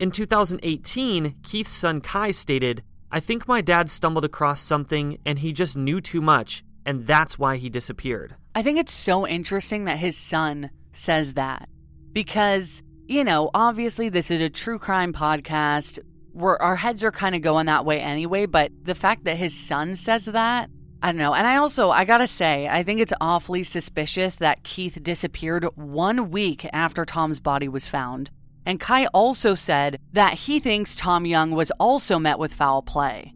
In 0.00 0.10
2018, 0.10 1.36
Keith's 1.42 1.72
son 1.72 2.00
Kai 2.00 2.30
stated, 2.30 2.82
I 3.10 3.20
think 3.20 3.46
my 3.46 3.60
dad 3.60 3.90
stumbled 3.90 4.24
across 4.24 4.60
something 4.60 5.18
and 5.26 5.38
he 5.38 5.52
just 5.52 5.76
knew 5.76 6.00
too 6.00 6.20
much, 6.20 6.64
and 6.86 7.06
that's 7.06 7.38
why 7.38 7.56
he 7.56 7.68
disappeared. 7.68 8.34
I 8.54 8.62
think 8.62 8.78
it's 8.78 8.92
so 8.92 9.26
interesting 9.26 9.84
that 9.84 9.98
his 9.98 10.16
son 10.16 10.70
says 10.92 11.34
that 11.34 11.68
because, 12.12 12.82
you 13.06 13.24
know, 13.24 13.50
obviously 13.54 14.08
this 14.08 14.30
is 14.30 14.40
a 14.40 14.50
true 14.50 14.78
crime 14.78 15.12
podcast. 15.12 15.98
Where 16.34 16.60
our 16.62 16.76
heads 16.76 17.04
are 17.04 17.12
kind 17.12 17.34
of 17.34 17.42
going 17.42 17.66
that 17.66 17.84
way 17.84 18.00
anyway, 18.00 18.46
but 18.46 18.72
the 18.84 18.94
fact 18.94 19.24
that 19.24 19.36
his 19.36 19.54
son 19.54 19.94
says 19.94 20.24
that, 20.24 20.70
I 21.02 21.10
don't 21.10 21.18
know. 21.18 21.34
And 21.34 21.48
I 21.48 21.56
also, 21.56 21.90
I 21.90 22.04
gotta 22.04 22.28
say, 22.28 22.68
I 22.68 22.84
think 22.84 23.00
it's 23.00 23.12
awfully 23.20 23.64
suspicious 23.64 24.36
that 24.36 24.62
Keith 24.62 25.02
disappeared 25.02 25.64
one 25.74 26.30
week 26.30 26.64
after 26.72 27.04
Tom's 27.04 27.40
body 27.40 27.68
was 27.68 27.88
found. 27.88 28.30
And 28.64 28.78
Kai 28.78 29.06
also 29.06 29.56
said 29.56 29.98
that 30.12 30.34
he 30.34 30.60
thinks 30.60 30.94
Tom 30.94 31.26
Young 31.26 31.50
was 31.50 31.72
also 31.72 32.20
met 32.20 32.38
with 32.38 32.54
foul 32.54 32.82
play. 32.82 33.34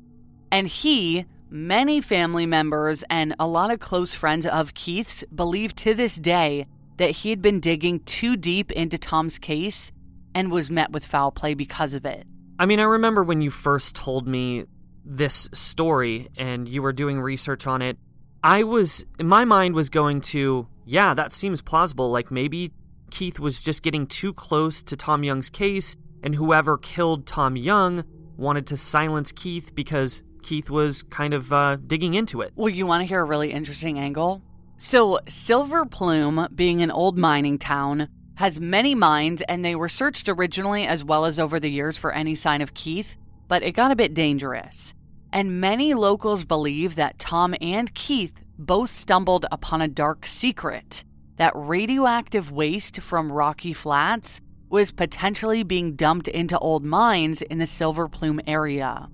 And 0.52 0.68
he, 0.68 1.26
many 1.50 2.00
family 2.00 2.46
members, 2.46 3.02
and 3.10 3.34
a 3.40 3.48
lot 3.48 3.72
of 3.72 3.80
close 3.80 4.14
friends 4.14 4.46
of 4.46 4.74
Keith's 4.74 5.24
believe 5.34 5.74
to 5.76 5.92
this 5.92 6.14
day 6.14 6.66
that 6.98 7.10
he 7.10 7.30
had 7.30 7.42
been 7.42 7.58
digging 7.58 7.98
too 8.00 8.36
deep 8.36 8.70
into 8.70 8.96
Tom's 8.96 9.38
case 9.38 9.90
and 10.36 10.52
was 10.52 10.70
met 10.70 10.92
with 10.92 11.04
foul 11.04 11.32
play 11.32 11.54
because 11.54 11.94
of 11.94 12.06
it. 12.06 12.26
I 12.60 12.66
mean, 12.66 12.78
I 12.78 12.84
remember 12.84 13.24
when 13.24 13.42
you 13.42 13.50
first 13.50 13.96
told 13.96 14.28
me 14.28 14.66
this 15.06 15.48
story 15.52 16.28
and 16.36 16.68
you 16.68 16.82
were 16.82 16.92
doing 16.92 17.20
research 17.20 17.66
on 17.66 17.80
it. 17.80 17.96
I 18.42 18.64
was, 18.64 19.04
my 19.20 19.44
mind 19.44 19.74
was 19.74 19.88
going 19.88 20.20
to, 20.22 20.66
yeah, 20.84 21.14
that 21.14 21.32
seems 21.32 21.62
plausible. 21.62 22.10
Like 22.10 22.30
maybe 22.30 22.72
Keith 23.10 23.38
was 23.38 23.60
just 23.60 23.82
getting 23.82 24.06
too 24.06 24.32
close 24.32 24.82
to 24.82 24.96
Tom 24.96 25.24
Young's 25.24 25.48
case, 25.48 25.96
and 26.22 26.34
whoever 26.34 26.76
killed 26.76 27.26
Tom 27.26 27.56
Young 27.56 28.04
wanted 28.36 28.66
to 28.68 28.76
silence 28.76 29.32
Keith 29.32 29.74
because 29.74 30.22
Keith 30.42 30.70
was 30.70 31.02
kind 31.04 31.34
of 31.34 31.52
uh, 31.52 31.76
digging 31.86 32.14
into 32.14 32.40
it. 32.40 32.52
Well, 32.56 32.68
you 32.68 32.86
want 32.86 33.02
to 33.02 33.06
hear 33.06 33.20
a 33.20 33.24
really 33.24 33.52
interesting 33.52 33.98
angle? 33.98 34.42
So, 34.76 35.18
Silver 35.28 35.86
Plume, 35.86 36.48
being 36.54 36.82
an 36.82 36.90
old 36.90 37.16
mining 37.16 37.58
town, 37.58 38.08
has 38.34 38.60
many 38.60 38.94
mines, 38.94 39.40
and 39.42 39.64
they 39.64 39.74
were 39.74 39.88
searched 39.88 40.28
originally 40.28 40.86
as 40.86 41.02
well 41.02 41.24
as 41.24 41.38
over 41.38 41.58
the 41.58 41.70
years 41.70 41.96
for 41.96 42.12
any 42.12 42.34
sign 42.34 42.60
of 42.60 42.74
Keith, 42.74 43.16
but 43.48 43.62
it 43.62 43.72
got 43.72 43.90
a 43.90 43.96
bit 43.96 44.12
dangerous. 44.12 44.94
And 45.36 45.60
many 45.60 45.92
locals 45.92 46.46
believe 46.46 46.94
that 46.94 47.18
Tom 47.18 47.54
and 47.60 47.92
Keith 47.92 48.40
both 48.58 48.88
stumbled 48.88 49.44
upon 49.52 49.82
a 49.82 49.86
dark 49.86 50.24
secret 50.24 51.04
that 51.36 51.52
radioactive 51.54 52.50
waste 52.50 53.02
from 53.02 53.30
Rocky 53.30 53.74
Flats 53.74 54.40
was 54.70 54.92
potentially 54.92 55.62
being 55.62 55.94
dumped 55.94 56.28
into 56.28 56.58
old 56.58 56.86
mines 56.86 57.42
in 57.42 57.58
the 57.58 57.66
Silver 57.66 58.08
Plume 58.08 58.40
area. 58.46 59.10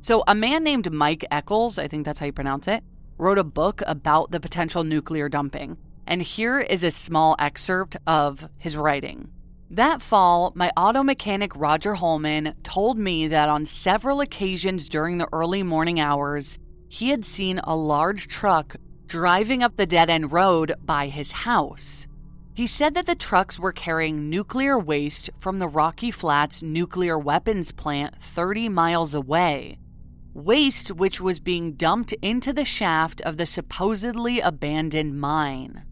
So, 0.00 0.24
a 0.26 0.34
man 0.34 0.64
named 0.64 0.90
Mike 0.90 1.26
Eccles, 1.30 1.78
I 1.78 1.86
think 1.86 2.06
that's 2.06 2.18
how 2.18 2.24
you 2.24 2.32
pronounce 2.32 2.66
it, 2.66 2.82
wrote 3.18 3.36
a 3.36 3.44
book 3.44 3.82
about 3.86 4.30
the 4.30 4.40
potential 4.40 4.84
nuclear 4.84 5.28
dumping. 5.28 5.76
And 6.06 6.22
here 6.22 6.60
is 6.60 6.82
a 6.82 6.90
small 6.90 7.36
excerpt 7.38 7.94
of 8.06 8.48
his 8.56 8.74
writing. 8.74 9.28
That 9.70 10.00
fall, 10.00 10.52
my 10.54 10.70
auto 10.78 11.02
mechanic 11.02 11.54
Roger 11.54 11.94
Holman 11.94 12.54
told 12.62 12.96
me 12.96 13.28
that 13.28 13.50
on 13.50 13.66
several 13.66 14.22
occasions 14.22 14.88
during 14.88 15.18
the 15.18 15.28
early 15.30 15.62
morning 15.62 16.00
hours, 16.00 16.58
he 16.88 17.10
had 17.10 17.22
seen 17.22 17.60
a 17.64 17.76
large 17.76 18.28
truck 18.28 18.76
driving 19.06 19.62
up 19.62 19.76
the 19.76 19.86
dead 19.86 20.08
end 20.08 20.32
road 20.32 20.74
by 20.82 21.08
his 21.08 21.32
house. 21.32 22.06
He 22.54 22.66
said 22.66 22.94
that 22.94 23.04
the 23.04 23.14
trucks 23.14 23.60
were 23.60 23.72
carrying 23.72 24.30
nuclear 24.30 24.78
waste 24.78 25.28
from 25.38 25.58
the 25.58 25.68
Rocky 25.68 26.10
Flats 26.10 26.62
nuclear 26.62 27.18
weapons 27.18 27.70
plant 27.70 28.20
30 28.22 28.70
miles 28.70 29.12
away. 29.12 29.78
Waste 30.32 30.92
which 30.92 31.20
was 31.20 31.40
being 31.40 31.74
dumped 31.74 32.14
into 32.22 32.54
the 32.54 32.64
shaft 32.64 33.20
of 33.20 33.36
the 33.36 33.46
supposedly 33.46 34.40
abandoned 34.40 35.20
mine. 35.20 35.84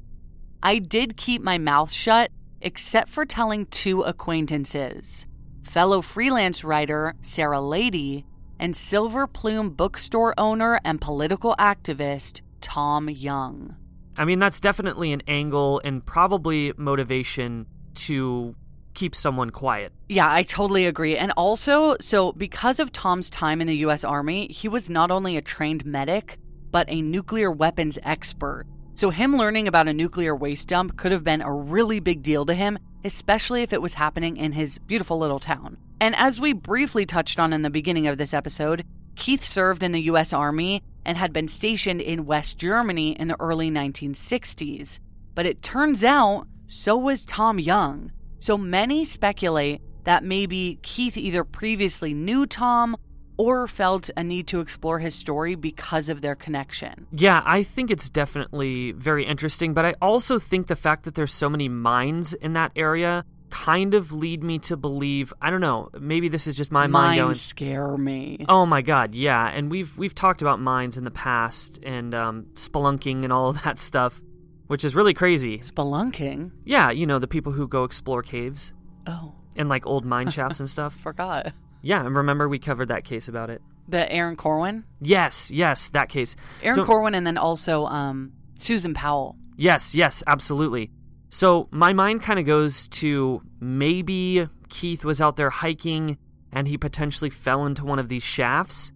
I 0.63 0.79
did 0.79 1.17
keep 1.19 1.43
my 1.43 1.59
mouth 1.59 1.93
shut, 1.93 2.31
except 2.67 3.09
for 3.09 3.25
telling 3.25 3.65
two 3.67 4.03
acquaintances 4.03 5.25
fellow 5.63 6.03
freelance 6.03 6.65
writer 6.65 7.15
Sarah 7.23 7.61
Lady 7.61 8.27
and 8.59 8.77
Silver 8.77 9.29
Plume 9.29 9.71
bookstore 9.71 10.35
owner 10.37 10.81
and 10.85 11.01
political 11.01 11.55
activist 11.61 12.41
Tom 12.61 13.09
Young. 13.09 13.77
I 14.17 14.25
mean, 14.25 14.41
that's 14.41 14.59
definitely 14.59 15.13
an 15.13 15.23
angle 15.29 15.81
and 15.85 16.05
probably 16.05 16.73
motivation 16.77 17.67
to 17.95 18.57
keep 18.95 19.15
someone 19.15 19.51
quiet. 19.51 19.93
Yeah, 20.09 20.33
I 20.33 20.43
totally 20.43 20.87
agree. 20.87 21.17
And 21.17 21.33
also, 21.37 21.97
so 22.01 22.33
because 22.33 22.81
of 22.81 22.91
Tom's 22.91 23.31
time 23.31 23.61
in 23.61 23.69
the 23.69 23.77
US 23.89 24.03
Army, 24.03 24.49
he 24.49 24.67
was 24.67 24.91
not 24.91 25.13
only 25.13 25.37
a 25.37 25.43
trained 25.43 25.85
medic, 25.87 26.39
but 26.73 26.87
a 26.89 27.01
nuclear 27.01 27.51
weapons 27.51 27.99
expert. 28.03 28.67
So, 28.97 29.11
him 29.11 29.37
learning 29.37 29.69
about 29.69 29.89
a 29.89 29.93
nuclear 29.93 30.35
waste 30.35 30.69
dump 30.69 30.97
could 30.97 31.13
have 31.13 31.23
been 31.23 31.43
a 31.43 31.53
really 31.53 32.01
big 32.01 32.23
deal 32.23 32.47
to 32.47 32.55
him, 32.55 32.79
especially 33.05 33.63
if 33.63 33.75
it 33.75 33.83
was 33.83 33.93
happening 33.93 34.39
in 34.39 34.53
his 34.53 34.79
beautiful 34.79 35.19
little 35.19 35.39
town. 35.39 35.77
And 36.01 36.17
as 36.17 36.41
we 36.41 36.55
briefly 36.55 37.05
touched 37.05 37.39
on 37.39 37.53
in 37.53 37.61
the 37.61 37.69
beginning 37.69 38.07
of 38.07 38.17
this 38.17 38.33
episode, 38.33 38.85
Keith 39.15 39.45
served 39.45 39.83
in 39.83 39.93
the 39.93 40.01
US 40.05 40.33
Army 40.33 40.83
and 41.05 41.19
had 41.19 41.35
been 41.35 41.47
stationed 41.47 42.01
in 42.01 42.25
West 42.25 42.57
Germany 42.57 43.11
in 43.13 43.29
the 43.29 43.39
early 43.39 43.71
1960s. 43.71 44.99
But 45.35 45.45
it 45.45 45.61
turns 45.61 46.03
out 46.03 46.47
so 46.67 46.97
was 46.97 47.27
Tom 47.27 47.59
Young. 47.59 48.13
So 48.39 48.57
many 48.57 49.05
speculate 49.05 49.83
that 50.05 50.25
maybe 50.25 50.79
Keith 50.81 51.19
either 51.19 51.45
previously 51.45 52.15
knew 52.15 52.47
Tom 52.47 52.97
or 53.39 53.67
felt 53.69 54.11
a 54.17 54.23
need 54.25 54.47
to 54.49 54.61
explore 54.61 54.99
his 54.99 55.15
story 55.15 55.55
because 55.55 56.09
of 56.09 56.21
their 56.23 56.35
connection. 56.35 57.07
Yeah, 57.13 57.43
I 57.45 57.63
think 57.63 57.91
it's 57.91 58.09
definitely 58.09 58.93
very 58.93 59.25
interesting, 59.27 59.75
but 59.75 59.85
I 59.85 59.95
also 60.01 60.39
think 60.39 60.67
the 60.69 60.77
fact 60.77 61.05
that 61.05 61.15
there's 61.15 61.33
so 61.33 61.49
many 61.49 61.69
mines 61.69 62.33
in 62.35 62.55
that 62.55 62.73
area 62.77 63.25
kind 63.49 63.95
of 63.95 64.11
lead 64.13 64.43
me 64.43 64.59
to 64.59 64.77
believe 64.77 65.33
I 65.41 65.51
don't 65.51 65.61
know 65.61 65.89
maybe 66.01 66.29
this 66.29 66.49
is 66.49 66.57
just 66.57 66.73
my 66.73 66.89
Mines 66.89 66.93
mind 66.93 67.21
going 67.21 67.35
scare 67.35 67.97
me. 67.97 68.45
oh 68.49 68.67
my 68.67 68.83
god 68.83 69.15
yeah 69.15 69.47
and 69.47 69.71
we've 69.71 69.97
we've 69.97 70.17
talked 70.17 70.43
about 70.43 70.59
mines 70.61 70.97
in 70.97 71.05
the 71.05 71.13
past 71.13 71.79
and 71.85 72.13
um, 72.13 72.47
spelunking 72.55 73.23
and 73.23 73.33
all 73.33 73.49
of 73.51 73.63
that 73.63 73.79
stuff 73.79 74.21
which 74.67 74.85
is 74.85 74.97
really 74.97 75.15
crazy 75.15 75.59
Spelunking. 75.59 76.51
yeah 76.65 76.91
you 76.91 77.07
know 77.07 77.21
the 77.21 77.29
people 77.29 77.53
who 77.53 77.69
go 77.69 77.85
explore 77.85 78.21
caves 78.21 78.75
Oh, 79.07 79.33
and 79.55 79.69
like 79.69 79.87
old 79.87 80.05
mine 80.05 80.29
shafts 80.31 80.59
and 80.59 80.69
stuff 80.69 80.93
forgot. 80.99 81.53
Yeah 81.83 82.05
and 82.05 82.15
remember 82.17 82.49
we 82.49 82.59
covered 82.59 82.89
that 82.89 83.05
case 83.05 83.29
about 83.29 83.51
it 83.51 83.61
The 83.89 84.11
Erin 84.13 84.37
Corwin, 84.37 84.85
yes 85.01 85.51
yes 85.51 85.89
that 85.91 86.09
case 86.09 86.37
Erin 86.63 86.77
So- 86.77 86.85
Corwin, 86.85 87.15
and 87.15 87.27
then 87.27 87.39
also 87.39 87.87
um 87.87 88.33
Susan 88.57 88.95
Powell. 88.95 89.37
Yes, 89.59 89.95
yes, 89.95 90.23
absolutely. 90.27 90.91
So 91.29 91.69
my 91.71 91.93
mind 91.93 92.23
kind 92.23 92.39
of 92.39 92.47
goes 92.47 92.89
to 92.89 93.43
maybe 93.61 94.49
Keith 94.69 95.05
was 95.05 95.21
out 95.21 95.37
there 95.37 95.51
hiking 95.51 96.19
and 96.53 96.67
he 96.69 96.79
potentially 96.79 97.31
fell 97.31 97.67
into 97.67 97.85
one 97.85 97.99
of 97.99 98.09
these 98.09 98.23
shafts 98.23 98.93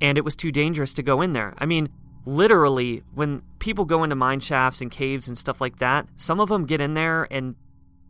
and 0.00 0.18
it 0.18 0.24
was 0.24 0.34
too 0.34 0.50
dangerous 0.50 0.94
to 0.94 1.02
go 1.02 1.20
in 1.22 1.32
there. 1.32 1.54
I 1.58 1.66
mean, 1.66 1.88
literally, 2.26 3.02
when 3.14 3.42
people 3.58 3.84
go 3.84 4.02
into 4.02 4.16
mine 4.16 4.40
shafts 4.40 4.80
and 4.80 4.90
caves 4.90 5.28
and 5.28 5.38
stuff 5.38 5.60
like 5.60 5.78
that, 5.78 6.06
some 6.16 6.40
of 6.40 6.48
them 6.48 6.64
get 6.66 6.80
in 6.80 6.94
there 6.94 7.28
and 7.30 7.54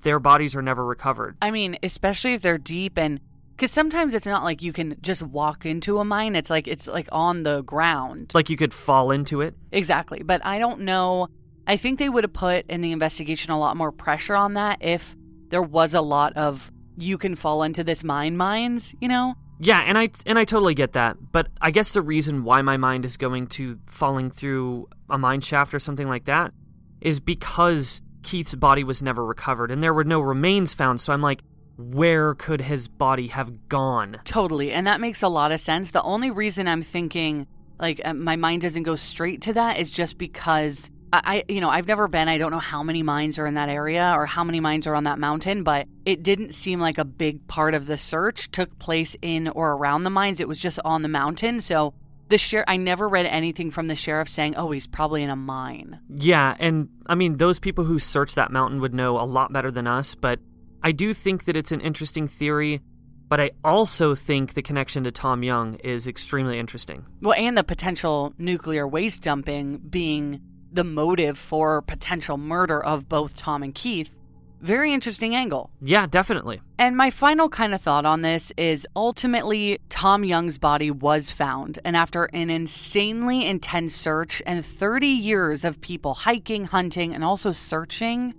their 0.02 0.18
bodies 0.18 0.54
are 0.56 0.62
never 0.62 0.84
recovered. 0.84 1.36
I 1.42 1.50
mean, 1.50 1.76
especially 1.82 2.34
if 2.34 2.40
they're 2.42 2.58
deep 2.58 2.98
and 2.98 3.20
because 3.56 3.70
sometimes 3.70 4.14
it's 4.14 4.26
not 4.26 4.42
like 4.42 4.62
you 4.62 4.72
can 4.72 4.96
just 5.00 5.22
walk 5.22 5.64
into 5.64 5.98
a 5.98 6.04
mine. 6.04 6.34
It's 6.36 6.50
like 6.50 6.66
it's 6.66 6.86
like 6.86 7.08
on 7.12 7.42
the 7.44 7.62
ground. 7.62 8.32
Like 8.34 8.50
you 8.50 8.56
could 8.56 8.74
fall 8.74 9.10
into 9.10 9.40
it. 9.40 9.54
Exactly. 9.72 10.22
But 10.22 10.44
I 10.44 10.58
don't 10.58 10.80
know. 10.80 11.28
I 11.66 11.76
think 11.76 11.98
they 11.98 12.08
would 12.08 12.24
have 12.24 12.32
put 12.32 12.66
in 12.68 12.80
the 12.80 12.92
investigation 12.92 13.52
a 13.52 13.58
lot 13.58 13.76
more 13.76 13.92
pressure 13.92 14.34
on 14.34 14.54
that 14.54 14.78
if 14.82 15.16
there 15.48 15.62
was 15.62 15.94
a 15.94 16.00
lot 16.00 16.36
of 16.36 16.70
you 16.96 17.18
can 17.18 17.34
fall 17.34 17.62
into 17.62 17.84
this 17.84 18.04
mine 18.04 18.36
mines, 18.36 18.94
you 19.00 19.08
know? 19.08 19.34
Yeah, 19.60 19.80
and 19.80 19.96
I 19.96 20.10
and 20.26 20.38
I 20.38 20.44
totally 20.44 20.74
get 20.74 20.94
that, 20.94 21.16
but 21.32 21.46
I 21.60 21.70
guess 21.70 21.92
the 21.92 22.02
reason 22.02 22.42
why 22.42 22.60
my 22.62 22.76
mind 22.76 23.04
is 23.04 23.16
going 23.16 23.46
to 23.48 23.78
falling 23.86 24.30
through 24.30 24.88
a 25.08 25.16
mine 25.16 25.40
shaft 25.40 25.74
or 25.74 25.78
something 25.78 26.08
like 26.08 26.24
that 26.24 26.52
is 27.00 27.20
because 27.20 28.02
Keith's 28.24 28.54
body 28.54 28.82
was 28.82 29.00
never 29.00 29.24
recovered 29.24 29.70
and 29.70 29.82
there 29.82 29.94
were 29.94 30.04
no 30.04 30.20
remains 30.20 30.74
found. 30.74 31.00
So 31.00 31.12
I'm 31.12 31.22
like, 31.22 31.42
where 31.76 32.34
could 32.34 32.62
his 32.62 32.88
body 32.88 33.28
have 33.28 33.68
gone? 33.68 34.20
Totally. 34.24 34.72
And 34.72 34.86
that 34.86 35.00
makes 35.00 35.22
a 35.22 35.28
lot 35.28 35.52
of 35.52 35.60
sense. 35.60 35.90
The 35.90 36.02
only 36.02 36.30
reason 36.30 36.68
I'm 36.68 36.82
thinking 36.82 37.46
like 37.78 38.00
uh, 38.04 38.14
my 38.14 38.36
mind 38.36 38.62
doesn't 38.62 38.84
go 38.84 38.96
straight 38.96 39.42
to 39.42 39.52
that 39.54 39.78
is 39.78 39.90
just 39.90 40.18
because 40.18 40.90
I, 41.12 41.44
you 41.48 41.60
know, 41.60 41.68
I've 41.68 41.86
never 41.86 42.08
been. 42.08 42.28
I 42.28 42.38
don't 42.38 42.50
know 42.50 42.58
how 42.58 42.82
many 42.82 43.04
mines 43.04 43.38
are 43.38 43.46
in 43.46 43.54
that 43.54 43.68
area 43.68 44.12
or 44.16 44.26
how 44.26 44.42
many 44.42 44.58
mines 44.58 44.86
are 44.86 44.96
on 44.96 45.04
that 45.04 45.18
mountain, 45.18 45.62
but 45.62 45.86
it 46.04 46.24
didn't 46.24 46.54
seem 46.54 46.80
like 46.80 46.98
a 46.98 47.04
big 47.04 47.46
part 47.46 47.74
of 47.74 47.86
the 47.86 47.96
search 47.96 48.50
took 48.50 48.76
place 48.80 49.14
in 49.22 49.48
or 49.48 49.72
around 49.72 50.02
the 50.02 50.10
mines. 50.10 50.40
It 50.40 50.48
was 50.48 50.60
just 50.60 50.80
on 50.84 51.02
the 51.02 51.08
mountain. 51.08 51.60
So 51.60 51.94
the 52.30 52.38
sheriff, 52.38 52.64
I 52.68 52.78
never 52.78 53.08
read 53.08 53.26
anything 53.26 53.70
from 53.70 53.86
the 53.86 53.94
sheriff 53.94 54.28
saying, 54.28 54.56
"Oh, 54.56 54.70
he's 54.72 54.86
probably 54.88 55.22
in 55.22 55.30
a 55.30 55.36
mine." 55.36 56.00
Yeah, 56.08 56.56
and 56.58 56.88
I 57.06 57.14
mean, 57.14 57.36
those 57.36 57.60
people 57.60 57.84
who 57.84 57.98
search 57.98 58.34
that 58.34 58.50
mountain 58.50 58.80
would 58.80 58.94
know 58.94 59.20
a 59.20 59.22
lot 59.22 59.52
better 59.52 59.70
than 59.70 59.86
us, 59.86 60.14
but 60.14 60.40
I 60.84 60.92
do 60.92 61.12
think 61.12 61.46
that 61.46 61.56
it's 61.56 61.72
an 61.72 61.80
interesting 61.80 62.28
theory. 62.28 62.80
But 63.26 63.40
I 63.40 63.52
also 63.64 64.14
think 64.14 64.52
the 64.52 64.62
connection 64.62 65.04
to 65.04 65.10
Tom 65.10 65.42
Young 65.42 65.76
is 65.76 66.06
extremely 66.06 66.58
interesting. 66.58 67.06
Well, 67.22 67.34
and 67.36 67.56
the 67.56 67.64
potential 67.64 68.34
nuclear 68.38 68.86
waste 68.86 69.22
dumping 69.22 69.78
being 69.78 70.40
the 70.70 70.84
motive 70.84 71.38
for 71.38 71.80
potential 71.82 72.36
murder 72.36 72.84
of 72.84 73.08
both 73.08 73.36
Tom 73.36 73.62
and 73.62 73.74
Keith. 73.74 74.16
Very 74.60 74.92
interesting 74.92 75.34
angle. 75.34 75.70
Yeah, 75.80 76.06
definitely. 76.06 76.60
And 76.78 76.96
my 76.96 77.10
final 77.10 77.48
kind 77.48 77.74
of 77.74 77.80
thought 77.80 78.04
on 78.04 78.22
this 78.22 78.52
is 78.56 78.86
ultimately 78.94 79.78
Tom 79.88 80.22
Young's 80.22 80.58
body 80.58 80.90
was 80.90 81.30
found. 81.30 81.78
And 81.84 81.96
after 81.96 82.24
an 82.24 82.50
insanely 82.50 83.46
intense 83.46 83.94
search 83.94 84.42
and 84.46 84.64
30 84.64 85.06
years 85.06 85.64
of 85.64 85.80
people 85.80 86.14
hiking, 86.14 86.66
hunting, 86.66 87.14
and 87.14 87.24
also 87.24 87.52
searching, 87.52 88.34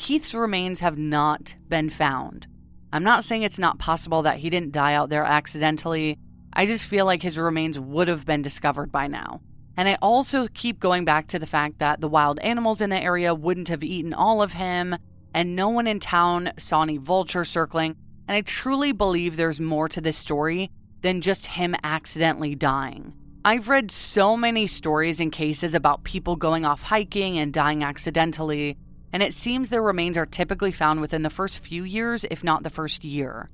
Keith's 0.00 0.32
remains 0.32 0.80
have 0.80 0.96
not 0.96 1.56
been 1.68 1.90
found. 1.90 2.46
I'm 2.90 3.04
not 3.04 3.22
saying 3.22 3.42
it's 3.42 3.58
not 3.58 3.78
possible 3.78 4.22
that 4.22 4.38
he 4.38 4.48
didn't 4.48 4.72
die 4.72 4.94
out 4.94 5.10
there 5.10 5.24
accidentally. 5.24 6.18
I 6.54 6.64
just 6.64 6.86
feel 6.86 7.04
like 7.04 7.20
his 7.20 7.36
remains 7.36 7.78
would 7.78 8.08
have 8.08 8.24
been 8.24 8.40
discovered 8.40 8.90
by 8.90 9.08
now. 9.08 9.42
And 9.76 9.90
I 9.90 9.98
also 10.00 10.48
keep 10.54 10.80
going 10.80 11.04
back 11.04 11.26
to 11.28 11.38
the 11.38 11.46
fact 11.46 11.80
that 11.80 12.00
the 12.00 12.08
wild 12.08 12.38
animals 12.38 12.80
in 12.80 12.88
the 12.88 13.00
area 13.00 13.34
wouldn't 13.34 13.68
have 13.68 13.84
eaten 13.84 14.14
all 14.14 14.40
of 14.40 14.54
him, 14.54 14.96
and 15.34 15.54
no 15.54 15.68
one 15.68 15.86
in 15.86 16.00
town 16.00 16.52
saw 16.56 16.82
any 16.82 16.96
vulture 16.96 17.44
circling. 17.44 17.94
And 18.26 18.34
I 18.34 18.40
truly 18.40 18.92
believe 18.92 19.36
there's 19.36 19.60
more 19.60 19.88
to 19.90 20.00
this 20.00 20.16
story 20.16 20.70
than 21.02 21.20
just 21.20 21.44
him 21.44 21.76
accidentally 21.84 22.54
dying. 22.54 23.12
I've 23.44 23.68
read 23.68 23.90
so 23.90 24.34
many 24.34 24.66
stories 24.66 25.20
and 25.20 25.30
cases 25.30 25.74
about 25.74 26.04
people 26.04 26.36
going 26.36 26.64
off 26.64 26.80
hiking 26.80 27.36
and 27.38 27.52
dying 27.52 27.84
accidentally, 27.84 28.78
and 29.12 29.22
it 29.22 29.34
seems 29.34 29.68
their 29.68 29.82
remains 29.82 30.16
are 30.16 30.26
typically 30.26 30.72
found 30.72 31.00
within 31.00 31.22
the 31.22 31.30
first 31.30 31.58
few 31.58 31.84
years, 31.84 32.24
if 32.30 32.44
not 32.44 32.62
the 32.62 32.70
first 32.70 33.04
year. 33.04 33.50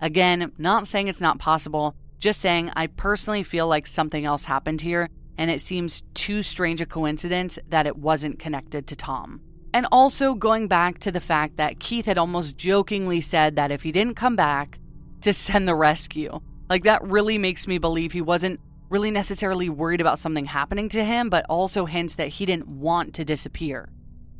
Again, 0.00 0.52
not 0.58 0.88
saying 0.88 1.08
it's 1.08 1.20
not 1.20 1.38
possible, 1.38 1.94
just 2.18 2.40
saying 2.40 2.70
I 2.76 2.88
personally 2.88 3.42
feel 3.42 3.68
like 3.68 3.86
something 3.86 4.24
else 4.24 4.44
happened 4.44 4.80
here, 4.80 5.08
and 5.38 5.50
it 5.50 5.60
seems 5.60 6.02
too 6.14 6.42
strange 6.42 6.80
a 6.80 6.86
coincidence 6.86 7.58
that 7.68 7.86
it 7.86 7.96
wasn't 7.96 8.38
connected 8.38 8.86
to 8.86 8.96
Tom. 8.96 9.40
And 9.72 9.86
also 9.92 10.34
going 10.34 10.68
back 10.68 10.98
to 11.00 11.12
the 11.12 11.20
fact 11.20 11.56
that 11.58 11.78
Keith 11.78 12.06
had 12.06 12.18
almost 12.18 12.56
jokingly 12.56 13.20
said 13.20 13.56
that 13.56 13.70
if 13.70 13.82
he 13.82 13.92
didn't 13.92 14.14
come 14.14 14.36
back, 14.36 14.78
to 15.22 15.32
send 15.32 15.66
the 15.66 15.74
rescue. 15.74 16.40
Like 16.68 16.84
that 16.84 17.02
really 17.02 17.36
makes 17.36 17.66
me 17.66 17.78
believe 17.78 18.12
he 18.12 18.20
wasn't 18.20 18.60
really 18.88 19.10
necessarily 19.10 19.68
worried 19.68 20.00
about 20.00 20.18
something 20.18 20.44
happening 20.44 20.88
to 20.90 21.04
him, 21.04 21.28
but 21.28 21.44
also 21.48 21.84
hints 21.84 22.14
that 22.14 22.28
he 22.28 22.46
didn't 22.46 22.68
want 22.68 23.14
to 23.14 23.24
disappear. 23.24 23.88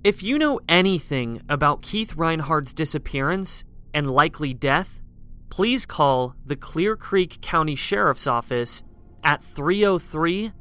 If 0.07 0.23
you 0.23 0.39
know 0.39 0.61
anything 0.69 1.43
about 1.49 1.83
Keith 1.83 2.15
Reinhard's 2.15 2.73
disappearance 2.73 3.65
and 3.93 4.09
likely 4.09 4.55
death, 4.55 5.03
please 5.51 5.85
call 5.85 6.37
the 6.45 6.55
Clear 6.55 6.95
Creek 6.95 7.41
County 7.41 7.75
Sheriff's 7.75 8.29
Office 8.29 8.85
at 9.25 9.43
303 9.43 10.53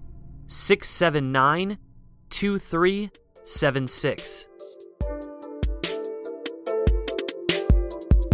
679 0.47 1.77
2376. 2.31 4.47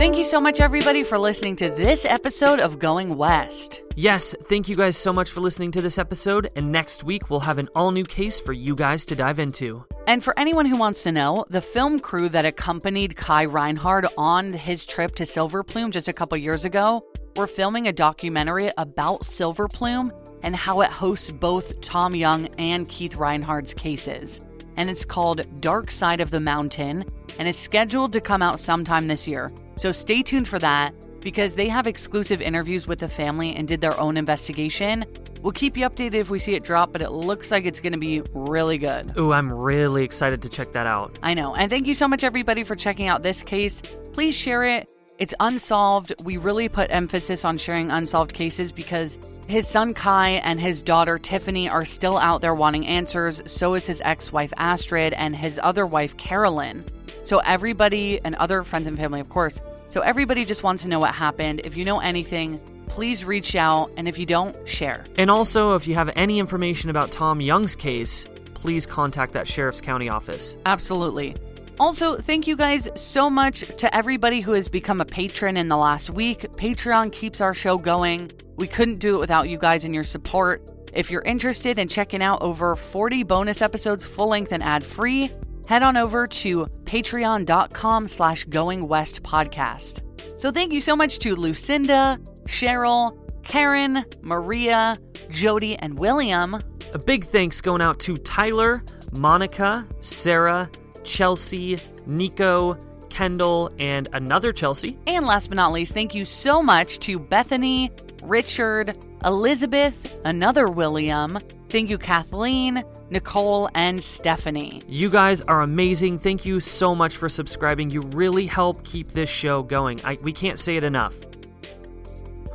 Thank 0.02 0.18
you 0.18 0.24
so 0.24 0.39
much, 0.39 0.60
everybody, 0.60 1.04
for 1.04 1.20
listening 1.20 1.56
to 1.58 1.70
this 1.70 2.06
episode 2.06 2.60
of 2.60 2.80
Going 2.80 3.18
West. 3.18 3.84
Yes, 3.95 4.34
thank 4.45 4.68
you 4.68 4.76
guys 4.76 4.97
so 4.97 5.14
much 5.14 5.30
for 5.30 5.41
listening 5.41 5.70
to 5.74 5.82
this 5.82 5.99
episode, 5.99 6.49
and 6.56 6.72
next 6.72 7.04
week 7.04 7.30
we'll 7.30 7.41
have 7.41 7.60
an 7.60 7.70
all 7.76 7.91
new 7.91 8.04
case 8.04 8.39
for 8.39 8.52
you 8.52 8.76
guys 8.76 9.06
to 9.06 9.16
dive 9.16 9.38
into. 9.38 9.86
And 10.08 10.24
for 10.24 10.34
anyone 10.39 10.66
who 10.66 10.76
wants 10.76 11.04
to 11.04 11.12
know, 11.12 11.45
the 11.52 11.62
film 11.62 11.99
crew 11.99 12.30
that 12.30 12.45
accompanied 12.45 13.16
Kai 13.16 13.45
Reinhard 13.45 14.08
on 14.18 14.54
his 14.54 14.86
trip 14.86 15.14
to 15.18 15.26
Silver 15.28 15.64
Plume 15.64 15.91
just 15.91 16.08
a 16.08 16.14
couple 16.14 16.36
years 16.36 16.66
ago 16.66 17.06
were 17.36 17.45
filming 17.45 17.88
a 17.88 17.93
documentary 17.93 18.72
about 18.80 19.24
Silver 19.24 19.68
Plume 19.68 20.12
and 20.41 20.56
how 20.56 20.82
it 20.82 20.89
hosts 20.89 21.30
both 21.30 21.80
Tom 21.82 22.16
Young 22.16 22.47
and 22.58 22.89
Keith 22.89 23.18
Reinhard's 23.18 23.76
cases. 23.76 24.41
And 24.82 24.89
it's 24.89 25.05
called 25.05 25.45
Dark 25.61 25.91
Side 25.91 26.21
of 26.21 26.32
the 26.32 26.39
Mountain 26.39 27.05
and 27.38 27.47
is 27.47 27.55
scheduled 27.55 28.13
to 28.13 28.19
come 28.19 28.41
out 28.41 28.59
sometime 28.59 29.07
this 29.07 29.27
year. 29.27 29.53
So 29.75 29.91
stay 29.91 30.23
tuned 30.23 30.47
for 30.47 30.57
that 30.57 30.95
because 31.21 31.53
they 31.53 31.69
have 31.69 31.86
exclusive 31.86 32.41
interviews 32.41 32.88
with 32.88 32.97
the 32.97 33.07
family 33.07 33.55
and 33.55 33.67
did 33.67 33.79
their 33.79 33.95
own 33.99 34.17
investigation. 34.17 35.05
We'll 35.43 35.51
keep 35.51 35.77
you 35.77 35.88
updated 35.88 36.15
if 36.15 36.32
we 36.32 36.39
see 36.39 36.55
it 36.55 36.63
drop, 36.63 36.91
but 36.91 37.03
it 37.03 37.11
looks 37.11 37.51
like 37.51 37.65
it's 37.65 37.79
going 37.79 37.93
to 37.93 37.99
be 37.99 38.23
really 38.34 38.79
good. 38.79 39.15
Ooh, 39.19 39.32
I'm 39.32 39.53
really 39.53 40.03
excited 40.03 40.41
to 40.41 40.49
check 40.49 40.71
that 40.71 40.88
out. 40.88 41.19
I 41.21 41.36
know. 41.36 41.53
And 41.53 41.69
thank 41.69 41.86
you 41.86 41.93
so 41.93 42.07
much, 42.07 42.23
everybody, 42.23 42.63
for 42.63 42.75
checking 42.75 43.07
out 43.07 43.21
this 43.21 43.43
case. 43.43 43.84
Please 44.13 44.36
share 44.36 44.63
it. 44.63 44.89
It's 45.19 45.36
unsolved. 45.39 46.11
We 46.23 46.38
really 46.38 46.69
put 46.69 46.89
emphasis 46.89 47.45
on 47.45 47.59
sharing 47.59 47.91
unsolved 47.91 48.34
cases 48.34 48.71
because 48.71 49.19
his 49.52 49.68
son 49.68 49.93
Kai 49.93 50.30
and 50.30 50.60
his 50.60 50.82
daughter 50.82 51.20
Tiffany 51.20 51.70
are 51.70 51.84
still 51.84 52.18
out 52.18 52.41
there 52.41 52.56
wanting 52.56 52.88
answers. 52.88 53.43
So 53.45 53.74
is 53.76 53.86
his 53.86 54.02
ex 54.04 54.32
wife 54.32 54.54
Astrid 54.58 55.14
and 55.14 55.36
his 55.36 55.60
other 55.62 55.86
wife 55.86 56.16
Carolyn. 56.18 56.86
So, 57.24 57.38
everybody 57.39 58.20
and 58.24 58.34
other 58.36 58.64
friends 58.64 58.88
and 58.88 58.97
family, 58.97 59.20
of 59.20 59.30
course. 59.30 59.62
So, 59.89 60.02
everybody 60.02 60.43
just 60.43 60.64
wants 60.64 60.84
to 60.84 60.89
know 60.89 60.99
what 60.99 61.14
happened. 61.14 61.62
If 61.66 61.78
you 61.78 61.86
know 61.86 61.99
anything, 61.99 62.60
please 62.88 63.24
reach 63.24 63.56
out. 63.56 63.91
And 63.95 64.08
if 64.08 64.18
you 64.18 64.26
don't, 64.26 64.56
share. 64.68 65.06
And 65.18 65.30
also, 65.30 65.76
if 65.76 65.86
you 65.86 65.93
have 65.95 66.10
any 66.16 66.39
information 66.39 66.89
about 66.89 67.12
Tom 67.12 67.39
Young's 67.39 67.76
case, 67.76 68.26
please 68.54 68.86
contact 68.86 69.34
that 69.34 69.47
Sheriff's 69.47 69.82
County 69.82 70.10
office. 70.10 70.58
Absolutely. 70.66 71.36
Also, 71.82 72.15
thank 72.15 72.45
you 72.45 72.55
guys 72.55 72.88
so 72.93 73.27
much 73.27 73.61
to 73.77 73.95
everybody 73.95 74.39
who 74.39 74.51
has 74.51 74.67
become 74.67 75.01
a 75.01 75.05
patron 75.05 75.57
in 75.57 75.67
the 75.67 75.75
last 75.75 76.11
week. 76.11 76.41
Patreon 76.51 77.11
keeps 77.11 77.41
our 77.41 77.55
show 77.55 77.79
going. 77.79 78.29
We 78.55 78.67
couldn't 78.67 78.99
do 78.99 79.15
it 79.15 79.19
without 79.19 79.49
you 79.49 79.57
guys 79.57 79.84
and 79.84 79.91
your 79.91 80.03
support. 80.03 80.61
If 80.93 81.09
you're 81.09 81.23
interested 81.23 81.79
in 81.79 81.88
checking 81.88 82.21
out 82.21 82.43
over 82.43 82.75
40 82.75 83.23
bonus 83.23 83.63
episodes 83.63 84.05
full 84.05 84.27
length 84.27 84.51
and 84.51 84.61
ad 84.61 84.86
free, 84.86 85.32
head 85.65 85.82
on 85.82 85.97
over 85.97 86.27
to 86.27 86.67
patreon.com 86.84 88.05
slash 88.05 88.43
going 88.43 88.88
west 88.88 89.23
podcast. 89.23 90.01
So 90.39 90.51
thank 90.51 90.73
you 90.73 90.82
so 90.82 90.95
much 90.95 91.17
to 91.17 91.36
Lucinda, 91.36 92.19
Cheryl, 92.43 93.17
Karen, 93.41 94.05
Maria, 94.21 94.99
Jody, 95.32 95.77
and 95.77 95.97
William. 95.97 96.61
A 96.93 96.99
big 96.99 97.25
thanks 97.25 97.59
going 97.59 97.82
out 97.82 97.99
to 98.01 98.17
Tyler, 98.17 98.84
Monica, 99.13 99.88
Sarah, 100.01 100.69
Chelsea, 101.04 101.78
Nico, 102.06 102.78
Kendall, 103.10 103.72
and 103.78 104.08
another 104.14 104.54
Chelsea. 104.54 104.97
And 105.08 105.26
last 105.26 105.47
but 105.47 105.56
not 105.56 105.72
least, 105.72 105.93
thank 105.93 106.16
you 106.16 106.26
so 106.26 106.64
much 106.64 106.99
to 106.99 107.20
Bethany, 107.20 107.91
Richard, 108.24 108.97
Elizabeth, 109.24 110.20
another 110.26 110.68
William. 110.68 111.39
Thank 111.70 111.89
you, 111.89 111.97
Kathleen, 111.97 112.84
Nicole, 113.10 113.70
and 113.76 114.04
Stephanie. 114.04 114.82
You 114.88 115.10
guys 115.10 115.41
are 115.43 115.62
amazing. 115.62 116.20
Thank 116.20 116.45
you 116.45 116.60
so 116.60 116.93
much 116.95 117.18
for 117.18 117.30
subscribing. 117.30 117.91
You 117.91 118.02
really 118.02 118.45
help 118.45 118.84
keep 118.84 119.12
this 119.12 119.30
show 119.30 119.64
going. 119.64 119.99
I, 120.04 120.18
we 120.22 120.34
can't 120.34 120.60
say 120.60 120.78
it 120.78 120.84
enough. 120.84 121.16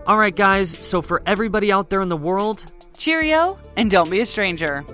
All 0.07 0.19
right, 0.19 0.35
guys, 0.35 0.71
so 0.71 1.03
for 1.03 1.23
everybody 1.27 1.73
out 1.73 1.91
there 1.91 2.01
in 2.01 2.09
the 2.09 2.17
world, 2.17 2.73
cheerio 2.97 3.59
and 3.77 3.91
don't 3.91 4.11
be 4.11 4.21
a 4.21 4.27
stranger. 4.27 4.85